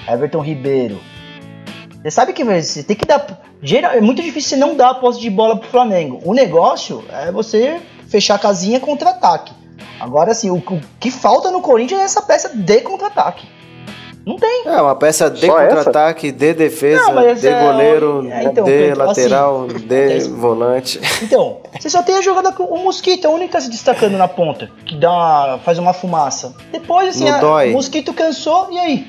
[0.07, 0.99] Everton Ribeiro.
[2.01, 3.25] Você sabe que velho, você tem que dar.
[3.61, 6.19] Geral, é muito difícil você não dar a posse de bola pro Flamengo.
[6.25, 7.79] O negócio é você
[8.11, 9.53] fechar a casinha contra-ataque.
[9.99, 13.47] Agora, assim, o, o que falta no Corinthians é essa peça de contra-ataque.
[14.25, 14.67] Não tem.
[14.67, 18.71] É, uma peça de contra-ataque, de defesa, Não, mas de é- goleiro, é, então, de
[18.71, 21.01] Pedro, lateral, assim, de é volante.
[21.23, 23.69] Então, você só tem a jogada com o Mosquito, é o único que tá se
[23.69, 26.53] destacando na ponta, que dá uma- faz uma fumaça.
[26.71, 27.69] Depois, assim, a- dói.
[27.71, 29.07] o Mosquito cansou, e aí?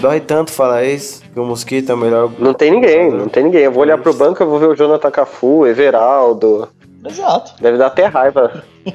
[0.00, 2.30] Dói tanto falar isso, que o Mosquito é o melhor.
[2.38, 3.62] Não tem ninguém, não tem ninguém.
[3.62, 6.68] Eu vou olhar pro banco, eu vou ver o Jonathan Cafu, Everaldo.
[7.06, 7.52] Exato.
[7.62, 8.64] Deve dar até raiva.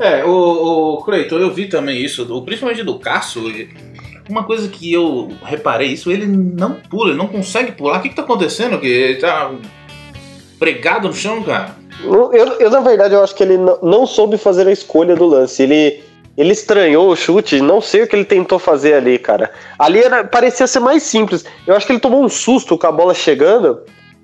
[0.00, 0.30] É, o,
[0.94, 3.42] o Cleiton, eu vi também isso, do- principalmente do Cássio.
[4.28, 7.98] Uma coisa que eu reparei, isso ele não pula, ele não consegue pular.
[7.98, 8.78] O que, que tá acontecendo?
[8.78, 9.50] Que ele tá
[10.58, 11.74] pregado no chão, cara?
[12.02, 15.26] Eu, eu, na verdade, eu acho que ele não, não soube fazer a escolha do
[15.26, 15.62] lance.
[15.64, 16.00] Ele,
[16.36, 19.50] ele estranhou o chute, não sei o que ele tentou fazer ali, cara.
[19.78, 21.44] Ali era, parecia ser mais simples.
[21.66, 23.80] Eu acho que ele tomou um susto com a bola chegando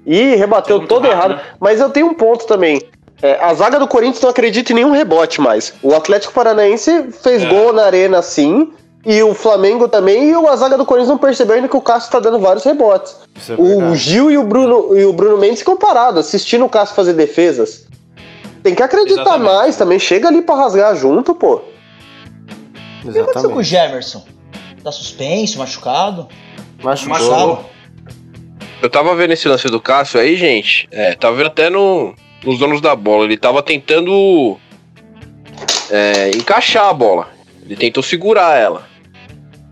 [0.06, 1.34] e rebateu todo errado.
[1.36, 1.42] né?
[1.60, 2.80] Mas eu tenho um ponto também.
[3.24, 5.72] É, a zaga do Corinthians não acredita em nenhum rebote mais.
[5.82, 7.48] O Atlético Paranaense fez É.
[7.48, 8.70] gol na arena sim.
[9.06, 12.10] E o Flamengo também, e a zaga do Corinthians não percebeu ainda que o Cássio
[12.10, 13.16] tá dando vários rebotes.
[13.48, 13.94] É O.
[13.94, 17.86] Gil e o Bruno e o Bruno Mendes ficam parados, assistindo o Cássio fazer defesas.
[18.62, 19.44] Tem que acreditar Exatamente.
[19.54, 19.98] mais também.
[19.98, 21.62] Chega ali pra rasgar junto, pô.
[23.04, 23.64] O que aconteceu com o Exatamente.
[23.68, 24.24] Gemerson?
[24.82, 26.28] Tá suspenso, machucado?
[26.82, 27.12] Machucou.
[27.18, 27.70] Machucou.
[28.82, 30.86] Eu tava vendo esse lance do Cássio aí, gente.
[30.90, 32.14] É, tava vendo até no,
[32.44, 33.24] nos donos da bola.
[33.24, 34.58] Ele tava tentando
[35.90, 37.28] é, encaixar a bola.
[37.64, 38.86] Ele tentou segurar ela.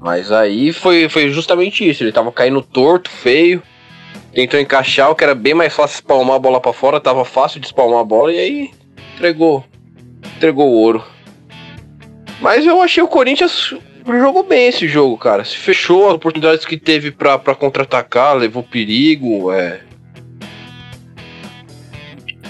[0.01, 2.03] Mas aí foi, foi justamente isso.
[2.03, 3.63] Ele tava caindo torto, feio.
[4.33, 7.01] Tentou encaixar, o que era bem mais fácil espalmar a bola pra fora.
[7.01, 8.71] Tava fácil de espalmar a bola e aí
[9.15, 9.65] entregou.
[10.37, 11.05] Entregou o ouro.
[12.41, 13.75] Mas eu achei o Corinthians
[14.07, 15.45] jogou bem esse jogo, cara.
[15.45, 19.81] Se fechou as oportunidades que teve pra contra-atacar, levou perigo, é.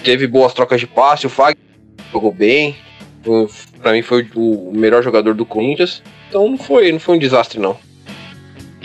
[0.02, 1.56] Teve boas trocas de passe, o Fag
[2.12, 2.76] jogou bem.
[3.80, 6.02] Pra mim foi o melhor jogador do Corinthians.
[6.28, 7.76] Então não foi, não foi um desastre, não.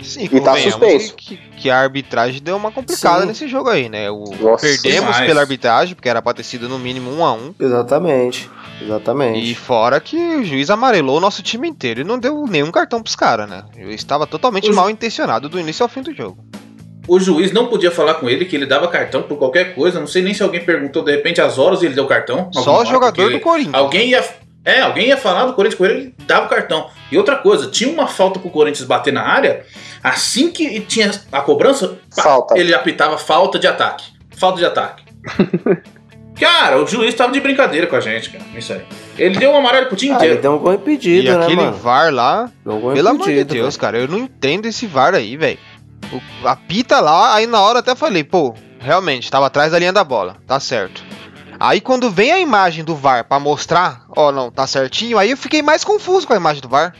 [0.02, 1.14] Sim, E tá suspenso.
[1.16, 3.26] Que, que a arbitragem deu uma complicada Sim.
[3.26, 4.10] nesse jogo aí, né?
[4.10, 5.26] O, Nossa, perdemos demais.
[5.26, 7.52] pela arbitragem, porque era pra ter sido no mínimo um a um.
[7.58, 8.48] Exatamente.
[8.80, 9.50] Exatamente.
[9.50, 13.02] E fora que o juiz amarelou o nosso time inteiro e não deu nenhum cartão
[13.02, 13.64] pros caras, né?
[13.76, 16.38] Eu estava totalmente mal intencionado do início ao fim do jogo.
[17.08, 19.98] O juiz não podia falar com ele que ele dava cartão por qualquer coisa.
[19.98, 22.50] Não sei nem se alguém perguntou de repente as horas e ele deu cartão.
[22.52, 23.74] Só o jogador do Corinthians.
[23.74, 24.22] Alguém ia.
[24.64, 26.90] É, alguém ia falar do Corinthians com ele, ele dava o cartão.
[27.10, 29.64] E outra coisa, tinha uma falta pro Corinthians bater na área,
[30.02, 32.58] assim que tinha a cobrança, pá, Falta.
[32.58, 34.04] ele apitava falta de ataque.
[34.36, 35.04] Falta de ataque.
[36.38, 38.44] cara, o juiz tava de brincadeira com a gente, cara.
[38.54, 38.82] Isso aí.
[39.16, 40.42] Ele deu um amarelo pro time Ah, ele inteiro.
[40.42, 41.72] deu um gol impedido, E né, aquele mano?
[41.76, 43.80] VAR lá, pelo amor de impedido, Deus, velho.
[43.80, 45.58] cara, eu não entendo esse VAR aí, velho.
[46.12, 49.92] O- Apita lá, aí na hora eu até falei, pô, realmente, tava atrás da linha
[49.92, 51.02] da bola, tá certo.
[51.60, 55.36] Aí quando vem a imagem do VAR pra mostrar, ó, não, tá certinho, aí eu
[55.36, 56.94] fiquei mais confuso com a imagem do VAR.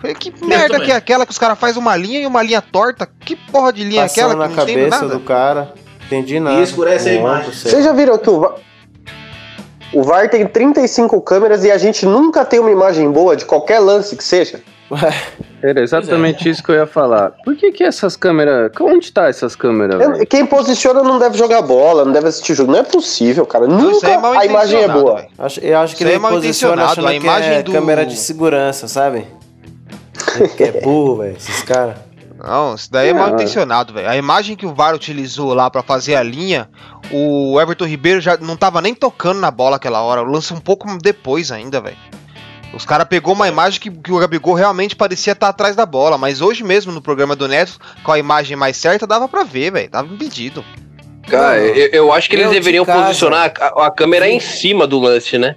[0.00, 0.86] Falei, que merda também.
[0.86, 3.08] que é aquela que os caras fazem uma linha e uma linha torta?
[3.20, 5.14] Que porra de linha é aquela na que não entendo cabeça nada?
[5.14, 5.74] do cara.
[6.06, 6.60] Entendi nada.
[6.60, 7.52] E escurece a O imagem.
[7.52, 8.54] Vocês já viram que o VAR,
[9.92, 13.78] o VAR tem 35 câmeras e a gente nunca tem uma imagem boa de qualquer
[13.80, 14.60] lance que seja?
[15.62, 17.32] Era exatamente isso que eu ia falar.
[17.44, 18.70] Por que que essas câmeras...
[18.80, 20.26] Onde tá essas câmeras, Eu-?
[20.26, 22.72] Quem posiciona não deve jogar bola, não deve assistir jogo.
[22.72, 23.66] Não é possível, cara.
[23.66, 25.26] Não, isso Nunca é mal a imagem é intencionado, boa.
[25.38, 27.62] Acho, eu acho que Isso ele é mal posiciona intencionado, achando a que imagem é
[27.62, 29.26] do- câmera de segurança, sabe?
[30.56, 31.96] que é burro, velho, esses caras.
[32.38, 33.14] Não, isso daí é, É.
[33.14, 34.08] mal intencionado, velho.
[34.08, 36.68] A imagem que o VAR utilizou lá pra fazer a linha,
[37.10, 40.22] o Everton Ribeiro já não tava nem tocando na bola aquela hora.
[40.22, 41.96] O lance um pouco depois ainda, velho.
[42.72, 46.18] Os caras pegou uma imagem que, que o Gabigol realmente parecia estar atrás da bola,
[46.18, 49.72] mas hoje mesmo no programa do Neto, com a imagem mais certa, dava pra ver,
[49.72, 49.90] velho.
[49.90, 50.62] Tava impedido.
[51.28, 53.06] Cara, eu, eu acho que eles Meu, de deveriam casa.
[53.06, 55.56] posicionar a, a câmera em cima do lance, né?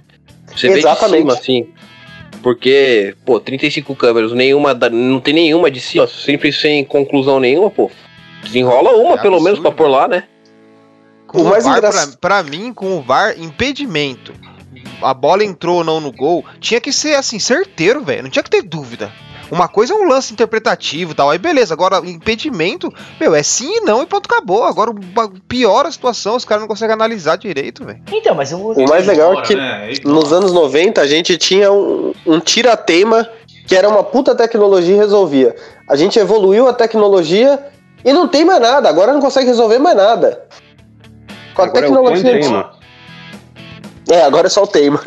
[0.54, 1.20] Você vê de Exatamente.
[1.20, 1.66] cima, assim.
[2.42, 7.70] Porque, pô, 35 câmeras, nenhuma, da- não tem nenhuma de cima, sempre sem conclusão nenhuma,
[7.70, 7.90] pô.
[8.42, 10.24] Desenrola uma, É pelo menos, pra pôr lá, né?
[11.26, 14.32] Com O o, mais VAR, pra, engraçado- pra mim, com o VAR, impedimento.
[15.02, 18.24] A bola entrou ou não no gol, tinha que ser assim, certeiro, velho.
[18.24, 19.12] Não tinha que ter dúvida.
[19.52, 21.74] Uma coisa é um lance interpretativo e tal, aí beleza.
[21.74, 22.90] Agora, impedimento,
[23.20, 24.64] meu, é sim e não e pronto, acabou.
[24.64, 24.90] Agora
[25.46, 28.00] piora a situação, os caras não conseguem analisar direito, velho.
[28.10, 29.90] Então, mas eu, O mais legal é que né?
[30.04, 33.28] nos anos 90 a gente tinha um, um tira-teima
[33.66, 35.54] que era uma puta tecnologia e resolvia.
[35.86, 37.62] A gente evoluiu a tecnologia
[38.02, 38.88] e não tem mais nada.
[38.88, 40.46] Agora não consegue resolver mais nada.
[41.54, 42.81] Com a Agora é o tecnologia.
[44.12, 45.00] É, agora é só o tema.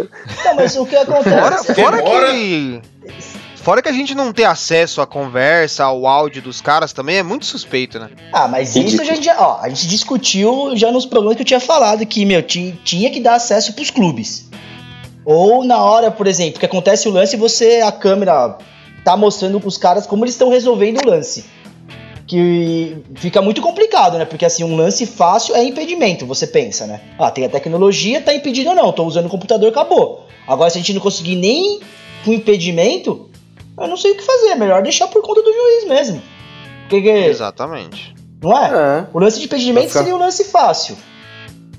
[0.44, 1.76] Não, mas o que Fora, acontece?
[1.76, 2.32] fora Demora.
[2.32, 2.82] que.
[3.58, 7.24] Fora que a gente não ter acesso à conversa, ao áudio dos caras também é
[7.24, 8.10] muito suspeito, né?
[8.32, 11.46] Ah, mas isso a gente já, ó, a gente discutiu já nos programas que eu
[11.48, 14.50] tinha falado que, meu, ti- tinha que dar acesso pros clubes.
[15.24, 18.56] Ou na hora, por exemplo, que acontece o lance e você, a câmera
[19.04, 21.46] tá mostrando pros caras como eles estão resolvendo o lance.
[22.28, 24.26] Que fica muito complicado, né?
[24.26, 27.02] Porque assim, um lance fácil é impedimento, você pensa, né?
[27.20, 30.26] Ah, tem a tecnologia, tá impedido ou não, tô usando o computador, acabou.
[30.48, 31.80] Agora, se a gente não conseguir nem
[32.24, 33.30] com impedimento,
[33.80, 36.22] eu não sei o que fazer, é melhor deixar por conta do juiz mesmo.
[36.90, 38.16] Porque, Exatamente.
[38.42, 38.70] não é?
[39.02, 39.06] É.
[39.14, 40.96] O lance de impedimento ficar- seria um lance fácil.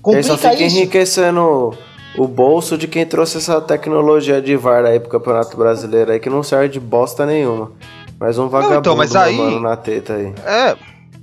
[0.06, 0.76] Ele só Complica fica isso.
[0.76, 1.76] enriquecendo
[2.16, 6.30] o bolso de quem trouxe essa tecnologia de VAR aí pro Campeonato Brasileiro aí, que
[6.30, 7.72] não serve de bosta nenhuma.
[8.18, 10.32] Mais um vagabundo então, mas aí- na teta aí.
[10.44, 10.76] É,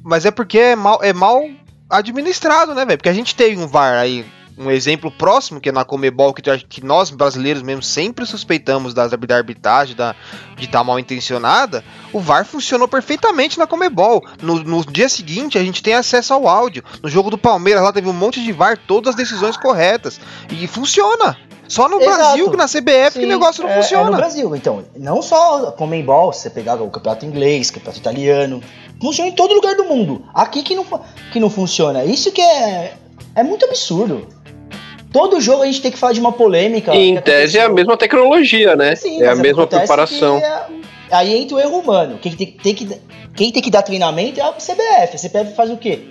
[0.03, 1.43] mas é porque é mal, é mal
[1.89, 2.97] administrado, né, velho?
[2.97, 4.25] Porque a gente tem um VAR aí,
[4.57, 9.11] um exemplo próximo, que é na Comebol, que, que nós brasileiros mesmo sempre suspeitamos das,
[9.11, 10.15] da arbitragem, da,
[10.55, 11.83] de estar mal intencionada.
[12.11, 14.23] O VAR funcionou perfeitamente na Comebol.
[14.41, 16.83] No, no dia seguinte, a gente tem acesso ao áudio.
[17.01, 20.19] No jogo do Palmeiras, lá teve um monte de VAR, todas as decisões corretas.
[20.51, 21.35] E funciona.
[21.73, 22.15] Só no Exato.
[22.17, 24.11] Brasil, que na CBF, que Sim, o negócio não é- É funciona.
[24.11, 24.83] no Brasil, então.
[24.95, 28.61] Não só Comembol, se você pegar o campeonato inglês, campeonato italiano.
[29.01, 30.23] Funciona em todo lugar do mundo.
[30.35, 30.85] Aqui que não,
[31.31, 32.05] que não funciona.
[32.05, 32.93] Isso que é.
[33.35, 34.27] É muito absurdo.
[35.11, 36.93] Todo jogo a gente tem que falar de uma polêmica.
[36.93, 38.95] E em que tese é a mesma tecnologia, né?
[38.95, 40.39] Sim, é a mesma preparação.
[40.39, 40.65] que é-
[41.11, 42.19] aí entra o erro humano.
[42.21, 43.01] Quem tem, tem que,
[43.35, 45.15] quem tem que dar treinamento é a CBF.
[45.15, 46.01] A CBF faz o quê?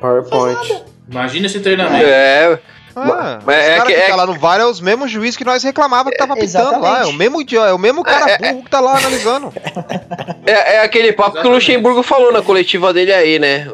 [0.00, 0.82] PowerPoint.
[1.10, 2.06] Imagina esse treinamento.
[2.06, 2.58] É,
[2.94, 5.36] Ah, Mas é cara que- que, é tá lá no VAR é os mesmos juízes
[5.36, 6.98] que nós reclamava que tava pitando lá.
[6.98, 7.14] É exatamente.
[7.14, 9.52] o mesmo é o mesmo cara burro que tá lá analisando.
[10.46, 11.54] é, é aquele papo que o Exatamente.
[11.54, 13.66] Luxemburgo falou na coletiva dele aí, né?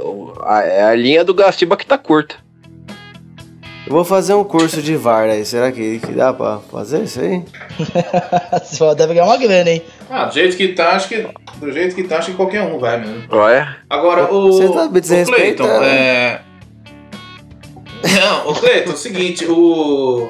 [0.45, 2.37] A, é a linha do Gaciba que tá curta.
[3.87, 5.45] Eu vou fazer um curso de VAR aí.
[5.47, 7.43] Será que, que dá pra fazer isso aí?
[8.65, 9.83] Só deve ganhar uma grana, hein?
[10.11, 11.27] Ah, do jeito que tá, acho que.
[11.57, 13.25] Do jeito que tá, acho que qualquer um vai mesmo.
[13.31, 13.77] Olha.
[13.89, 14.53] Agora, o.
[14.53, 15.69] Você tá me o desrespeitando.
[15.71, 16.41] Cleiton, é.
[18.03, 20.29] Não, o Cleiton, é o seguinte, o.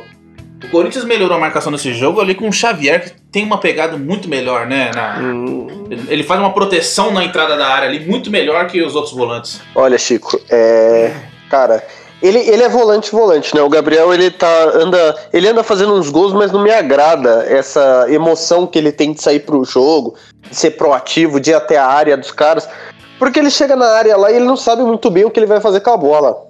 [0.65, 3.97] O Corinthians melhorou a marcação nesse jogo ali com o Xavier, que tem uma pegada
[3.97, 4.91] muito melhor, né?
[4.93, 5.69] na- Hum,
[6.09, 9.61] Ele faz uma proteção na entrada da área ali muito melhor que os outros volantes.
[9.73, 11.13] Olha, Chico, é.
[11.49, 11.87] Cara,
[12.21, 13.63] ele, ele é volante volante, né?
[13.63, 18.07] O Gabriel ele tá anda, ele anda fazendo uns gols, mas não me agrada essa
[18.11, 20.17] emoção que ele tem de sair pro jogo,
[20.51, 22.69] de ser proativo, de ir até a área dos caras,
[23.17, 25.47] porque ele chega na área lá e ele não sabe muito bem o que ele
[25.47, 26.48] vai fazer com a bola.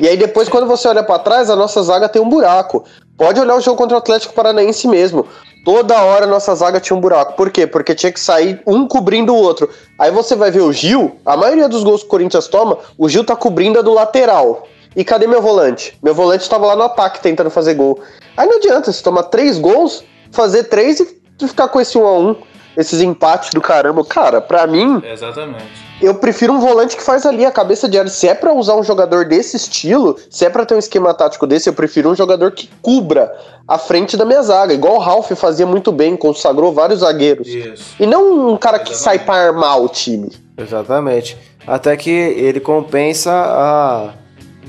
[0.00, 2.84] E aí depois quando você olha pra trás, a nossa zaga tem um buraco.
[3.16, 5.26] Pode olhar o jogo contra o Atlético Paranaense mesmo.
[5.64, 7.34] Toda hora a nossa zaga tinha um buraco.
[7.34, 7.66] Por quê?
[7.66, 9.68] Porque tinha que sair um cobrindo o outro.
[9.98, 13.08] Aí você vai ver o Gil, a maioria dos gols que o Corinthians toma, o
[13.08, 14.66] Gil tá cobrindo a do lateral.
[14.96, 15.98] E cadê meu volante?
[16.02, 18.00] Meu volante tava lá no ataque tentando fazer gol.
[18.36, 22.18] Aí não adianta, você tomar três gols, fazer três e ficar com esse um a
[22.18, 22.36] um,
[22.76, 24.04] esses empates do caramba.
[24.04, 25.87] Cara, pra mim, Exatamente.
[26.00, 28.10] Eu prefiro um volante que faz ali a cabeça de área.
[28.10, 31.46] Se é pra usar um jogador desse estilo, se é pra ter um esquema tático
[31.46, 33.32] desse, eu prefiro um jogador que cubra
[33.66, 37.46] a frente da minha zaga, igual o Ralf fazia muito bem, consagrou vários zagueiros.
[37.46, 37.94] Isso.
[38.00, 40.30] E não um cara que sai pra armar o time.
[40.56, 41.36] exatamente.
[41.66, 44.14] Até que ele compensa a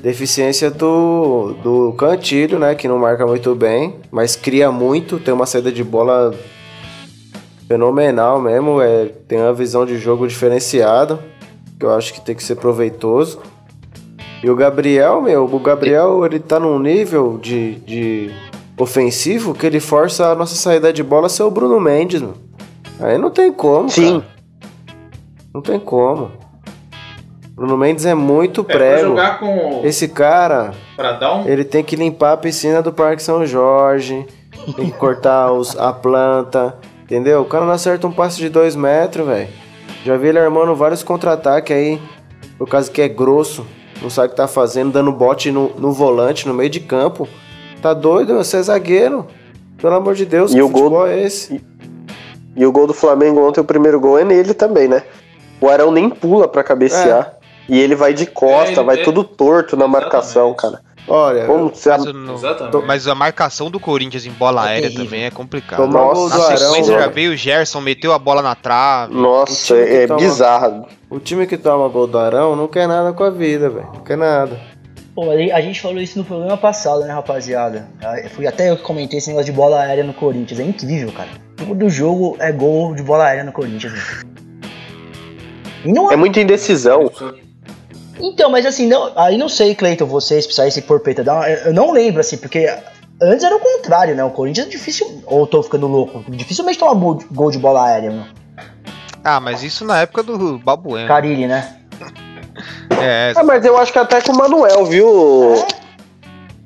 [0.02, 2.76] deficiência do, do Cantilho, né?
[2.76, 6.34] Que não marca muito bem, mas cria muito, tem uma saída de bola
[7.70, 8.82] fenomenal mesmo.
[8.82, 11.20] É, tem uma visão de jogo diferenciada,
[11.80, 13.40] que eu acho que tem que ser proveitoso.
[14.44, 18.32] E o Gabriel, meu, o Gabriel ele tá num nível de, de
[18.78, 22.34] ofensivo que ele força a nossa saída de bola a ser o Bruno Mendes, meu.
[23.00, 24.22] Aí não tem como, Sim.
[24.22, 24.40] cara.
[25.54, 26.32] Não tem como.
[27.54, 29.08] Bruno Mendes é muito É, prego.
[29.10, 29.82] jogar com.
[29.84, 31.46] Esse cara, Pra dar um.
[31.48, 34.26] ele tem que limpar a piscina do Parque São Jorge,
[34.78, 36.78] tem que cortar os, a planta,
[37.10, 37.42] entendeu?
[37.42, 39.50] O cara não acerta um passe de dois metros, velho.
[40.06, 42.00] Já vi ele armando vários contra-ataques aí,
[42.58, 43.66] por causa que é grosso,
[44.02, 47.28] não sabe o que tá fazendo, dando bote no, no volante, no meio de campo.
[47.82, 49.26] Tá doido, você é zagueiro.
[49.78, 51.62] Pelo amor de Deus, E que o gol- futebol é esse?
[52.56, 55.04] E o gol do Flamengo ontem, o primeiro gol é nele também, né?
[55.62, 57.34] O Arão nem pula pra cabecear.
[57.68, 60.80] E ele vai de costa, É, ele- vai é- todo torto na marcação, Exatamente.
[60.82, 60.89] cara.
[61.10, 61.72] Olha, Como.
[61.74, 62.86] Mas, não- Exatamente.
[62.86, 65.06] mas a marcação do Corinthians em bola É aérea terrível.
[65.06, 65.32] também é
[65.88, 67.12] gol Nossa, Na Arão, sequência já velho.
[67.14, 69.14] veio o Gerson, meteu a bola na trave.
[69.14, 70.86] Nossa, é toma- bizarro.
[71.10, 73.88] o time que toma gol do Arão não quer nada com a vida, velho.
[73.94, 74.60] Não quer nada.
[75.16, 77.90] Pô, a a gente falou isso no programa passado, né, rapaziada?
[78.02, 80.60] Ah, Fui até eu que comentei esse negócio de bola aérea no Corinthians.
[80.60, 81.30] É incrível, cara.
[81.58, 83.92] Todo jogo é gol de bola aérea no Corinthians.
[83.94, 84.00] né?
[85.86, 87.10] Não É muita indecisão.
[88.20, 91.74] Então, mas assim, não, aí não sei, Cleiton, vocês, precisarem se porpeta, dá uma- eu
[91.74, 92.68] não lembro, assim, porque
[93.22, 94.24] antes era o contrário, né?
[94.24, 95.22] O Corinthians é difícil.
[95.26, 96.24] Ou eu tô ficando louco?
[96.30, 98.28] Dificilmente toma gol de- bola aérea, mano.
[99.24, 101.08] Ah, mas isso na época do Babueno.
[101.08, 101.76] Carilli, né?
[103.02, 105.08] É, Ah, mas eu acho que até com o Manuel, viu?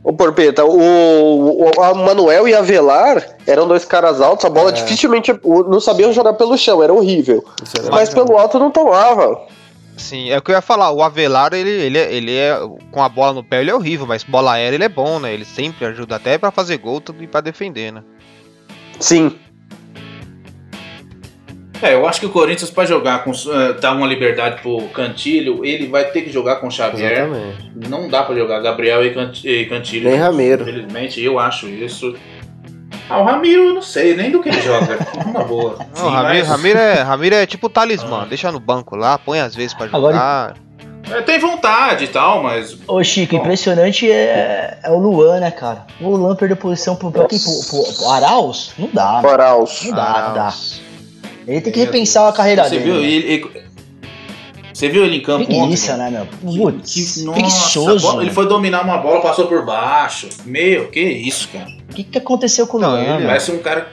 [0.03, 4.69] O Porpeta, o, o a Manuel e a Velar eram dois caras altos, a bola
[4.69, 4.73] É.
[4.73, 7.43] dificilmente o- não sabiam jogar pelo chão, era horrível.
[7.77, 9.41] Era Mas pelo alto não tomava.
[9.97, 10.91] Sim, é o que eu ia falar.
[10.91, 12.57] O Avelar, ele, ele, é- ele é.
[12.91, 15.33] Com a bola no pé, ele é horrível, mas bola aérea ele é bom, né?
[15.33, 18.03] Ele sempre ajuda até pra fazer gol e pra defender, né?
[18.99, 19.35] Sim.
[21.81, 23.31] É, eu acho que o Corinthians, pra jogar com.
[23.31, 27.11] eh, dar uma liberdade pro Cantilho, ele vai ter que jogar com o Xavier.
[27.27, 27.71] Exatamente.
[27.89, 30.09] Não dá pra jogar Gabriel e Cant- e Cantilho.
[30.09, 30.61] Nem Ramiro.
[30.63, 32.15] Infelizmente, eu acho isso.
[33.09, 34.97] Ah, o Ramiro, eu não sei nem do que ele joga.
[35.25, 35.77] Uma boa.
[35.97, 39.73] Não, Ramiro, Ramiro, é, Ramiro é tipo talismã, deixa no banco lá, põe às vezes
[39.73, 40.53] pra Agora- jogar.
[41.11, 42.77] É, tem vontade e tal, mas.
[42.87, 45.85] Ô Chico, impressionante é, é o Luan, né, cara?
[45.99, 47.37] O Luan perdeu posição pro, pra quem?
[47.39, 47.51] Pro,
[47.83, 48.71] pro- pro Arauz?
[48.79, 49.19] Não dá.
[49.21, 49.81] Moraus.
[49.83, 50.53] Não dá, não dá.
[51.45, 52.83] Ele tem que repensar a carreira Você dele.
[52.85, 53.01] viu né?
[53.01, 53.62] ele, ele-
[54.73, 56.03] Você viu ele em campo Preguiça, ontem?
[56.03, 56.09] né,
[56.41, 56.51] meu?
[56.51, 58.07] Que- Putz, que- nossa, preguiçoso.
[58.07, 60.27] bola- ele foi dominar uma bola, passou por baixo.
[60.45, 61.67] Meu, que isso, cara.
[61.89, 63.27] O que, que aconteceu com o Não, Luan, ele- meu?
[63.27, 63.87] Parece um cara.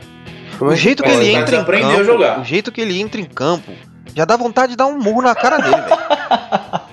[0.61, 2.41] O jeito que ele entra em campo, jogar.
[2.41, 3.71] o jeito que ele entra em campo,
[4.15, 6.01] já dá vontade de dar um murro na cara dele, velho.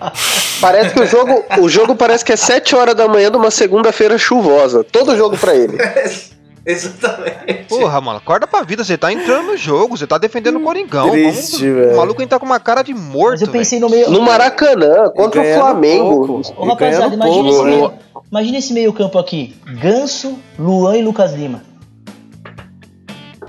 [0.61, 3.51] Parece que o jogo, o jogo parece que é 7 horas da manhã de uma
[3.51, 4.83] segunda-feira chuvosa.
[4.83, 5.77] Todo jogo pra ele.
[6.71, 7.63] Exatamente.
[7.69, 11.11] Porra, mano, acorda pra vida, você tá entrando no jogo, você tá defendendo o Coringão.
[11.11, 11.93] Triste, Vamos- velho.
[11.93, 14.09] O maluco entrar com uma cara de morto, Mas eu pensei no meio.
[14.11, 16.41] No Maracanã, contra o Flamengo.
[16.57, 17.69] Ô, rapaziada, ganhando imagina pouco, esse, né?
[17.71, 17.93] meio,
[18.29, 19.55] imagina esse meio campo aqui.
[19.81, 21.61] Ganso, Luan e Lucas Lima.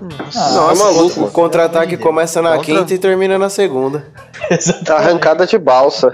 [0.01, 1.25] Nossa, maluco.
[1.25, 4.05] o contra-ataque começa na Contra- quinta e termina na segunda.
[4.89, 6.13] Arrancada de balsa.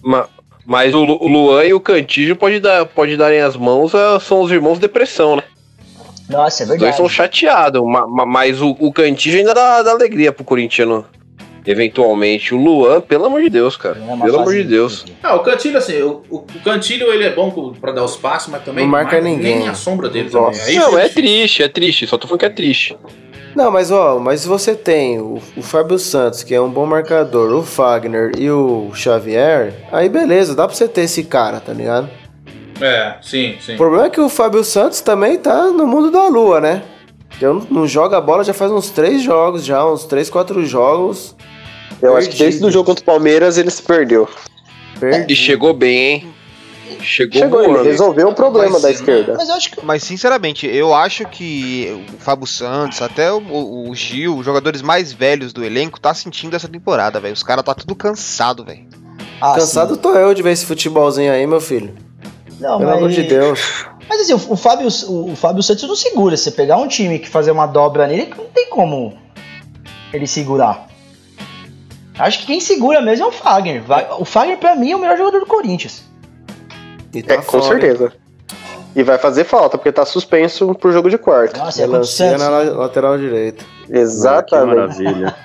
[0.00, 0.28] Ma-
[0.64, 3.90] Mas o, Lu- o Luan e o Cantígio pode dar, pode darem as mãos,
[4.22, 5.42] são os irmãos depressão, né?
[6.28, 6.96] Nossa, é Os dois verdade.
[6.96, 8.92] são chateados, ma- ma- mas o, o
[9.38, 11.04] ainda dá, dá alegria pro corintiano.
[11.66, 12.54] Eventualmente.
[12.54, 13.96] O Luan, pelo amor de Deus, cara.
[13.98, 15.04] É Pelo amor de Deus.
[15.22, 18.62] Ah, o Cantilho, assim, o, o Cantilho ele é bom pra dar os passos, mas
[18.62, 19.58] também Não marca ninguém.
[19.58, 20.60] Nem a sombra dele Nossa.
[20.60, 20.74] também.
[20.74, 21.22] Aí Não, é difícil.
[21.22, 22.06] triste, é triste.
[22.06, 22.96] Só tô falando que é triste.
[23.54, 26.84] Não, mas ó, mas se você tem o, o Fábio Santos, que é um bom
[26.86, 31.72] marcador, o Fagner e o Xavier, aí beleza, dá pra você ter esse cara, tá
[31.72, 32.08] ligado?
[32.80, 33.74] É, sim, sim.
[33.74, 36.82] O problema é que o Fábio Santos também tá no mundo da lua, né?
[37.40, 41.34] Eu não, joga bola já faz uns três jogos, já, uns três, quatro jogos.
[42.00, 44.28] Eu acho que desde o jogo contra o Palmeiras ele se perdeu.
[44.98, 45.30] Perdido.
[45.30, 46.34] E chegou bem, hein?
[47.00, 47.84] Chegou, Chegou, ele voando.
[47.88, 49.34] resolveu o problema Mas, da esquerda.
[49.36, 49.84] Mas que.
[49.84, 54.82] Mas sinceramente, eu acho que o Fábio Santos, até o, o- o Gil, os jogadores
[54.82, 57.34] mais velhos do elenco, tá sentindo essa temporada, velho.
[57.34, 58.86] Os caras tá tudo cansado, velho.
[59.40, 60.00] Ah, Cansado sim.
[60.00, 61.94] tô eu de ver esse futebolzinho aí, meu filho.
[62.60, 62.98] Não, Pelo mas...
[62.98, 63.86] amor de Deus.
[64.08, 66.36] Mas assim, o, o Fábio, o, o Fábio Santos não segura.
[66.36, 69.16] Se você pegar um time que fazer uma dobra nele, não tem como
[70.12, 70.86] ele segurar.
[72.18, 73.82] Acho que quem segura mesmo é o Fagner.
[73.82, 76.02] Vai- O Fagner, pra mim, é o melhor jogador do Corinthians.
[77.12, 78.12] E tá É, com fora, certeza.
[78.94, 81.58] E vai fazer falta, porque tá suspenso pro jogo de quarta.
[81.58, 82.40] Nossa, é Santos.
[82.40, 83.62] na la- lateral direita.
[83.86, 84.74] Que Exatamente.
[85.02, 85.36] maravilha.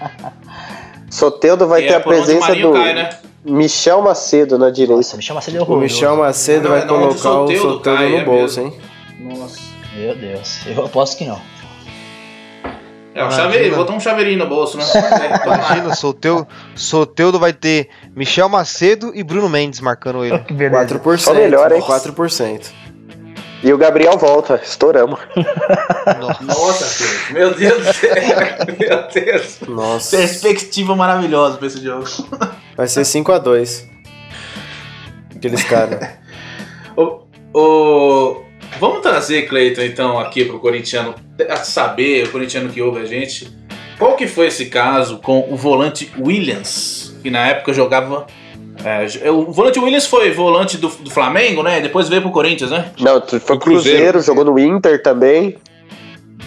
[1.09, 3.09] Soteudo vai Que ter é a presença do cai, né?
[3.43, 4.95] Michel Macedo na direita.
[4.97, 8.17] Nossa, me chama Cedeu O Michel Macedo Não, vai não, o colocar o Soteldo no
[8.17, 8.81] é bolso, mesmo.
[9.19, 9.37] hein?
[9.37, 9.59] Nossa.
[9.95, 11.39] Meu Deus, eu aposto que não.
[13.13, 14.85] É, o chaveirinho, botou um chaveirinho no bolso, né?
[14.85, 15.43] É.
[15.45, 20.39] Imagina, Soteudo, Soteudo vai ter Michel Macedo e Bruno Mendes marcando ele.
[20.39, 20.97] Que beleza.
[20.97, 21.17] 4%.
[21.17, 21.81] Só melhor, hein?
[21.81, 22.67] 4%.
[23.63, 25.19] E o Gabriel volta, estouramos.
[26.41, 27.29] Nossa, Deus.
[27.31, 28.15] Meu Deus do céu.
[28.79, 29.59] Meu Deus.
[29.67, 30.17] Nossa.
[30.17, 32.05] Perspectiva maravilhosa pra esse jogo.
[32.81, 33.83] Vai ser 5x2.
[35.35, 35.99] Aqueles caras.
[36.97, 37.21] O,
[37.53, 38.41] o-
[38.79, 41.13] Vamos trazer, Cleiton, então, aqui pro corintiano
[41.49, 43.49] a saber, o corintiano que ouve a gente,
[43.97, 48.25] qual que foi esse caso com o volante Williams, que na época jogava.
[49.23, 51.79] é, o volante Williams foi volante do, do Flamengo, né?
[51.79, 52.91] Depois veio pro Corinthians, né?
[52.99, 54.21] Não, foi pro Cruzeiro, Cruzeiro.
[54.21, 55.55] jogou no Inter também.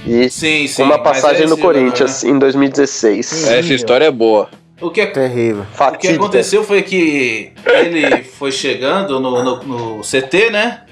[0.06, 0.82] E Sim, sim.
[0.82, 3.24] uma passagem é no jogador, Corinthians em 2016.
[3.24, 3.54] Sim.
[3.54, 4.50] Essa história é boa.
[4.80, 5.64] O que, Terrível.
[5.94, 10.82] o que aconteceu foi que ele foi chegando no, no- no CT, né?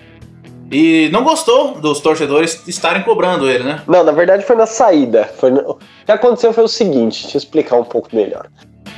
[0.70, 3.82] E não gostou dos torcedores estarem cobrando ele, né?
[3.86, 5.24] Não, na verdade foi na saída.
[5.38, 8.46] Foi no- O que aconteceu foi o seguinte, deixa eu explicar um pouco melhor.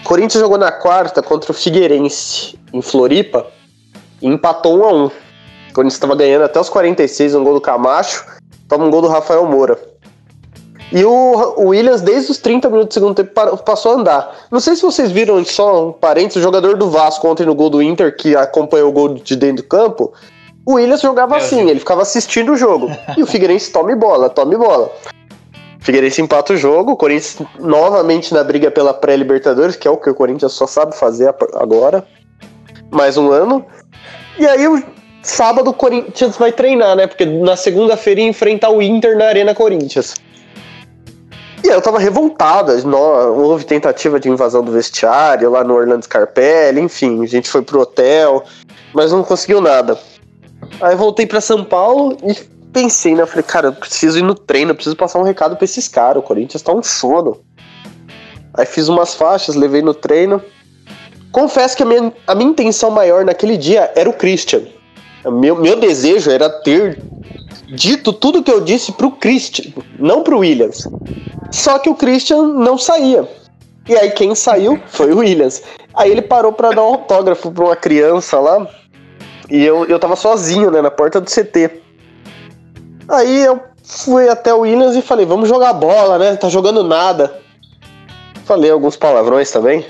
[0.04, 3.46] Corinthians jogou na quarta contra o Figueirense, em Floripa,
[4.20, 5.10] e empatou 1 a 1 O
[5.72, 8.24] Corinthians estava ganhando até os 46, um gol do Camacho,
[8.68, 9.76] toma um gol do Rafael Moura.
[10.94, 13.32] E o, Williams, desde os 30 minutos do segundo tempo,
[13.64, 14.36] passou a andar.
[14.48, 17.68] Não sei se vocês viram, só um parênteses, o jogador do Vasco ontem no gol
[17.68, 20.12] do Inter, que acompanhou o gol de dentro do campo,
[20.64, 22.92] o Williams jogava É, assim, ele ficava assistindo o jogo.
[23.16, 24.88] E o Figueirense tome bola, tome bola.
[25.80, 29.96] O Figueirense empata o jogo, o Corinthians novamente na briga pela pré-Libertadores, que é o
[29.96, 32.06] que o Corinthians só sabe fazer agora.
[32.92, 33.66] Mais um ano.
[34.38, 34.80] E aí, o
[35.22, 37.08] sábado, o Corinthians vai treinar, né?
[37.08, 40.14] Porque na segunda-feira ia enfrentar o Inter na Arena Corinthians.
[41.64, 42.74] E eu tava revoltada.
[43.34, 47.80] Houve tentativa de invasão do vestiário lá no Orlando Scarpelli, enfim, a gente foi pro
[47.80, 48.44] hotel,
[48.92, 49.98] mas não conseguiu nada.
[50.78, 52.34] Aí voltei pra São Paulo e
[52.70, 53.24] pensei, né?
[53.24, 56.22] Falei, cara, eu preciso ir no treino, eu preciso passar um recado pra esses caras.
[56.22, 57.40] O Corinthians tá um sono.
[58.52, 60.42] Aí fiz umas faixas, levei no treino.
[61.32, 64.62] Confesso que a minha, a minha intenção maior naquele dia era o Christian.
[65.24, 67.02] Meu, meu desejo era ter
[67.74, 70.88] dito tudo que eu disse pro Christian, não pro Williams.
[71.50, 73.28] Só que o Christian não saía.
[73.88, 75.62] E aí quem saiu foi o Williams.
[75.94, 78.66] Aí ele parou pra dar um autógrafo pra uma criança lá.
[79.50, 81.82] E eu, eu tava sozinho, né, na porta do CT.
[83.08, 86.36] Aí eu fui até o Williams e falei, vamos jogar bola, né?
[86.36, 87.40] Tá jogando nada.
[88.44, 89.84] Falei alguns palavrões também.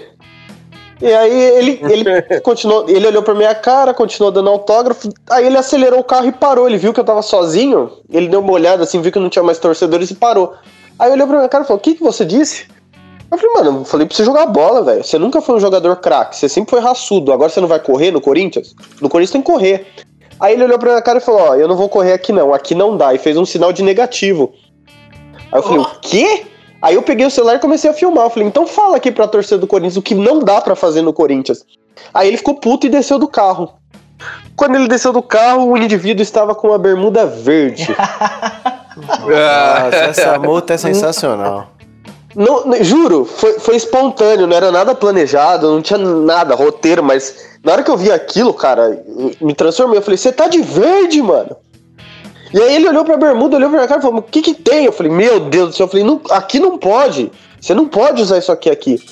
[1.04, 5.10] E aí ele, ele continuou, ele olhou pra minha cara, continuou dando autógrafo.
[5.28, 6.66] Aí ele acelerou o carro e parou.
[6.66, 7.90] Ele viu que eu tava sozinho.
[8.10, 10.54] Ele deu uma olhada assim, viu que não tinha mais torcedores e parou.
[10.98, 12.66] Aí olhou pra minha cara e falou: O que, que você disse?
[13.30, 15.04] Eu falei, mano, eu falei pra você jogar bola, velho.
[15.04, 17.32] Você nunca foi um jogador craque, você sempre foi raçudo.
[17.34, 18.74] Agora você não vai correr no Corinthians?
[18.98, 19.86] No Corinthians tem que correr.
[20.40, 22.54] Aí ele olhou pra minha cara e falou: Ó, eu não vou correr aqui não,
[22.54, 23.12] aqui não dá.
[23.12, 24.54] E fez um sinal de negativo.
[25.52, 26.46] Aí eu falei: O quê?
[26.84, 28.26] Aí eu peguei o celular e comecei a filmar.
[28.26, 31.00] Eu falei: Então fala aqui pra torcida do Corinthians o que não dá pra fazer
[31.00, 31.64] no Corinthians.
[32.12, 33.72] Aí ele ficou puto e desceu do carro.
[34.54, 37.88] Quando ele desceu do carro, o indivíduo estava com uma bermuda verde.
[38.96, 41.68] Nossa, essa multa é sensacional.
[42.36, 47.34] Não, não- juro, foi, foi espontâneo, não era nada planejado, não tinha nada, roteiro, mas
[47.64, 49.02] na hora que eu vi aquilo, cara,
[49.40, 49.98] me transformei.
[49.98, 51.56] Eu falei, você tá de verde, mano.
[52.54, 54.54] E aí ele olhou pra bermuda, olhou pra minha cara e falou, o que que
[54.54, 54.84] tem?
[54.84, 57.32] Eu falei, meu Deus do céu, eu falei, não, aqui não pode.
[57.60, 59.02] Você não pode usar isso aqui aqui.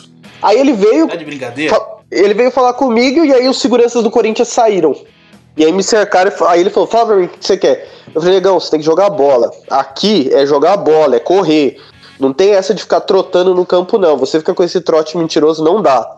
[0.40, 1.76] Aí ele veio, Tá de brincadeira?
[2.08, 4.94] ele veio falar comigo e aí os seguranças do Corinthians saíram.
[5.56, 7.88] E aí me cercaram, aí ele falou, fala pra mim, o que você quer?
[8.14, 9.50] Eu falei, negão, você tem que jogar bola.
[9.68, 11.78] Aqui é jogar bola, é correr.
[12.20, 14.16] Não tem essa de ficar trotando no campo, não.
[14.18, 16.16] Você fica com esse trote mentiroso, não dá.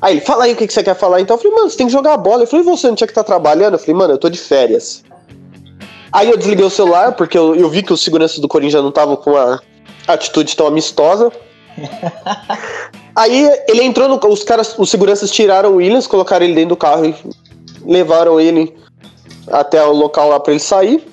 [0.00, 1.20] Aí ele, fala aí o que você quer falar.
[1.20, 2.44] Então eu falei, mano, você tem que jogar bola.
[2.44, 3.74] Eu falei, você não tinha que estar trabalhando?
[3.74, 5.02] Eu falei, mano, eu tô de férias.
[6.12, 8.90] Aí eu desliguei o celular, porque eu, eu vi que os seguranças do Corinthians não
[8.90, 9.60] estavam com uma
[10.06, 11.32] atitude tão amistosa.
[13.16, 14.20] Aí ele entrou no.
[14.28, 17.14] Os caras, os seguranças tiraram o Williams, colocaram ele dentro do carro e
[17.84, 18.74] levaram ele
[19.48, 21.06] até o local lá pra ele sair.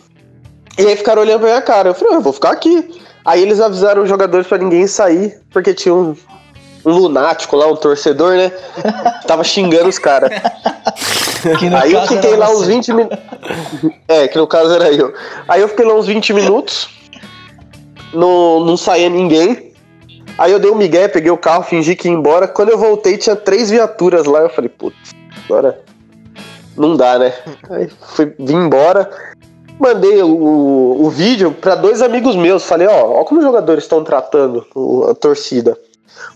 [0.78, 1.89] E aí ficaram olhando pra minha cara.
[1.89, 3.02] Eu falei, eu vou ficar aqui.
[3.26, 6.16] Aí eles avisaram os jogadores pra ninguém sair, porque tinha um
[6.86, 8.52] lunático lá, um torcedor, né?
[9.28, 10.32] Tava xingando os caras.
[11.82, 12.74] Aí eu fiquei lá uns você.
[12.74, 13.20] 20 minutos.
[14.08, 15.14] É, que no caso era eu.
[15.48, 16.90] Aí eu fiquei lá uns 20 minutos.
[18.14, 19.74] Não, não saía ninguém.
[20.38, 22.48] Aí eu dei um migué, peguei o carro, fingi que ia embora.
[22.48, 24.40] Quando eu voltei, tinha três viaturas lá.
[24.40, 25.12] Eu falei, putz,
[25.46, 25.82] agora
[26.78, 27.34] não dá, né?
[27.70, 29.10] Aí fui, vim embora.
[29.78, 32.64] Mandei o, o, vídeo pra dois amigos meus.
[32.64, 34.66] Falei, ó, ó como os jogadores estão tratando
[35.10, 35.78] a torcida.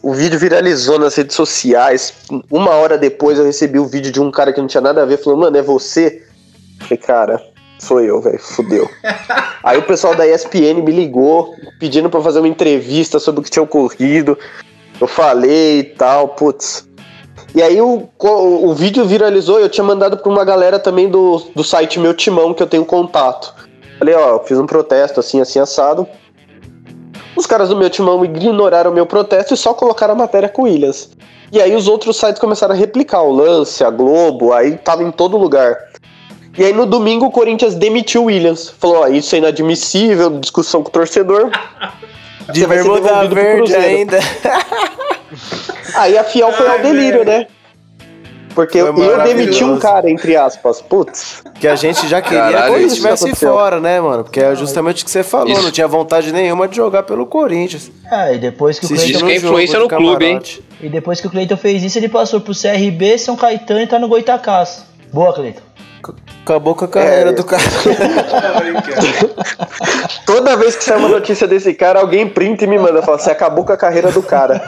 [0.01, 2.13] O vídeo viralizou nas redes sociais.
[2.51, 5.05] Uma hora depois eu recebi o vídeo de um cara que não tinha nada a
[5.05, 5.17] ver.
[5.17, 6.24] Falou, mano, é você?
[6.80, 7.41] Falei, cara,
[7.80, 8.39] sou eu, velho.
[8.39, 8.89] Fudeu.
[9.63, 13.49] Aí o pessoal da ESPN me ligou, pedindo pra fazer uma entrevista sobre o que
[13.49, 14.38] tinha ocorrido.
[14.99, 16.88] Eu falei e tal, putz.
[17.55, 21.39] E aí o, o vídeo viralizou e eu tinha mandado pra uma galera também do,
[21.55, 23.53] do site Meu Timão, que eu tenho contato.
[23.99, 26.07] Falei, ó, eu fiz um protesto assim, assim, assado.
[27.36, 30.63] Os caras do meu timão ignoraram o meu protesto e só colocaram a matéria com
[30.63, 31.09] o Williams.
[31.51, 35.11] E aí os outros sites começaram a replicar, o Lance, a Globo, aí tava em
[35.11, 35.77] todo lugar.
[36.57, 38.69] E aí no domingo o Corinthians demitiu o Williams.
[38.69, 41.51] Falou, ó, isso é inadmissível, discussão com o torcedor.
[42.51, 43.86] De Você vai ser bermuda verde Cruzeiro.
[43.86, 44.19] ainda.
[45.95, 47.47] Aí a Fiel foi ao delírio, né?
[48.54, 50.82] Porque Foi eu, eu demiti um cara, entre aspas.
[50.82, 51.43] Putz.
[51.60, 54.24] Que a gente já queria Caralho, que ele estivesse fora, né, mano?
[54.24, 55.62] Porque é justamente o que você falou, Isso.
[55.62, 57.91] não tinha vontade nenhuma de jogar pelo Corinthians.
[58.12, 60.41] É, e depois que o Assistir Isso Cleiton, que é influência no clube, hein?
[60.82, 63.97] e depois que o Cleiton fez isso, ele passou pro CRB, São Caetano e tá
[63.97, 64.86] no Goitacás.
[65.12, 65.62] Boa, Cleiton.
[66.43, 67.34] Acabou com a carreira É.
[67.34, 67.62] do cara.
[70.26, 73.01] Toda vez que sai uma notícia desse cara, alguém printa e me manda.
[73.01, 74.62] Fala, você acabou com a carreira do cara.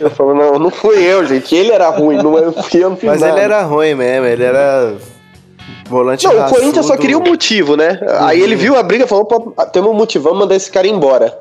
[0.00, 1.54] Eu falo, não, não fui eu, gente.
[1.54, 3.32] Ele era ruim, não eu fui eu, não fiz Mas nada.
[3.32, 4.94] ele era ruim mesmo, ele era
[5.88, 6.60] volante Não, o raçudo.
[6.60, 8.00] Corinthians só queria um motivo, né?
[8.20, 10.86] Aí ele viu a briga e falou, opa, temos um motivo, vamos mandar esse cara
[10.86, 11.38] embora.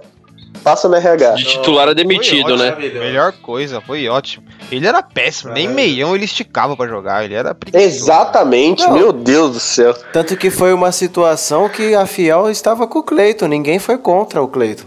[0.64, 1.32] Passa no RH.
[1.32, 2.70] De titular é demitido, né?
[2.70, 4.46] ótimo, Melhor coisa, foi ótimo.
[4.72, 7.86] Ele era péssimo, nem meião ele esticava pra jogar, ele era preguiçoso.
[8.04, 8.94] Exatamente, Não.
[8.94, 9.94] meu Deus do céu.
[10.14, 14.42] Tanto que foi uma situação que a Fiel estava com o Cleiton, ninguém foi contra
[14.42, 14.86] o Cleiton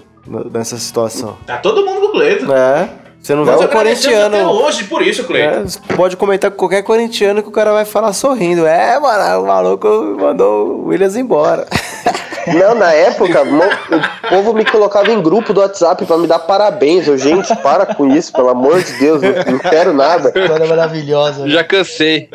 [0.53, 1.37] nessa situação.
[1.47, 2.53] Tá todo mundo com o Cleiton.
[2.55, 2.89] É,
[3.27, 4.51] você não vê Nós um agradecemos até corintiano.
[4.53, 5.65] hoje por isso, Cleiton.
[5.91, 8.65] É, pode comentar com qualquer corintiano que o cara vai falar sorrindo.
[8.65, 9.89] É, mano, o maluco
[10.21, 11.67] mandou o Williams embora.
[12.47, 17.09] Não, na época, o povo me colocava em grupo do WhatsApp pra me dar parabéns.
[17.09, 20.29] Eu, gente, para com isso, pelo amor de Deus, não, não quero nada.
[20.29, 21.45] História maravilhosa.
[21.45, 21.51] né?
[21.51, 22.31] Já cansei.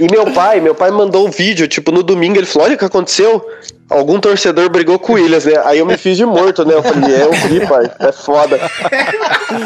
[0.00, 2.78] E meu pai, meu pai mandou um vídeo, tipo, no domingo, ele falou, olha o
[2.78, 3.46] que aconteceu.
[3.90, 5.54] Algum torcedor brigou com o Williams, né?
[5.64, 6.74] Aí eu me fiz de morto, né?
[6.74, 8.58] Eu falei, é, eu vi, pai, é foda.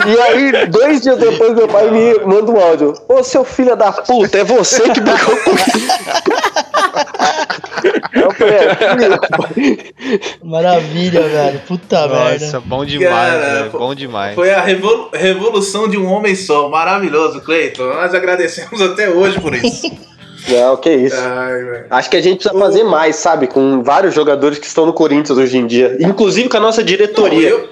[0.07, 2.95] E aí, dois dias depois, meu pai me manda um áudio.
[3.09, 5.51] Ô, seu filho da puta, é você que brigou com
[8.13, 8.75] Eu falei, é,
[9.55, 9.81] filho,
[10.45, 11.61] Maravilha, velho.
[11.67, 12.45] Puta merda.
[12.47, 13.71] Nossa, bom demais, Cara, velho.
[13.71, 14.35] Bom demais.
[14.35, 16.69] Foi a revolu- revolução de um homem só.
[16.69, 17.85] Maravilhoso, Cleiton.
[17.95, 19.91] Nós agradecemos até hoje por isso.
[20.49, 21.17] Não, que isso.
[21.19, 21.85] Ai.
[21.91, 23.47] Acho que a gente precisa fazer mais, sabe?
[23.47, 25.97] Com vários jogadores que estão no Corinthians hoje em dia.
[26.01, 27.49] Inclusive com a nossa Não, diretoria.
[27.49, 27.69] eu,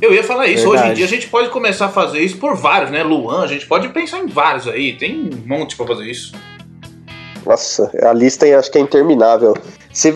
[0.00, 0.64] eu ia falar isso.
[0.68, 0.82] Verdade.
[0.84, 3.02] Hoje em dia a gente pode começar a fazer isso por vários, né?
[3.02, 4.94] Luan, a gente pode pensar em vários aí.
[4.94, 6.32] Tem um monte pra fazer isso.
[7.44, 9.56] Nossa, a lista acho que é interminável.
[9.92, 10.12] Se,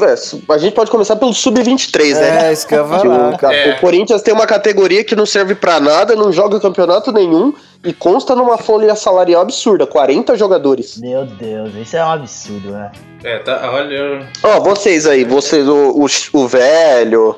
[0.49, 2.49] a gente pode começar pelo Sub-23, né?
[2.49, 3.37] É, isso que eu falar.
[3.43, 3.75] o, É.
[3.75, 7.53] o Corinthians tem uma categoria que não serve pra nada, não joga campeonato nenhum
[7.87, 10.99] e consta numa folha salarial absurda, 40 jogadores.
[10.99, 12.91] Meu Deus, isso é um absurdo, né?
[13.23, 14.29] É, tá, olha.
[14.43, 17.37] Ó, vocês aí, vocês, o, o, o velho,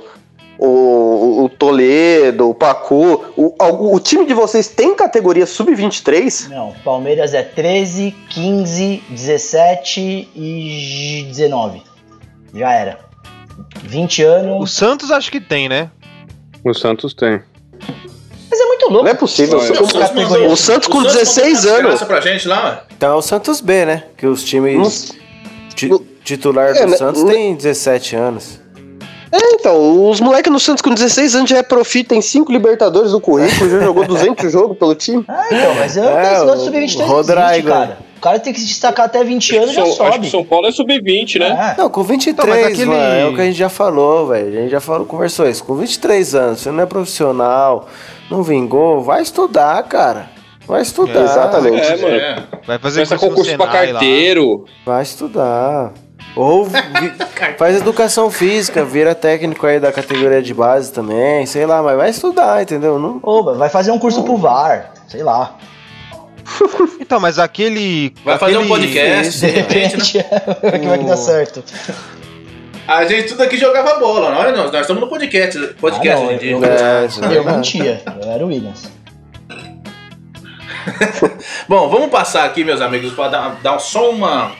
[0.59, 6.49] o, o Toledo, o Pacu, o, o, o time de vocês tem categoria Sub-23?
[6.49, 11.83] Não, Palmeiras é 13, 15, 17 e 19.
[12.55, 12.99] Já era.
[13.83, 14.73] 20 O anos.
[14.73, 15.91] Santos acho que tem, né?
[16.65, 17.43] O Santos tem.
[18.81, 19.05] É muito louco.
[19.05, 19.59] Não é possível.
[19.63, 20.49] Não, O- categoria.
[20.49, 22.03] o Santos com o Santos 16 mandou uma anos.
[22.05, 22.85] pra gente lá.
[22.97, 24.05] Então é o Santos B, né?
[24.17, 25.13] Que os times
[25.75, 28.61] ti- no- titular É, do né, Santos no- tem 17 anos.
[29.31, 33.13] É, então, os moleques no Santos com 16 anos já é profi, tem 5 Libertadores
[33.13, 35.23] no currículo, já jogou 200 jogos pelo time.
[35.29, 37.03] Ah, então, mas eu É, esse negócio o sub-23 não existe,
[37.35, 37.69] Rodrigo.
[37.69, 37.99] cara.
[38.17, 40.31] O cara tem que se destacar até 20 anos e já São- acho que sobe.
[40.31, 41.75] São Paulo é sub-20, né?
[41.77, 41.81] É.
[41.81, 44.49] Não, com 23, Então, mas aquele- mano, é o que a gente já falou, velho.
[44.49, 45.63] A gente já falou, conversou isso.
[45.63, 47.87] Com 23 anos, você não é profissional,
[48.31, 50.31] não vingou, vai estudar, cara.
[50.67, 51.23] Vai estudar.
[51.25, 51.81] Exatamente.
[51.87, 52.15] É, mano.
[52.17, 52.43] É.
[52.67, 53.93] Vai fazer no concurso pra Senai lá.
[53.93, 54.65] carteiro.
[54.85, 55.93] Vai estudar.
[56.37, 56.69] Ou
[57.59, 62.11] faz educação física, vira técnico aí da categoria de base também, sei lá, mas vai
[62.11, 62.99] estudar, entendeu?
[62.99, 65.57] Não, Ô, vai fazer um curso pro VAR, sei lá.
[67.01, 68.15] Então, mas aquele.
[68.23, 70.25] Vai fazer um aquele- podcast, de repente, né?
[70.25, 71.63] repente, que vai que dá certo.
[72.89, 74.35] A gente tudo aqui jogava bola.
[74.37, 76.53] Olha, nós, nós estamos no podcast, podcast Ah, não, hoje dia.
[76.53, 77.57] eu- É, é Eu verdade.
[77.57, 78.91] mentia, eu era o Williams.
[81.69, 84.53] Bom, vamos passar aqui, meus amigos, para dar, dar só uma,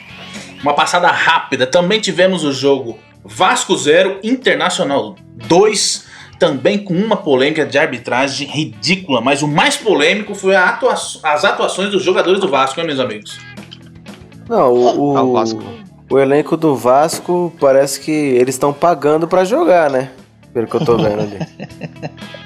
[0.61, 1.65] uma passada rápida.
[1.65, 5.15] Também tivemos o jogo Vasco 0, Internacional
[5.47, 6.05] 2,
[6.37, 11.43] também com uma polêmica de arbitragem ridícula, mas o mais polêmico foi a atua- as
[11.45, 13.39] atuações dos jogadores do Vasco, hein, meus amigos?
[14.47, 15.63] Não, o, Ah, o o, Vasco.
[16.09, 20.11] O elenco do Vasco parece que eles estão pagando pra jogar, né?
[20.53, 21.39] Pelo que eu tô vendo ali.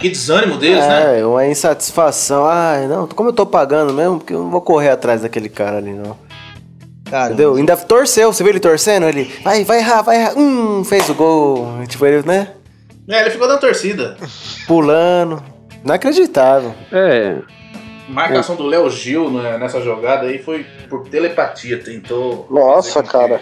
[0.00, 1.20] Que desânimo deles, né?
[1.20, 2.44] É, uma insatisfação.
[2.44, 5.78] Ai, não, como eu tô pagando mesmo, porque eu não vou correr atrás daquele cara
[5.78, 6.14] ali, não.
[7.06, 7.54] Cara, Entendeu?
[7.54, 9.06] Ainda torceu, você viu ele torcendo?
[9.06, 10.36] Ele, vai, vai errar, vai errar.
[10.36, 11.86] Hum, fez o gol.
[11.88, 12.48] Tipo, ele, né?
[13.08, 14.16] É, ele ficou na torcida.
[14.66, 15.42] Pulando.
[15.82, 16.74] Inacreditável.
[16.92, 17.38] É,
[18.08, 22.46] Marcação do Léo Gil né, nessa jogada aí foi por telepatia, tentou.
[22.50, 23.40] Nossa, cara.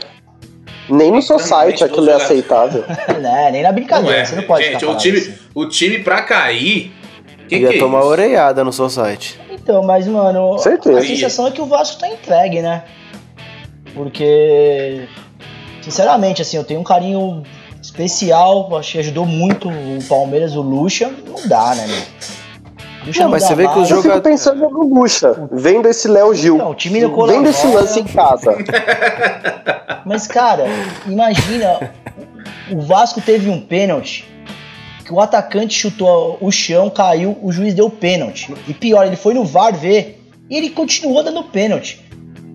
[0.89, 2.85] Nem no seu site aquilo é aceitável.
[3.21, 5.35] né, nem na Não brincadeira, é, você não pode gente, o time, assim.
[5.55, 6.93] o time pra cair.
[7.49, 8.09] Que Ia que é tomar isso?
[8.09, 9.39] orelhada no seu site.
[9.51, 10.99] Então, mas, mano, Certeza.
[10.99, 12.85] a sensação é que o Vasco tá entregue, né?
[13.95, 15.07] Porque,
[15.83, 17.43] sinceramente, assim, eu tenho um carinho
[17.81, 22.03] especial, acho que ajudou muito o Palmeiras, o Lucha, não dá, né, meu?
[23.17, 26.35] Não, mas você vê que os Eu fico jogador- pensando no Lucha, vendo esse Léo
[26.35, 28.57] Gil, Não, o time do Colorado- vendo esse lance em casa.
[30.05, 30.67] Mas, cara,
[31.07, 31.93] imagina,
[32.71, 34.25] o Vasco teve um pênalti
[35.05, 38.53] que o atacante chutou o chão, caiu, o juiz deu pênalti.
[38.67, 42.02] E pior, ele foi no VAR ver e ele continuou dando pênalti.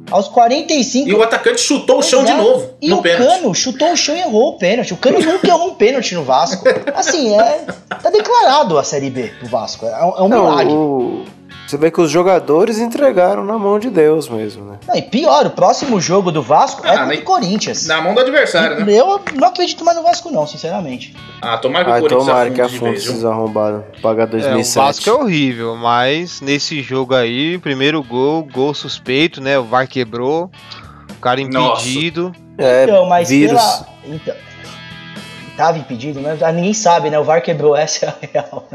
[0.10, 3.28] Aos 45 E o atacante chutou o chão de novo E no o pênalti.
[3.42, 4.94] Cano chutou o chão e errou o pênalti.
[4.94, 6.64] O Cano nunca errou um pênalti no Vasco.
[6.96, 7.66] Assim, é.
[8.02, 9.86] Tá declarado a Série B pro Vasco.
[9.86, 10.74] É, um- é um Não, milagre.
[10.74, 11.26] o-
[11.68, 14.78] você vê que os jogadores entregaram na mão de Deus mesmo, né?
[14.88, 17.86] Não, e pior, o próximo jogo do Vasco é Ah, contra nem- o Corinthians.
[17.88, 18.94] Na mão do adversário, né?
[18.94, 21.14] Eu não acredito mais no Vasco, não, sinceramente.
[21.42, 23.84] Ah, tomara que o Corinthians tomara que afunde esses arrombados.
[24.02, 24.86] Pagar É, o 2007.
[24.86, 29.60] Vasco é horrível, mas nesse jogo aí, primeiro gol, gol suspeito, né?
[29.60, 30.50] O VAR quebrou,
[31.12, 31.82] o cara Nossa.
[31.88, 32.32] impedido.
[32.58, 33.52] É, então, mas vírus.
[33.62, 33.88] pela.
[34.16, 34.34] Então,
[35.58, 37.20] tava impedido, ah, ninguém sabe, né?
[37.20, 38.68] O VAR quebrou essa é a real.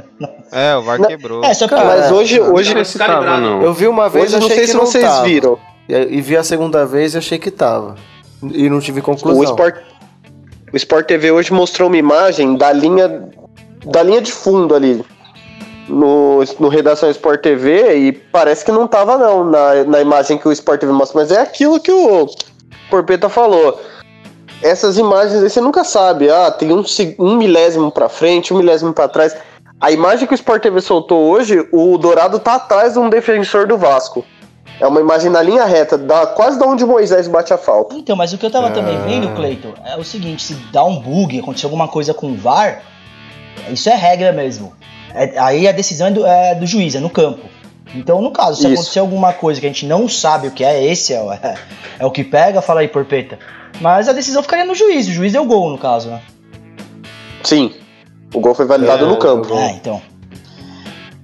[0.51, 1.09] É, o VAR Não.
[1.09, 1.45] quebrou.
[1.45, 1.75] É, só que.
[1.75, 3.63] Cara, Mas hoje, hoje, não se tava, não.
[3.63, 5.25] Eu vi uma vez hoje e não achei sei que se não vocês tava.
[5.25, 5.59] viram.
[5.89, 7.95] E, e vi a segunda vez e achei que tava.
[8.43, 9.41] E não tive conclusão.
[9.41, 9.77] O Sport,
[10.73, 13.31] o Sport TV hoje mostrou uma imagem da linha
[13.87, 15.05] da linha de fundo ali
[15.89, 20.47] no, no Redação Sport TV e parece que não tava não na, na imagem que
[20.47, 22.27] o Sport TV mostra, mas é aquilo que o
[22.89, 23.81] Porpeta falou.
[24.63, 26.31] Essas imagens aí você nunca sabe.
[26.31, 26.83] Ah, tem um,
[27.19, 29.37] um milésimo pra frente, um milésimo pra trás.
[29.81, 33.67] A imagem que o Sport TV soltou hoje, o Dourado tá atrás de um defensor
[33.67, 34.25] do Vasco.
[34.81, 37.95] É uma imagem na linha reta, da, quase da onde Moisés bate a falta.
[37.95, 39.01] Então, mas o que eu tava também Ah.
[39.07, 42.83] vendo, Cleiton, é o seguinte, se dá um bug, acontecer alguma coisa com o VAR,
[43.71, 44.73] isso é regra mesmo.
[45.15, 47.41] É- aí a decisão é do, é do juiz, é no campo.
[47.95, 48.73] Então, no caso, se Isso.
[48.75, 51.55] acontecer alguma coisa que a gente não sabe o que é, esse é, o- é,
[51.99, 53.39] é o que pega, fala aí, porpeta.
[53.81, 56.21] Mas a decisão ficaria no juiz, o juiz deu gol, no caso, né?
[57.43, 57.75] Sim.
[58.35, 59.55] O gol foi validado É, no campo.
[59.55, 60.01] É, então.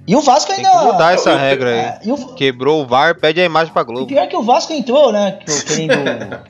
[0.07, 0.79] E o Vasco Tem ainda.
[0.79, 1.77] que mudar essa regra aí.
[1.79, 4.07] É, e o, Quebrou o VAR, pede a imagem pra E Globo.
[4.07, 5.39] pior que o Vasco entrou, né?
[5.45, 6.41] que- Querendo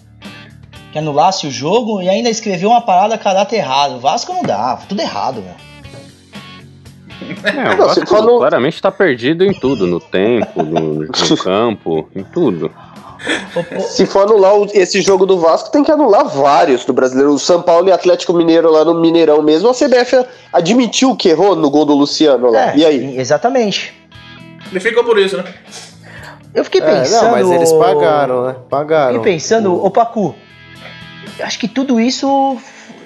[0.91, 3.95] que anulasse o jogo e ainda escreveu uma parada a caráter errado.
[3.97, 5.53] O Vasco não dá, tudo errado, meu.
[7.43, 11.07] É, o Não, Vasco no- claramente tá perdido em tudo, no tempo, no, no
[11.43, 12.71] campo, em tudo.
[13.55, 16.93] O- o- Se for anular o- esse jogo do Vasco, tem que anular vários do
[16.93, 17.33] brasileiro.
[17.33, 19.67] O São Paulo e Atlético Mineiro lá no Mineirão mesmo.
[19.69, 22.71] A CBF admitiu que errou no gol do Luciano lá.
[22.71, 23.17] é, e aí?
[23.19, 23.93] Exatamente.
[24.71, 25.43] Ele ficou por isso, né?
[26.53, 27.23] Eu fiquei É, pensando.
[27.25, 28.55] não, mas eles pagaram, né?
[28.69, 29.15] Pagaram.
[29.15, 30.33] Fiquei pensando, ô Pacu,
[31.41, 32.57] acho que tudo isso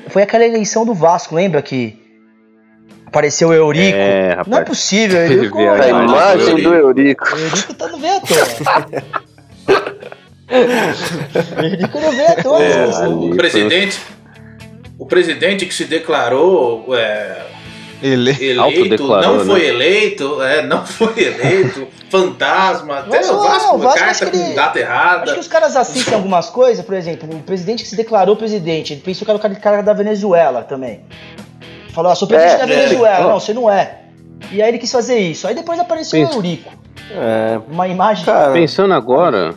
[0.10, 2.00] foi aquela eleição do Vasco, lembra que
[3.14, 3.96] apareceu o Eurico?
[3.96, 4.68] É, não é rapaz.
[4.68, 5.58] possível, Eurico.
[5.58, 7.24] Teve a A imagem do do Eurico.
[7.36, 8.94] O Eurico tá no veio à toa.
[10.50, 12.64] o Eurico não veio à toa.
[12.64, 13.32] É, ali.
[13.32, 14.00] O presidente.
[14.98, 17.42] O presidente que se declarou é,
[18.02, 18.32] Ele...
[18.46, 19.66] eleito, não foi né?
[19.68, 24.26] eleito, é, não foi eleito, fantasma, até Mas, o não, Vasco, o Vasco carta acho
[24.32, 25.34] que com ele- data Acho errada.
[25.34, 29.02] que os caras assistem algumas coisas, por exemplo, o presidente que se declarou presidente, ele
[29.02, 31.02] pensou que era o cara da Venezuela também.
[31.94, 32.78] Falou, ah, sou presidente É, da é.
[32.86, 33.26] Venezuela.
[33.26, 33.30] Ó.
[33.30, 34.00] Não, você não é.
[34.52, 35.48] E aí ele quis fazer isso.
[35.48, 36.72] Aí depois apareceu o Eurico.
[37.12, 38.26] É, Uma imagem.
[38.26, 39.54] cara, Pensando agora,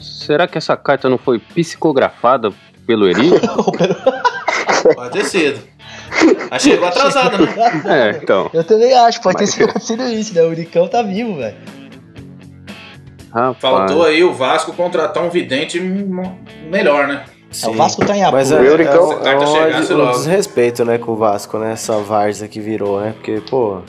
[0.00, 2.50] será que essa carta não foi psicografada
[2.86, 3.30] pelo Eri?
[4.94, 5.60] Pode ter sido.
[6.50, 7.54] Mas chegou atrasada, né?
[7.86, 8.50] É, então.
[8.52, 10.42] Eu também acho, pode Mas- ter sido acontecido isso, né?
[10.42, 11.56] O Uricão tá vivo, velho.
[13.32, 13.56] Rapaz.
[13.60, 15.78] Faltou aí o Vasco contratar um vidente
[16.70, 17.24] melhor, né?
[17.62, 18.40] É, o Vasco tá em apoio.
[18.40, 20.12] Mas é, O é, Euricão- um, Essa carta é um, chegasse um logo.
[20.18, 21.72] desrespeito, né, com o Vasco, né?
[21.72, 23.12] Essa várzea que virou, né?
[23.12, 23.80] Porque, pô,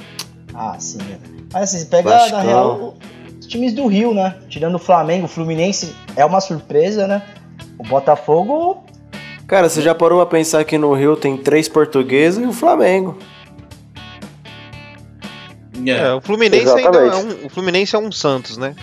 [0.53, 0.97] Ah, sim.
[0.99, 1.17] né?
[1.51, 2.37] Mas assim, você pega, Vascão.
[2.37, 2.95] na real,
[3.39, 4.35] os times do Rio, né?
[4.49, 7.21] Tirando o Flamengo, o Fluminense é uma surpresa, né?
[7.77, 8.83] O Botafogo.
[9.47, 13.17] Cara, você já parou a pensar que no Rio tem três portugueses e o Flamengo?
[15.85, 15.91] É.
[15.91, 17.43] É, o Fluminense ainda é Exatamente.
[17.43, 18.75] um, o Fluminense é um Santos, né?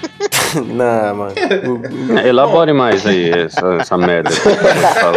[0.66, 1.34] Não, mano.
[2.26, 4.30] Elabore mais aí essa, essa merda.
[4.30, 5.12] que tá.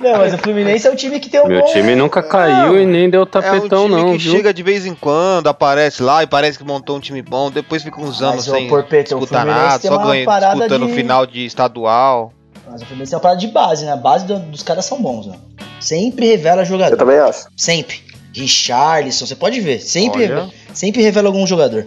[0.00, 2.80] Não, mas o Fluminense é um time que tem um Meu bom- time nunca caiu
[2.80, 4.32] e nem deu é um tapetão, time não, que viu?
[4.32, 7.82] chega de vez em quando, aparece lá e parece que montou um time bom, depois
[7.82, 10.54] fica uns anos Mas, ô, sem Porpeta, o disputar Fluminense nada, só uma ganha, parada
[10.56, 12.32] disputando de- final de estadual.
[12.68, 13.92] Mas o Fluminense é uma parada de base, né?
[13.92, 15.36] A base do- dos caras são bons, né?
[15.80, 16.94] Sempre revela jogador.
[16.94, 17.46] Eu também acho.
[17.56, 18.00] Sempre.
[18.32, 19.80] Richarlison, você pode ver.
[19.80, 20.48] Sempre, Olha.
[20.72, 21.86] sempre revela algum jogador.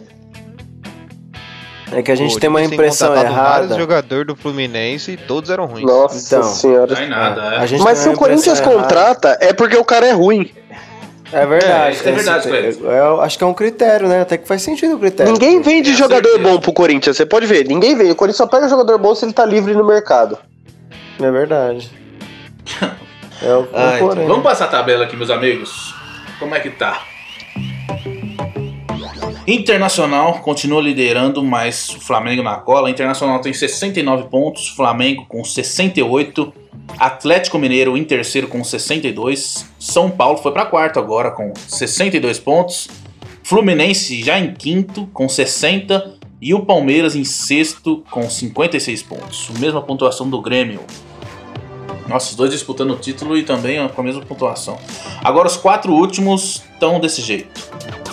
[1.92, 3.82] É que a gente Pô, tem uma impressão contratado vários errada.
[3.82, 5.86] jogadores do Fluminense e todos eram ruins.
[5.86, 6.44] Nossa Então.
[6.44, 6.94] senhora.
[6.94, 7.58] Não é nada, é.
[7.58, 8.76] A gente Mas se o Corinthians errada.
[8.76, 10.52] contrata, é porque o cara é ruim.
[11.32, 11.98] É verdade.
[12.04, 14.22] É, é verdade, esse- eu acho que é um critério, né?
[14.22, 15.32] Até que faz sentido o critério.
[15.32, 16.50] Ninguém vende É, jogador certeza.
[16.50, 17.68] bom pro Corinthians, você pode ver.
[17.68, 18.12] Ninguém vende.
[18.12, 20.38] O Corinthians só pega jogador bom se ele tá livre no mercado.
[21.22, 21.92] É verdade.
[23.42, 24.28] É o, o então, porém.
[24.28, 25.96] vamos passar a tabela aqui, meus amigos.
[26.40, 27.04] Como é que tá?
[29.52, 32.88] Internacional continua liderando, mas o Flamengo na cola.
[32.88, 36.54] Internacional tem 69 pontos, Flamengo com 68,
[37.00, 42.90] Atlético Mineiro em terceiro com 62, São Paulo foi para quarto agora com 62 pontos,
[43.42, 49.50] Fluminense já em quinto com 60 e o Palmeiras em sexto com 56 pontos.
[49.60, 50.82] Mesma pontuação do Grêmio.
[52.10, 54.80] Nossa, os dois disputando o título e também com a mesma pontuação.
[55.24, 57.62] Agora os quatro últimos estão desse jeito.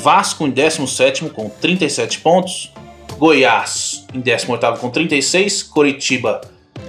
[0.01, 2.71] Vasco em 17 com 37 pontos.
[3.17, 5.63] Goiás em 18 com 36.
[5.63, 6.43] Coritiba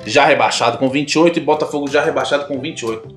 [0.05, 3.15] já rebaixado com 28 e Botafogo já rebaixado com 28.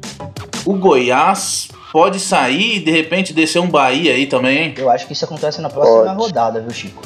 [0.64, 4.74] O Goiás pode sair e de repente descer um Bahia aí também, hein?
[4.76, 6.16] Eu acho que isso acontece na próxima Pode.
[6.16, 7.02] rodada, viu, Chico?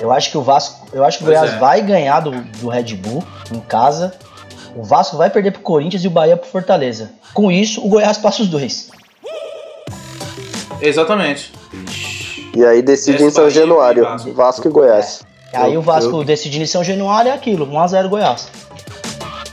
[0.00, 1.58] Eu acho que o Vasco, eu acho que o Pois Goiás é.
[1.58, 4.14] vai ganhar do, do Red Bull em casa.
[4.76, 7.12] O Vasco vai perder pro Corinthians e o Bahia pro Fortaleza.
[7.32, 8.90] Com isso, o Goiás passa os dois.
[10.80, 11.52] Exatamente.
[12.54, 14.04] E aí decide Esse em São Bahia e Januário.
[14.04, 14.32] Vasco.
[14.32, 15.22] Vasco e Goiás.
[15.52, 18.48] Aí Eu- o Vasco eu- decidindo em São Januário é aquilo, 1x0 Goiás.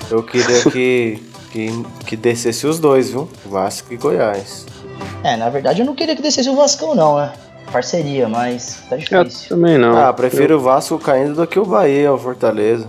[0.09, 3.29] Eu queria que, que, que descesse os dois, viu?
[3.45, 4.65] Vasco e Goiás.
[5.23, 7.31] É, na verdade eu não queria que descesse o Vascão não, né?
[7.71, 9.49] Parceria, mas tá Eu difícil.
[9.49, 9.95] também não.
[9.97, 12.87] Ah, prefiro o Vasco caindo do que o Bahia, o Fortaleza.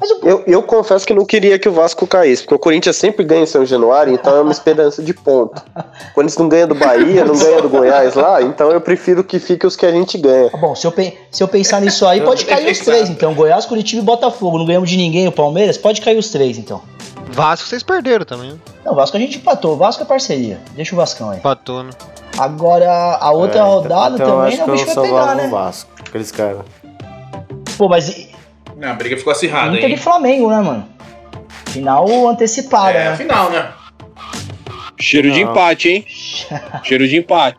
[0.00, 2.96] Mas o Eu, eu confesso que não queria que o Vasco caísse, porque o Corinthians
[2.96, 5.62] sempre ganha em São Januário, então é uma esperança de ponto.
[6.14, 9.38] Quando eles não ganham do Bahia, não ganham do Goiás lá, então eu prefiro que
[9.38, 10.48] fique os que a gente ganha.
[10.50, 13.34] Tá bom, se eu, pe- se eu pensar nisso aí, pode cair os três, então.
[13.34, 14.58] Goiás, Curitiba e Botafogo.
[14.58, 16.80] Não ganhamos de ninguém o Palmeiras, pode cair os três, então.
[17.32, 18.50] Vasco vocês perderam também.
[18.52, 18.58] né?
[18.84, 19.76] Não, Vasco a gente empatou.
[19.76, 20.58] Vasco é parceria.
[20.74, 21.38] Deixa o Vascão aí.
[21.38, 21.90] Empatou, né?
[22.38, 22.90] Agora,
[23.20, 25.48] a outra É, rodada então eu também, né, o bicho vai pegar, o né?
[25.48, 26.62] Vasco, aqueles caras.
[27.76, 28.28] Pô, mas
[28.82, 29.96] A briga ficou acirrada, Inter e hein?
[29.98, 30.88] Flamengo, né, mano?
[31.66, 33.16] Final antecipada, É, né?
[33.16, 33.72] final, né?
[34.98, 35.50] Cheiro de Não.
[35.50, 36.04] empate, hein?
[36.84, 37.58] Cheiro de empate.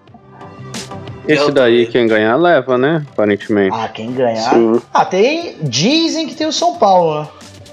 [1.27, 3.05] Esse daí, quem ganhar, leva, né?
[3.11, 3.75] Aparentemente.
[3.79, 4.49] Ah, quem ganhar.
[4.49, 4.81] Sim.
[4.93, 5.55] Ah, tem.
[5.61, 7.27] Dizem que tem o São Paulo, né?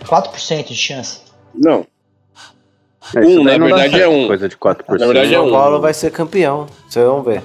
[0.04, 1.20] 4% de chance.
[1.54, 1.86] Não.
[3.16, 4.26] É, Um, na não verdade, é um.
[4.26, 4.98] Coisa de 4%.
[4.98, 5.50] Na verdade, é São um.
[5.50, 6.66] Paulo vai ser campeão.
[6.88, 7.42] Vocês vão ver.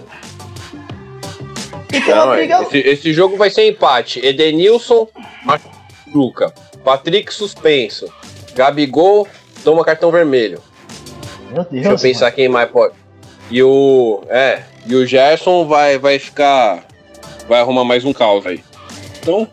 [1.94, 4.20] E uma Não, esse, esse jogo vai ser empate.
[4.26, 5.08] Edenilson,
[6.14, 6.54] machuca.
[6.84, 8.12] Patrick suspenso.
[8.54, 9.28] Gabigol
[9.64, 10.60] toma cartão vermelho.
[11.52, 11.70] Meu Deus.
[11.72, 12.94] Deixa eu pensar quem mais pode.
[13.50, 14.24] E o.
[14.30, 14.64] É.
[14.86, 16.86] E o Gerson vai, vai ficar.
[17.48, 18.64] Vai arrumar mais um caos aí.
[19.20, 19.50] Então, mano.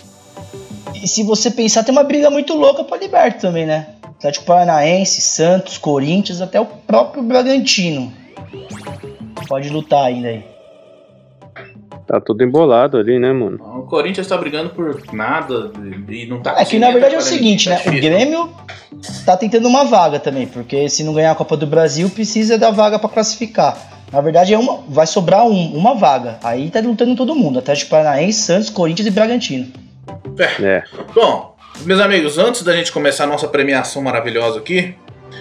[1.02, 3.94] E se você pensar, tem uma briga muito louca pra Liberto também, né?
[4.18, 8.12] Atlético Paranaense, Santos, Corinthians, até o próprio Bragantino.
[9.48, 10.44] Pode lutar ainda aí.
[12.06, 13.79] Tá tudo embolado ali, né, mano?
[13.90, 15.72] O Corinthians tá brigando por nada
[16.08, 17.82] e não tá É que na verdade é o tá seguinte, né?
[17.84, 17.90] O.
[17.90, 18.48] Grêmio
[19.26, 22.70] tá tentando uma vaga também, porque se não ganhar a Copa do Brasil, precisa da
[22.70, 23.76] vaga pra classificar.
[24.12, 26.38] Na verdade, é uma, vai sobrar um- uma vaga.
[26.44, 29.66] Aí tá lutando todo mundo: Atlético Paranaense, Santos, Corinthians e Bragantino.
[30.38, 30.84] É.
[31.12, 34.94] Bom, meus amigos, antes da gente começar a nossa premiação maravilhosa aqui,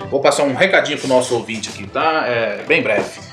[0.10, 2.24] vou passar um recadinho pro nosso ouvinte aqui, tá?
[2.26, 3.29] É bem breve.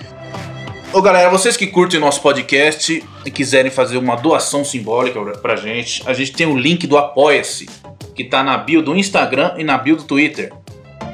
[0.92, 6.02] Ô galera, vocês que curtem nosso podcast e quiserem fazer uma doação simbólica pra- gente,
[6.06, 7.68] a gente tem o link do Apoia-se,
[8.14, 10.52] que tá na bio do Instagram e na bio do Twitter.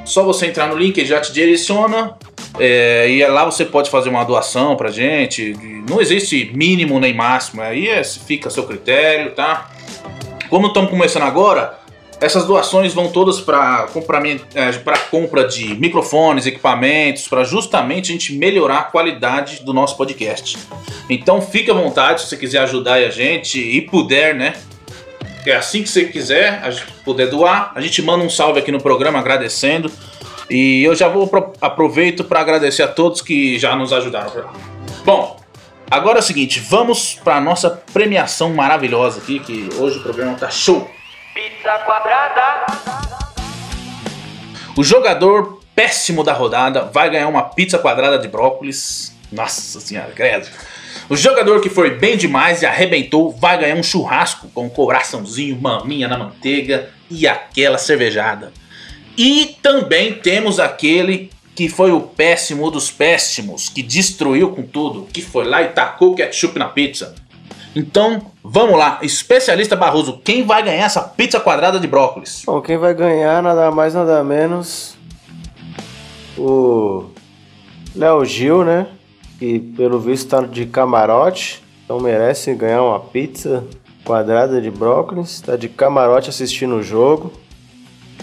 [0.05, 2.15] Só você entrar no link, ele já te direciona.
[2.59, 5.55] é, e lá você pode fazer uma doação pra gente.
[5.89, 9.71] Não existe mínimo nem máximo, aí é, fica a seu critério, tá?
[10.49, 11.79] Como estamos começando agora,
[12.23, 13.87] essas doações vão todas para
[14.83, 20.57] para compra de microfones, equipamentos, para justamente a gente melhorar a qualidade do nosso podcast.
[21.09, 24.53] Então fique à vontade se você quiser ajudar a gente e puder, né?
[25.45, 28.71] É assim que você quiser, a gente puder doar, a gente manda um salve aqui
[28.71, 29.91] no programa agradecendo.
[30.49, 34.31] E eu já vou pro- aproveito para agradecer a todos que já nos ajudaram.
[35.03, 35.37] Bom,
[35.91, 40.49] agora é o seguinte, vamos para nossa premiação maravilhosa aqui, que hoje o programa tá
[40.49, 40.89] show.
[44.77, 49.15] O jogador péssimo da rodada vai ganhar uma pizza quadrada de brócolis.
[49.31, 50.47] Nossa senhora, credo.
[51.09, 56.07] O jogador que foi bem demais e arrebentou vai ganhar um churrasco com coraçãozinho, maminha
[56.07, 58.53] na manteiga e aquela cervejada.
[59.17, 65.21] E também temos aquele que foi o péssimo dos péssimos, que destruiu com tudo, que
[65.21, 67.15] foi lá e tacou ketchup na pizza.
[67.75, 72.43] Então, vamos lá, especialista Barroso, quem vai ganhar essa pizza quadrada de brócolis?
[72.45, 74.95] Bom, quem vai ganhar nada mais nada menos
[76.37, 77.05] o
[77.95, 78.87] Léo Gil, né?
[79.39, 83.63] Que pelo visto tá de camarote, então merece ganhar uma pizza
[84.03, 85.41] quadrada de brócolis.
[85.41, 87.31] Tá de camarote assistindo o jogo.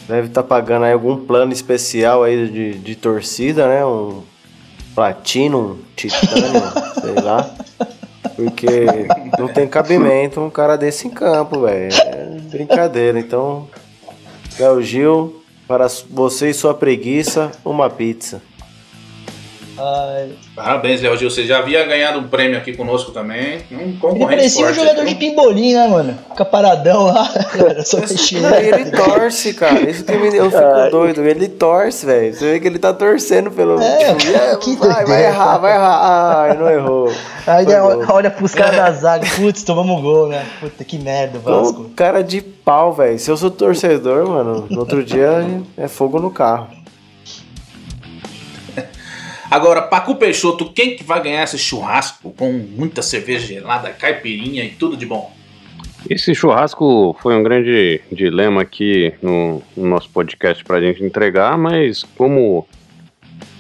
[0.09, 3.85] Deve estar pagando aí algum plano especial aí de, de torcida, né?
[3.85, 4.23] Um
[4.95, 6.63] platino, um titânio,
[7.01, 7.55] sei lá.
[8.35, 9.07] Porque
[9.39, 11.93] não tem cabimento um cara desse em campo, velho.
[11.93, 13.19] É brincadeira.
[13.19, 13.69] Então,
[14.59, 18.43] Léo Gil, para você e sua preguiça, uma pizza.
[19.81, 23.61] Ai, Parabéns, Léo Gil, você já havia ganhado um prêmio aqui conosco também.
[23.73, 26.19] Um ele parecia um jogador de pimbolim, né, mano?
[26.31, 27.29] Fica paradão lá.
[27.59, 29.89] Era só e ele torce, cara.
[29.89, 31.23] Isso que me, eu fico doido.
[31.27, 32.35] Ele torce, velho.
[32.35, 33.81] Você vê que ele tá torcendo pelo.
[33.81, 35.29] É, tipo, "É, que vai, vai doideira.
[35.29, 36.41] errar, vai errar.
[36.43, 37.13] Ai, não errou.
[37.47, 37.65] Aí
[38.09, 39.27] olha pros caras da zaga.
[39.37, 40.45] Putz, tomamos gol, né?
[40.61, 41.91] Puta que merda, Vasco.
[41.97, 43.19] Cara de pau, velho.
[43.19, 46.69] Se eu sou torcedor, mano, no outro dia é fogo no carro.
[49.51, 54.71] Agora, Pacu Peixoto, quem que vai ganhar esse churrasco com muita cerveja gelada, caipirinha e
[54.71, 55.33] tudo de bom?
[56.09, 62.05] Esse churrasco foi um grande dilema aqui no, no nosso podcast pra gente entregar, mas
[62.17, 62.65] como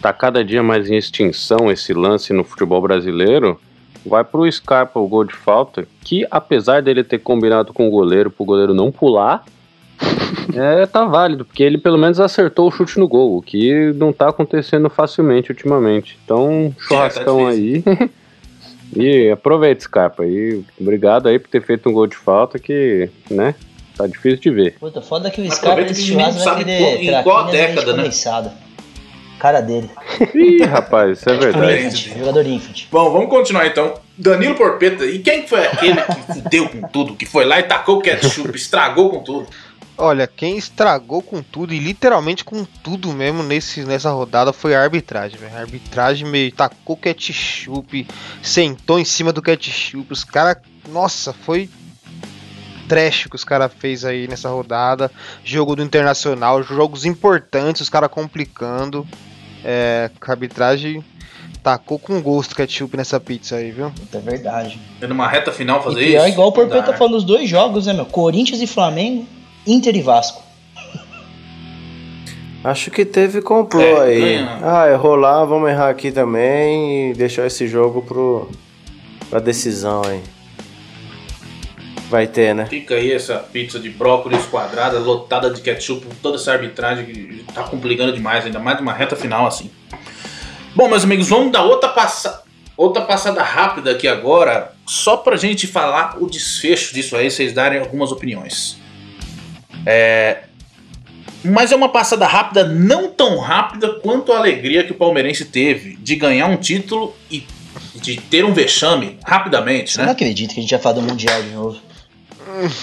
[0.00, 3.60] tá cada dia mais em extinção esse lance no futebol brasileiro,
[4.06, 8.30] vai pro Scarpa o gol de falta, que apesar dele ter combinado com o goleiro
[8.30, 9.44] pro goleiro não pular,
[10.54, 14.12] é, tá válido, porque ele pelo menos acertou o chute no gol, o que não
[14.12, 16.18] tá acontecendo facilmente ultimamente.
[16.24, 17.82] Então, churrascão aí.
[18.96, 20.26] E aproveita, Scarpa.
[20.26, 23.54] E obrigado aí por ter feito um gol de falta que, né?
[23.96, 24.76] Tá difícil de ver.
[24.80, 27.92] Puta, foda que o Mas Scarpa nesse churrasco vai sabe querer qual- em qual década,
[27.92, 27.98] né?
[27.98, 28.50] condensado.
[29.38, 29.88] Cara dele.
[30.34, 31.86] Ih, rapaz, isso é verdade.
[31.86, 32.86] Infant, jogador Infant.
[32.90, 33.94] Bom, vamos continuar então.
[34.18, 37.14] Danilo Porpeta, e quem foi aquele que fudeu com tudo?
[37.14, 39.46] Que foi lá e tacou o ketchup, estragou com tudo?
[40.02, 44.82] Olha, quem estragou com tudo e literalmente com tudo mesmo nesse, nessa rodada foi a
[44.82, 45.54] arbitragem, velho.
[45.54, 48.06] A arbitragem meio tacou ketchup,
[48.42, 50.10] sentou em cima do ketchup.
[50.10, 50.56] Os caras,
[50.88, 51.68] nossa, foi
[52.88, 55.10] trash que os caras fez aí nessa rodada.
[55.44, 59.06] Jogo do Internacional, jogos importantes, os caras complicando.
[59.62, 61.04] É, a arbitragem
[61.62, 63.92] tacou com gosto ketchup nessa pizza aí, viu?
[64.14, 64.80] É verdade.
[64.98, 66.32] É numa reta final E fazer pior, isso?
[66.32, 68.06] igual o dá, tá falando dos dois jogos, né, meu?
[68.06, 69.26] Corinthians e Flamengo,
[69.66, 70.42] Inter e Vasco.
[72.62, 74.20] Acho que teve complô É, aí.
[74.20, 74.58] ganha.
[74.62, 78.50] Ah, errou lá, vamos errar aqui também e deixar esse jogo pro,
[79.30, 80.20] pra decisão aí.
[82.10, 82.66] Vai ter, né?
[82.66, 87.62] Fica aí essa pizza de brócolis quadrada, lotada de ketchup, toda essa arbitragem que tá
[87.62, 89.70] complicando demais, ainda mais numa reta final assim.
[90.74, 92.42] Bom, meus amigos, vamos dar outra, passa...
[92.76, 97.78] outra passada rápida aqui agora, só pra gente falar o desfecho disso aí, vocês darem
[97.80, 98.76] algumas opiniões.
[99.86, 100.44] É...
[101.42, 105.96] Mas é uma passada rápida, não tão rápida quanto a alegria que o palmeirense teve
[105.96, 107.46] de ganhar um título e
[107.94, 110.12] de ter um vexame rapidamente, Eu não né?
[110.12, 111.78] acredito que a gente vai falar do Mundial de novo.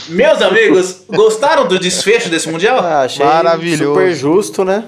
[0.09, 2.79] Meus amigos, gostaram do desfecho desse Mundial?
[2.79, 3.83] Ah, achei Maravilhoso.
[3.83, 4.85] super justo, né?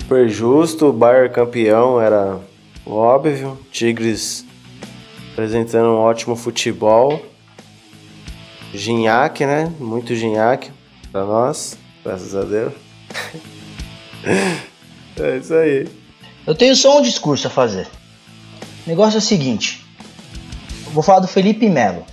[0.00, 2.38] Super justo, o Bayern campeão era
[2.86, 3.58] óbvio.
[3.72, 4.44] Tigres
[5.32, 7.24] apresentando um ótimo futebol.
[8.72, 9.72] Ginhaque, né?
[9.78, 10.70] Muito ginhaque
[11.10, 12.72] pra nós, graças a Deus.
[15.18, 15.88] é isso aí.
[16.46, 17.88] Eu tenho só um discurso a fazer.
[18.86, 19.84] O negócio é o seguinte.
[20.86, 22.04] Eu vou falar do Felipe Melo.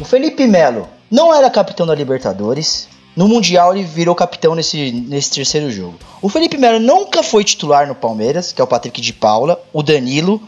[0.00, 2.88] O Felipe Melo não era capitão da Libertadores.
[3.14, 5.98] No Mundial ele virou capitão nesse, nesse terceiro jogo.
[6.20, 9.82] O Felipe Melo nunca foi titular no Palmeiras, que é o Patrick de Paula, o
[9.82, 10.42] Danilo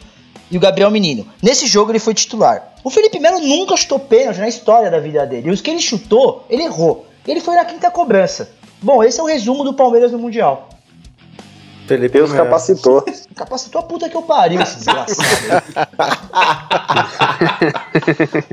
[0.50, 1.26] e o Gabriel Menino.
[1.42, 2.74] Nesse jogo ele foi titular.
[2.84, 5.48] O Felipe Melo nunca chutou pênalti na história da vida dele.
[5.48, 7.06] E os que ele chutou, ele errou.
[7.26, 8.50] Ele foi na quinta cobrança.
[8.80, 10.68] Bom, esse é o resumo do Palmeiras no Mundial.
[11.88, 12.44] Felipe Deus Melo.
[12.44, 13.04] capacitou.
[13.36, 15.22] Capacitou a puta que eu pariu, esse desgraçado.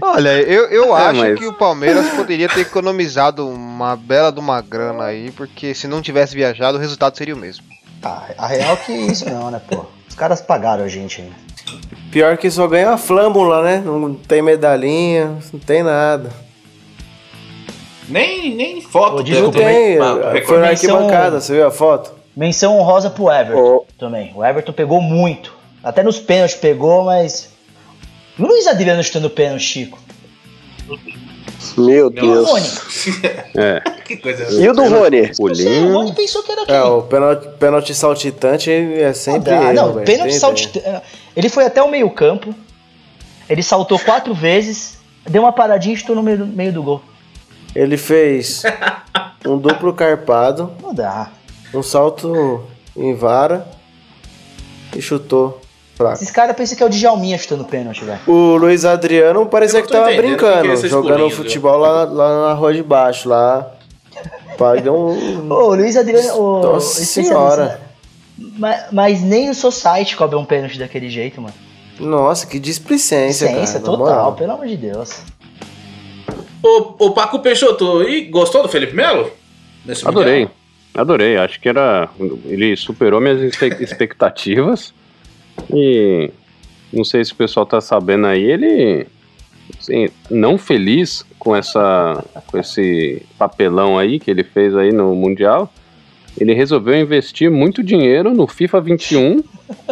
[0.02, 4.40] Olha, eu, eu É, acho mas- que o Palmeiras poderia ter economizado uma bela de
[4.40, 7.64] uma grana aí, porque se não tivesse viajado, o resultado seria o mesmo.
[8.04, 9.86] Ah, a real que isso não, né, pô?
[10.10, 11.36] Os caras pagaram a gente ainda.
[12.12, 13.82] Pior que só ganha a flâmula, né?
[13.84, 16.30] Não tem medalhinha, não tem nada.
[18.08, 19.18] Nem, nem foto.
[19.20, 22.14] Ô, dele Não Desculpa, também, tem, pra foi na arquibancada, você viu a foto?
[22.36, 23.86] Menção honrosa pro Everton Ô.
[23.98, 24.32] também.
[24.36, 25.54] O Everton pegou muito.
[25.84, 27.50] Até nos pênaltis pegou, mas.
[28.38, 30.00] Luiz Adriano chutando pênalti, Chico.
[31.78, 32.62] Meu E o Rony?
[32.62, 32.84] Deus.
[33.56, 34.62] É, que coisa.
[34.62, 35.32] E o do Rony?
[35.40, 35.94] Não sei, o.
[35.94, 36.76] Rony pensou que era quem?
[36.76, 40.06] É, o pênalti, pênalti saltitante é sempre Não, dá, erro, não, velho.
[40.06, 41.02] pênalti Tem saltitante.
[41.36, 42.54] Ele foi até o meio-campo.
[43.50, 44.98] Ele saltou quatro vezes.
[45.30, 47.02] Deu uma paradinha e chutou no meio do, meio do gol.
[47.76, 48.64] Ele fez
[49.46, 51.30] um duplo carpado, Não dá.
[51.74, 52.64] um salto
[52.96, 53.68] em vara
[54.96, 55.60] e chutou
[55.96, 56.14] fraco.
[56.16, 58.20] Esses caras pensam que é o Djalminha chutando pênalti, velho.
[58.28, 62.50] O Luiz Adriano parecia Eu que tava que que brincando, esses jogando futebol lá, lá
[62.50, 63.72] na rua de baixo, lá.
[64.58, 65.52] Pai, deu um.
[65.52, 66.40] Ô, o Luiz Adriano.
[66.40, 67.82] ô, Nossa senhora.
[68.58, 71.54] Mas, mas nem no Society cobra um pênalti daquele jeito, mano.
[72.00, 73.86] Nossa, que displicência, Ciência cara.
[73.86, 74.34] total, moral.
[74.36, 75.22] pelo amor de Deus.
[76.62, 79.32] Ô, ô Paco Peixoto, e gostou do Felipe Melo?
[79.86, 80.56] Nesse Adorei, Mundial?
[80.96, 81.38] adorei.
[81.38, 82.10] Acho que era.
[82.46, 83.42] Ele superou minhas
[83.80, 84.94] expectativas.
[85.74, 86.32] E
[86.92, 89.08] não sei se o pessoal tá sabendo aí, ele.
[89.80, 92.24] assim, não feliz com essa.
[92.48, 95.72] com esse papelão aí que ele fez aí no Mundial.
[96.40, 99.44] Ele resolveu investir muito dinheiro no FIFA 21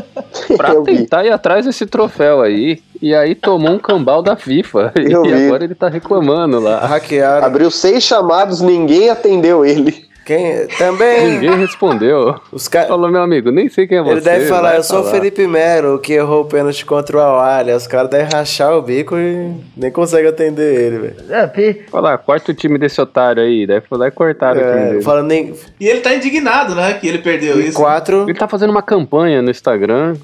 [0.58, 0.98] pra Eu vi.
[0.98, 2.82] tentar ir atrás desse troféu aí.
[3.02, 4.92] E aí tomou um cambal da FIFA.
[4.98, 5.46] Eu e vi.
[5.46, 6.86] agora ele tá reclamando lá.
[6.86, 7.46] Hackearam.
[7.46, 10.06] Abriu seis chamados, ninguém atendeu ele.
[10.26, 10.68] Quem?
[10.78, 11.32] Também.
[11.34, 12.36] Ninguém respondeu.
[12.52, 12.90] Os caras.
[12.90, 14.12] Falou, meu amigo, nem sei quem é você.
[14.14, 17.20] Ele deve falar, eu sou o falar." Felipe Melo, que errou o pênalti contra o
[17.20, 17.76] Awalha.
[17.76, 21.16] Os caras devem rachar o bico e nem conseguem atender ele, velho.
[21.30, 23.66] É, Falar, corta o time desse otário aí.
[23.66, 25.02] Deve falar e cortaram o time É, dele.
[25.02, 25.54] falando nem.
[25.80, 26.94] E ele tá indignado, né?
[26.94, 27.78] Que ele perdeu Em isso.
[27.78, 28.24] quatro.
[28.30, 30.16] Ele tá fazendo uma campanha no Instagram,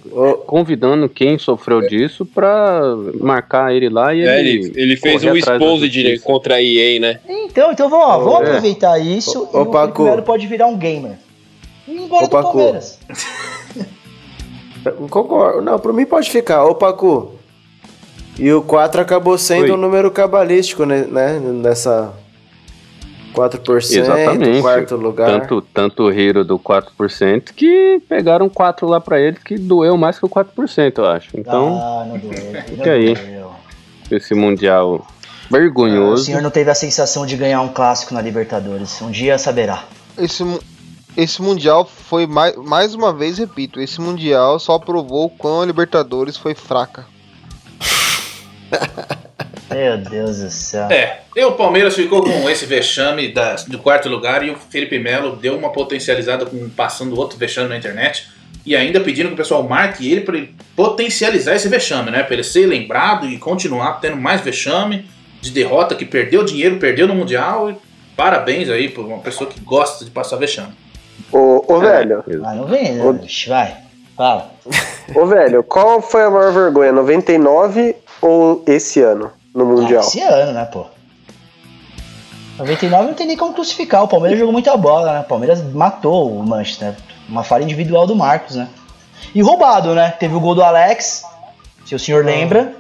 [0.46, 2.82] convidando quem sofreu disso pra
[3.20, 4.50] marcar ele lá e É, ele.
[4.50, 6.24] ele, ele fez um exposed justiça.
[6.24, 7.20] contra a EA, né?
[7.28, 8.44] Então, então vamos, ó, vamos É.
[8.52, 9.98] aproveitar isso Ô, ô, e o Paco.
[10.04, 11.18] Felipe Melo pode virar um gamer.
[11.88, 12.52] E ir embora Ô, do Paco.
[12.54, 13.00] Palmeiras.
[15.10, 15.62] Concordo.
[15.62, 16.64] Não, por mim pode ficar.
[16.66, 17.34] Ô, Pacu.
[18.40, 19.72] E o 4 acabou sendo Oi.
[19.72, 21.02] um número cabalístico, né?
[21.10, 22.14] né, Nessa
[23.34, 24.62] 4%, Exatamente.
[24.62, 25.28] quarto lugar.
[25.42, 30.20] Tanto, tanto o Hero do 4% que pegaram 4 lá pra ele que doeu mais
[30.20, 31.30] que o 4%, eu acho.
[31.36, 32.54] Então, Ah, não doeu.
[32.54, 33.16] não Fica aí.
[33.16, 33.52] doeu.
[34.12, 35.06] esse Mundial
[35.50, 36.26] O vergonhoso.
[36.26, 39.02] senhor não teve a sensação de ganhar um clássico na Libertadores.
[39.02, 39.84] Um dia saberá.
[40.18, 40.44] Esse,
[41.16, 45.66] esse Mundial foi mais, mais uma vez, repito, esse Mundial só provou o quão a
[45.66, 47.06] Libertadores foi fraca.
[49.70, 50.88] Meu Deus do céu.
[50.90, 54.98] É, e o Palmeiras ficou com esse vexame da- do quarto lugar e o Felipe
[54.98, 58.28] Melo deu uma potencializada com passando outro vexame na internet
[58.66, 62.24] e ainda pedindo que o pessoal marque ele para ele potencializar esse vexame, né?
[62.24, 65.06] Para ele ser lembrado e continuar tendo mais vexame
[65.48, 67.70] de derrota que perdeu dinheiro, perdeu no Mundial.
[67.72, 67.76] E
[68.16, 70.74] parabéns aí por uma pessoa que gosta de passar vexame.
[71.32, 73.04] Ô, ô velho, Ah, não vem, né?
[73.48, 73.76] Vai,
[74.16, 74.52] fala.
[75.16, 76.92] ô velho, qual foi a maior vergonha?
[76.92, 80.02] 99 ou esse ano no Ah, Mundial?
[80.02, 80.86] esse ano, né, pô?
[82.58, 84.04] 99 não tem nem como crucificar.
[84.04, 85.20] O Palmeiras jogou muita bola, né?
[85.20, 86.96] O Palmeiras matou o Manchester.
[87.30, 88.68] Uma falha individual do Marcos, né?
[89.36, 90.12] E roubado, né?
[90.20, 91.24] Teve o gol do Alex,
[91.88, 92.76] se o senhor lembra,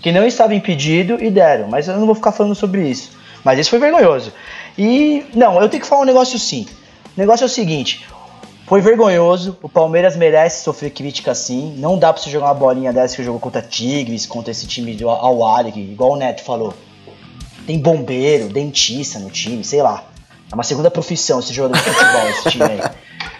[0.00, 1.68] que não estava impedido e deram.
[1.68, 3.10] Mas eu não vou ficar falando sobre isso.
[3.44, 4.32] Mas esse foi vergonhoso.
[4.78, 6.66] E, não, eu tenho que falar um negócio sim.
[7.14, 8.06] O negócio é o seguinte:
[8.66, 9.58] foi vergonhoso.
[9.62, 11.74] O Palmeiras merece sofrer crítica sim.
[11.76, 14.94] Não dá pra você jogar uma bolinha dessa que jogou contra Tigres, contra esse time
[14.94, 16.72] do Al Ali, que, igual o Neto falou.
[17.66, 20.04] Tem bombeiro, dentista no time, sei lá.
[20.50, 22.80] É uma segunda profissão esse jogador de futebol, esse time aí.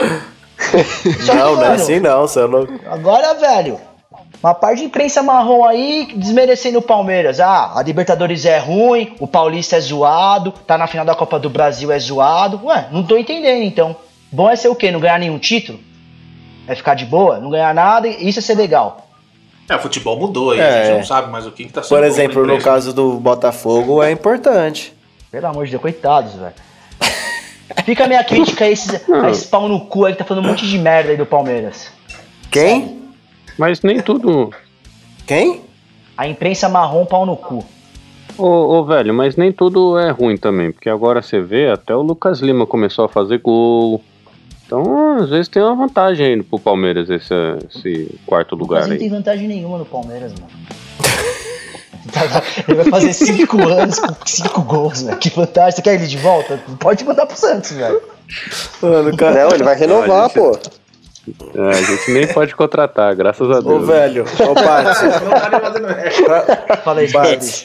[1.25, 2.73] Só que, Não, não é mano, assim não, você é louco.
[2.87, 3.81] Agora, velho,
[4.43, 7.39] uma parte de imprensa marrom aí desmerecendo o Palmeiras.
[7.39, 11.49] Ah, a Libertadores é ruim, o Paulista é zoado, tá na final da Copa do
[11.49, 12.61] Brasil é zoado.
[12.65, 13.95] Ué, não tô entendendo então.
[14.31, 14.91] Bom é ser o quê?
[14.91, 15.79] Não ganhar nenhum título?
[16.67, 17.39] É ficar de boa?
[17.39, 18.09] Não ganhar nada?
[18.09, 19.09] Isso é ser legal.
[19.69, 20.69] É, o futebol mudou aí, É.
[20.69, 21.97] a gente não sabe mais o que, que tá sendo.
[21.99, 24.93] Por exemplo, no caso do Botafogo é importante.
[25.31, 26.53] Pelo amor de Deus, coitados, velho.
[27.85, 30.45] Fica a minha crítica a esses, a esse pau no cu aí que tá falando
[30.45, 31.91] um monte de merda aí do Palmeiras.
[32.51, 33.02] Quem?
[33.59, 34.51] Mas nem tudo.
[35.27, 35.61] Quem?
[36.17, 37.65] A imprensa marrom pau no cu.
[38.39, 42.01] Ô, ô, velho, mas nem tudo é ruim também, porque agora você vê, até o
[42.03, 44.03] Lucas Lima começou a fazer gol.
[44.65, 47.35] Então, às vezes tem uma vantagem aí pro Palmeiras esse,
[47.69, 49.13] esse quarto lugar Mas não tem aí.
[49.13, 50.53] vantagem nenhuma no Palmeiras, mano.
[52.69, 55.19] Ele vai fazer cinco anos com cinco gols, velho.
[55.19, 55.73] Que vantagem.
[55.77, 56.61] Você quer ele de volta?
[56.81, 58.03] Pode mandar pro Santos, velho.
[58.83, 59.45] Mano, cara.
[59.45, 60.59] Não, ele vai renovar, pô.
[61.55, 63.87] É, a gente nem pode contratar, graças a Ô, Deus.
[63.87, 66.77] velho, ô, tá nem fazendo merda.
[66.83, 67.09] Fala aí.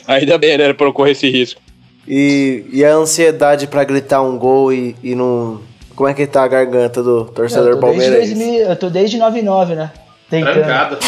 [0.07, 0.73] Ainda bem, né?
[0.73, 1.59] Pra não correr esse risco.
[2.07, 5.61] E, e a ansiedade pra gritar um gol e, e não.
[5.95, 8.35] Como é que tá a garganta do Eu torcedor desde palmeirense?
[8.35, 9.91] 2000, eu tô desde 99, né?
[10.29, 10.53] Tentando.
[10.53, 10.99] Trancada.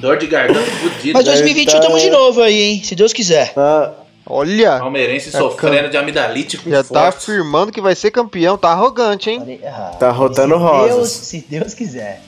[0.00, 1.18] Dor de garganta fudida.
[1.18, 2.82] Mas 2021 tamo de novo aí, hein?
[2.84, 3.52] Se Deus quiser.
[3.56, 3.90] Ah,
[4.26, 7.16] Olha, Palmeirense É, sofrendo de amidalite já tá forte.
[7.18, 9.60] afirmando que vai ser campeão, tá arrogante, hein?
[9.62, 9.98] Errado.
[9.98, 10.94] Tá rotando se rosas.
[10.96, 12.22] Deus, se Deus quiser.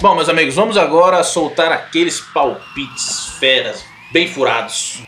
[0.00, 5.00] Bom, meus amigos, vamos agora soltar aqueles palpites feras, bem furados.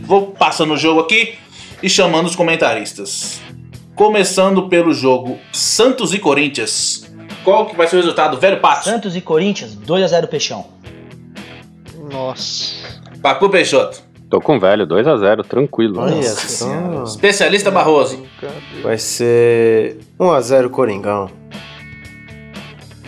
[0.00, 1.38] Vou passando o jogo aqui
[1.82, 3.40] e chamando os comentaristas.
[3.94, 7.10] Começando pelo jogo Santos e Corinthians.
[7.42, 8.84] Qual que vai ser o resultado, velho Pato?
[8.84, 10.66] Santos e Corinthians, 2x0 Peixão.
[12.12, 12.74] Nossa.
[13.22, 14.05] Pacu Peixoto.
[14.28, 16.00] Tô com o velho, 2x0, tranquilo.
[16.00, 16.66] olha Nossa só.
[16.66, 17.04] Senhora.
[17.04, 18.26] Especialista Barroso.
[18.82, 21.30] Vai ser 1x0 Coringão.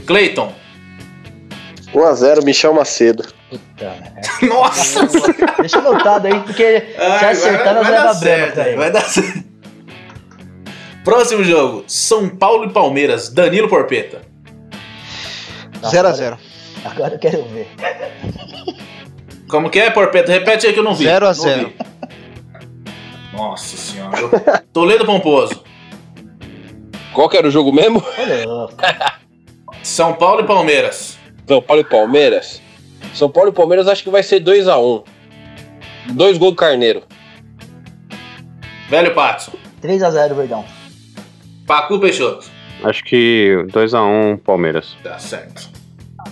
[0.07, 0.53] Cleiton.
[1.93, 3.25] 1x0, Michel Macedo.
[3.51, 4.13] Puta, né?
[4.49, 5.09] Nossa!
[5.59, 8.77] Deixa anotado aí, porque se acertar, nós dar leva branco certo, daí.
[8.77, 9.45] vai dar certo.
[11.03, 13.31] Próximo jogo: São Paulo e Palmeiras.
[13.31, 14.21] Danilo Porpeta.
[15.83, 16.39] 0x0.
[16.85, 17.69] Agora eu quero ver.
[19.49, 20.31] Como que é, Porpeta?
[20.33, 21.05] Repete aí que eu não vi.
[21.05, 21.69] 0 a Não 0.
[21.69, 21.77] vi.
[23.37, 24.19] Nossa senhora.
[24.21, 24.31] Eu-
[24.73, 25.63] Toledo Pomposo.
[27.13, 28.03] Qual que era o jogo mesmo?
[29.83, 31.19] São Paulo e Palmeiras.
[31.47, 32.63] São Paulo e Palmeiras.
[33.15, 35.05] São Paulo e Palmeiras acho que vai ser 2x1.
[36.13, 37.03] Dois gols do Carneiro.
[38.89, 39.53] Velho Pato.
[39.83, 40.65] 3x0 Verdão.
[41.67, 42.47] Pacu Peixoto.
[42.85, 44.97] Acho que 2x1 Palmeiras.
[45.03, 45.69] Tá certo.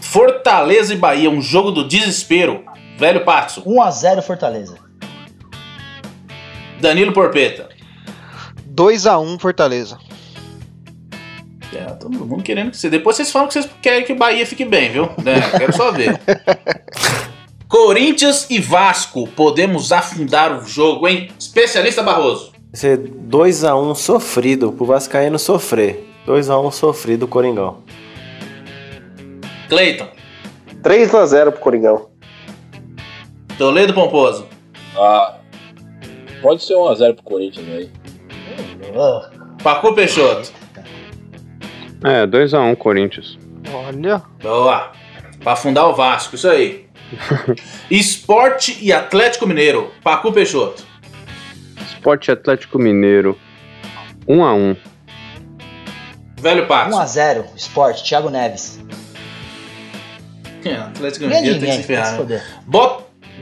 [0.01, 2.65] Fortaleza e Bahia, um jogo do desespero.
[2.97, 3.63] Velho Pato.
[3.63, 4.79] 1x0 Fortaleza.
[6.81, 7.69] Danilo Porpeta.
[8.75, 9.99] 2x1 Fortaleza.
[11.75, 12.89] É, todo mundo querendo que você.
[12.89, 15.05] Depois vocês falam que vocês querem que o Bahia fique bem, viu?
[15.05, 16.19] É, quero só ver.
[17.69, 19.27] Corinthians e Vasco.
[19.29, 21.29] Podemos afundar o jogo, hein?
[21.39, 22.53] Especialista Barroso.
[22.53, 26.07] Vai ser 2x1 sofrido pro Vascaíno sofrer.
[26.27, 27.83] 2x1 sofrido Coringão.
[29.69, 30.09] Cleiton.
[30.83, 32.16] 3x0 pro Coringão.
[33.59, 34.47] Toledo Pomposo.
[34.97, 35.37] Ah,
[36.43, 37.91] pode ser 1x0 pro Corinthians aí.
[39.63, 40.53] Pacu Peixoto.
[42.05, 43.39] É, 2x1 Corinthians.
[43.73, 44.23] Olha.
[44.43, 44.93] Boa.
[45.41, 46.87] Pra afundar o Vasco, isso aí.
[47.91, 49.91] Esporte e Atlético Mineiro.
[50.03, 50.85] Pacu Peixoto.
[51.89, 53.39] Esporte Atlético Mineiro.
[54.29, 54.77] 1x1.
[56.39, 56.95] Velho Pax.
[56.95, 58.79] 1x0, Sport, Thiago Neves.
[60.65, 62.23] É, Atlético Mineiro tem que se ferrar.
[62.25, 62.43] né?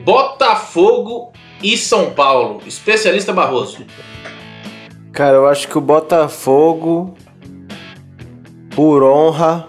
[0.05, 1.32] Botafogo
[1.62, 2.60] e São Paulo.
[2.66, 3.85] Especialista Barroso.
[5.12, 7.14] Cara, eu acho que o Botafogo,
[8.74, 9.68] por honra,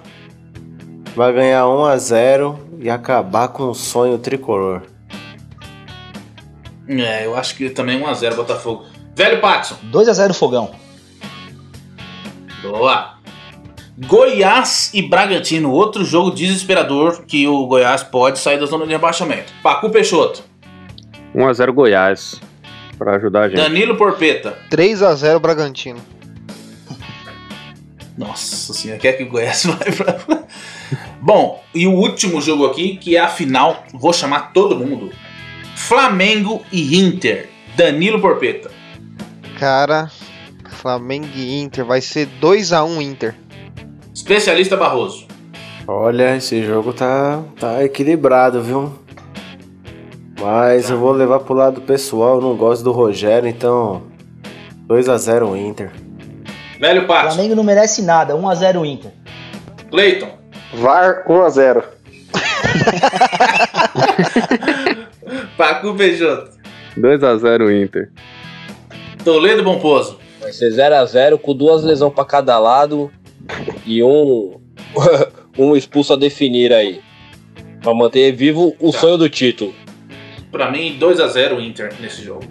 [1.15, 4.81] vai ganhar 1 a 0 e acabar com o sonho tricolor.
[6.87, 8.85] É, eu acho que também 1x0 Botafogo.
[9.15, 9.75] Velho Paxson.
[9.91, 10.71] 2x0 Fogão.
[12.61, 13.14] Boa.
[13.97, 15.71] Goiás e Bragantino.
[15.71, 19.53] Outro jogo desesperador que o Goiás pode sair da zona de rebaixamento.
[19.63, 20.43] Pacu Peixoto.
[21.33, 22.41] 1x0 Goiás.
[22.97, 23.57] Pra ajudar a gente.
[23.57, 24.57] Danilo Porpeta.
[24.69, 25.99] 3x0 Bragantino.
[28.17, 30.17] Nossa senhora, quer que o Goiás vai pra.
[31.21, 35.11] Bom, e o último jogo aqui, que é a final, vou chamar todo mundo:
[35.75, 37.49] Flamengo e Inter.
[37.75, 38.71] Danilo Porpeta.
[39.59, 40.09] Cara,
[40.69, 41.83] Flamengo e Inter.
[41.83, 43.35] Vai ser 2x1 Inter.
[44.15, 45.27] Especialista Barroso.
[45.85, 48.97] Olha, esse jogo tá, tá equilibrado, viu?
[50.39, 54.03] Mas eu vou levar pro lado pessoal, eu não gosto do Rogério, então
[54.87, 55.91] 2 a 0 Inter.
[56.79, 57.33] Velho Paxson.
[57.35, 59.11] Flamengo não merece nada, 1x0 Inter.
[59.91, 60.29] Cleiton.
[60.75, 61.83] VAR 1x0.
[65.57, 66.51] Pacu Peixoto.
[66.97, 68.11] 2x0 Inter.
[69.25, 70.17] Toledo Bomposo.
[70.39, 73.11] Vai ser 0x0 com duas lesões pra cada lado
[73.85, 74.59] e um,
[75.57, 77.01] um expulso a definir aí.
[77.81, 78.99] Pra manter vivo o Tá.
[78.99, 79.73] sonho do título.
[80.51, 82.43] Pra mim, 2x0 Inter nesse jogo.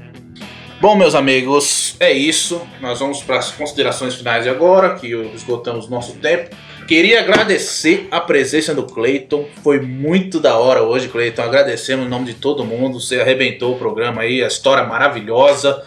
[0.81, 2.61] Bom, meus amigos, é isso.
[2.81, 6.55] Nós vamos para as considerações finais agora, que esgotamos nosso tempo.
[6.87, 9.47] Queria agradecer a presença do Cleiton.
[9.63, 11.41] Foi muito da hora hoje, Cleiton.
[11.41, 13.01] Agradecemos em nome de todo mundo.
[13.01, 15.83] Você arrebentou o programa aí, a história maravilhosa.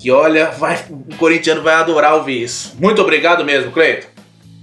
[0.00, 2.74] Que olha, vai, o corintiano vai adorar ouvir isso.
[2.80, 4.08] Muito obrigado mesmo, Cleiton.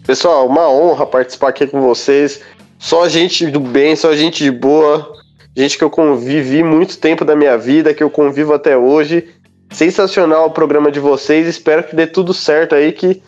[0.05, 2.41] Pessoal, uma honra participar aqui com vocês.
[2.77, 5.13] Só gente do bem, só gente de boa.
[5.55, 9.29] Gente que eu convivi muito tempo da minha vida, que eu convivo até hoje.
[9.71, 11.47] Sensacional o programa de vocês.
[11.47, 13.21] Espero que dê tudo certo aí, que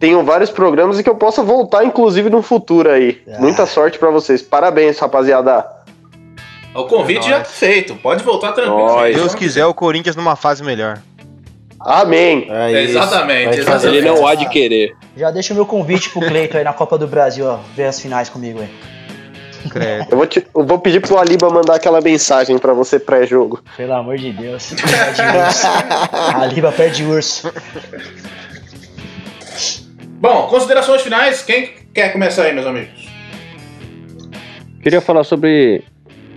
[0.00, 3.22] tenham vários programas e que eu possa voltar, inclusive, no futuro aí.
[3.28, 3.38] Ah.
[3.38, 4.42] Muita sorte pra vocês.
[4.42, 5.64] Parabéns, rapaziada.
[6.74, 7.94] O convite É já tá feito.
[7.96, 9.14] Pode voltar tranquilo.
[9.14, 11.00] Deus quiser, o Corinthians numa fase melhor.
[11.84, 12.46] Amém.
[12.50, 12.92] É isso.
[12.98, 13.96] exatamente, Vai exatamente.
[13.96, 14.94] Ele não há de querer.
[15.16, 17.58] Já deixa o meu convite pro Cleiton aí na Copa do Brasil, ó.
[17.76, 18.68] Ver as finais comigo aí.
[20.10, 23.62] Eu vou, te- eu vou pedir pro Aliba mandar aquela mensagem pra você pré-jogo.
[23.76, 24.70] Pelo amor de Deus.
[24.72, 25.66] Perde urso.
[26.36, 27.52] A Liba perde urso.
[30.20, 31.42] Bom, considerações finais.
[31.42, 33.08] Quem quer começar aí, meus amigos?
[34.82, 35.84] Queria falar sobre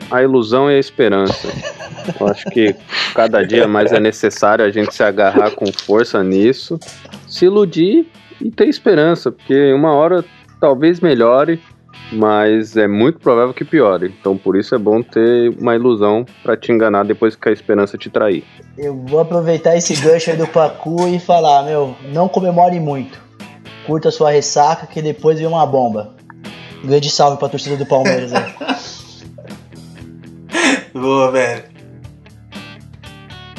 [0.10, 1.48] a ilusão e a esperança.
[2.20, 2.76] Eu acho que
[3.14, 6.80] cada dia mais é necessário a gente se agarrar com força nisso,
[7.28, 8.08] se iludir
[8.42, 10.24] e ter esperança, porque uma hora
[10.60, 11.60] talvez melhore,
[12.12, 14.14] mas é muito provável que piore.
[14.20, 17.98] Então por isso é bom ter uma ilusão pra te enganar depois que a esperança
[17.98, 18.44] te trair.
[18.78, 23.24] Eu vou aproveitar esse gancho aí do Pacu e falar, meu, não comemore muito.
[23.86, 26.16] Curta sua ressaca que depois vem uma bomba.
[26.84, 28.44] Um grande salve pra torcida do Palmeiras aí.
[30.96, 31.64] Boa, velho.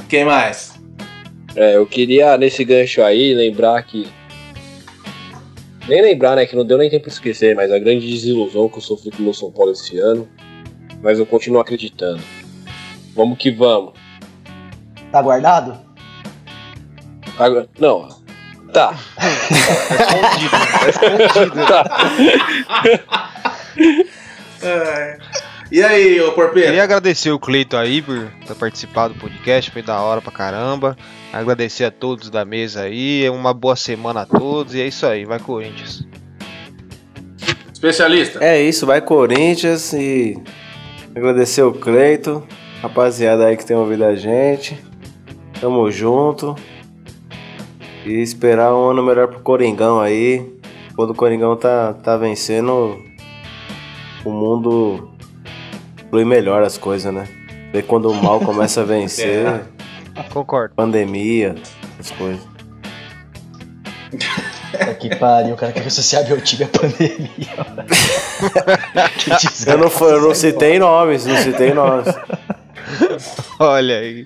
[0.08, 0.74] Quem mais?
[1.54, 4.08] É, eu queria, nesse gancho aí, lembrar que.
[5.86, 6.46] Nem lembrar, né?
[6.46, 9.18] Que não deu nem tempo de esquecer, mas a grande desilusão que eu sofri com
[9.18, 10.26] o meu São Paulo esse ano.
[11.02, 12.22] Mas eu continuo acreditando.
[13.14, 13.92] Vamos que vamos.
[15.12, 15.78] Tá guardado?
[17.38, 18.08] Agora, não.
[18.72, 18.94] Tá.
[24.62, 25.18] É.
[25.70, 26.68] E aí, ô Porpeiro?
[26.68, 30.96] Queria agradecer o Cleito aí por ter participado do podcast, foi da hora pra caramba.
[31.32, 35.24] Agradecer a todos da mesa aí, uma boa semana a todos e é isso aí,
[35.24, 36.06] vai Corinthians.
[37.72, 38.38] Especialista.
[38.44, 40.40] É isso, vai Corinthians e
[41.12, 42.46] agradecer o Cleito,
[42.80, 44.80] rapaziada aí que tem ouvido a gente.
[45.60, 46.54] Tamo junto.
[48.04, 50.46] E esperar um ano melhor pro Coringão aí.
[50.94, 53.02] Quando o Coringão tá, tá vencendo,
[54.24, 55.15] o mundo
[56.10, 57.26] flui melhor as coisas, né?
[57.72, 60.22] Vê quando o mal começa a vencer, É.
[60.30, 60.74] Concordo.
[60.74, 61.54] pandemia,
[62.00, 62.40] as coisas.
[64.10, 67.28] Puta que pariu, o cara quer associar meu time à pandemia.
[69.18, 69.70] que desgraça.
[69.70, 72.14] Eu não, fui- eu não citei nomes, não citei nomes.
[73.58, 74.24] Olha aí.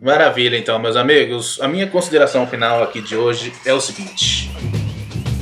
[0.00, 1.58] Maravilha, então, meus amigos.
[1.62, 4.50] A minha consideração final aqui de hoje é o seguinte: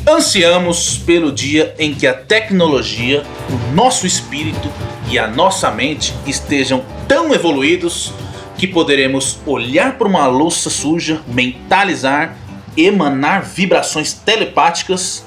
[0.08, 4.70] ansiamos pelo dia em que a tecnologia, o nosso espírito
[5.10, 8.14] e a nossa mente estejam tão evoluídos
[8.56, 12.36] que poderemos olhar para uma louça suja, mentalizar,
[12.76, 15.26] emanar vibrações telepáticas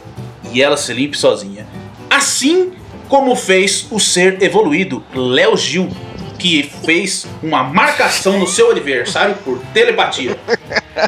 [0.53, 1.67] e ela se limpe sozinha.
[2.09, 2.71] Assim
[3.09, 5.89] como fez o ser evoluído Léo Gil,
[6.39, 10.37] que fez uma marcação no seu aniversário por telepatia.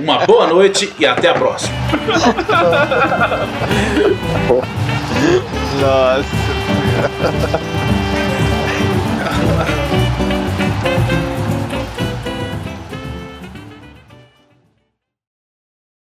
[0.02, 1.74] Uma boa noite e até a próxima.
[5.80, 6.26] Nossa.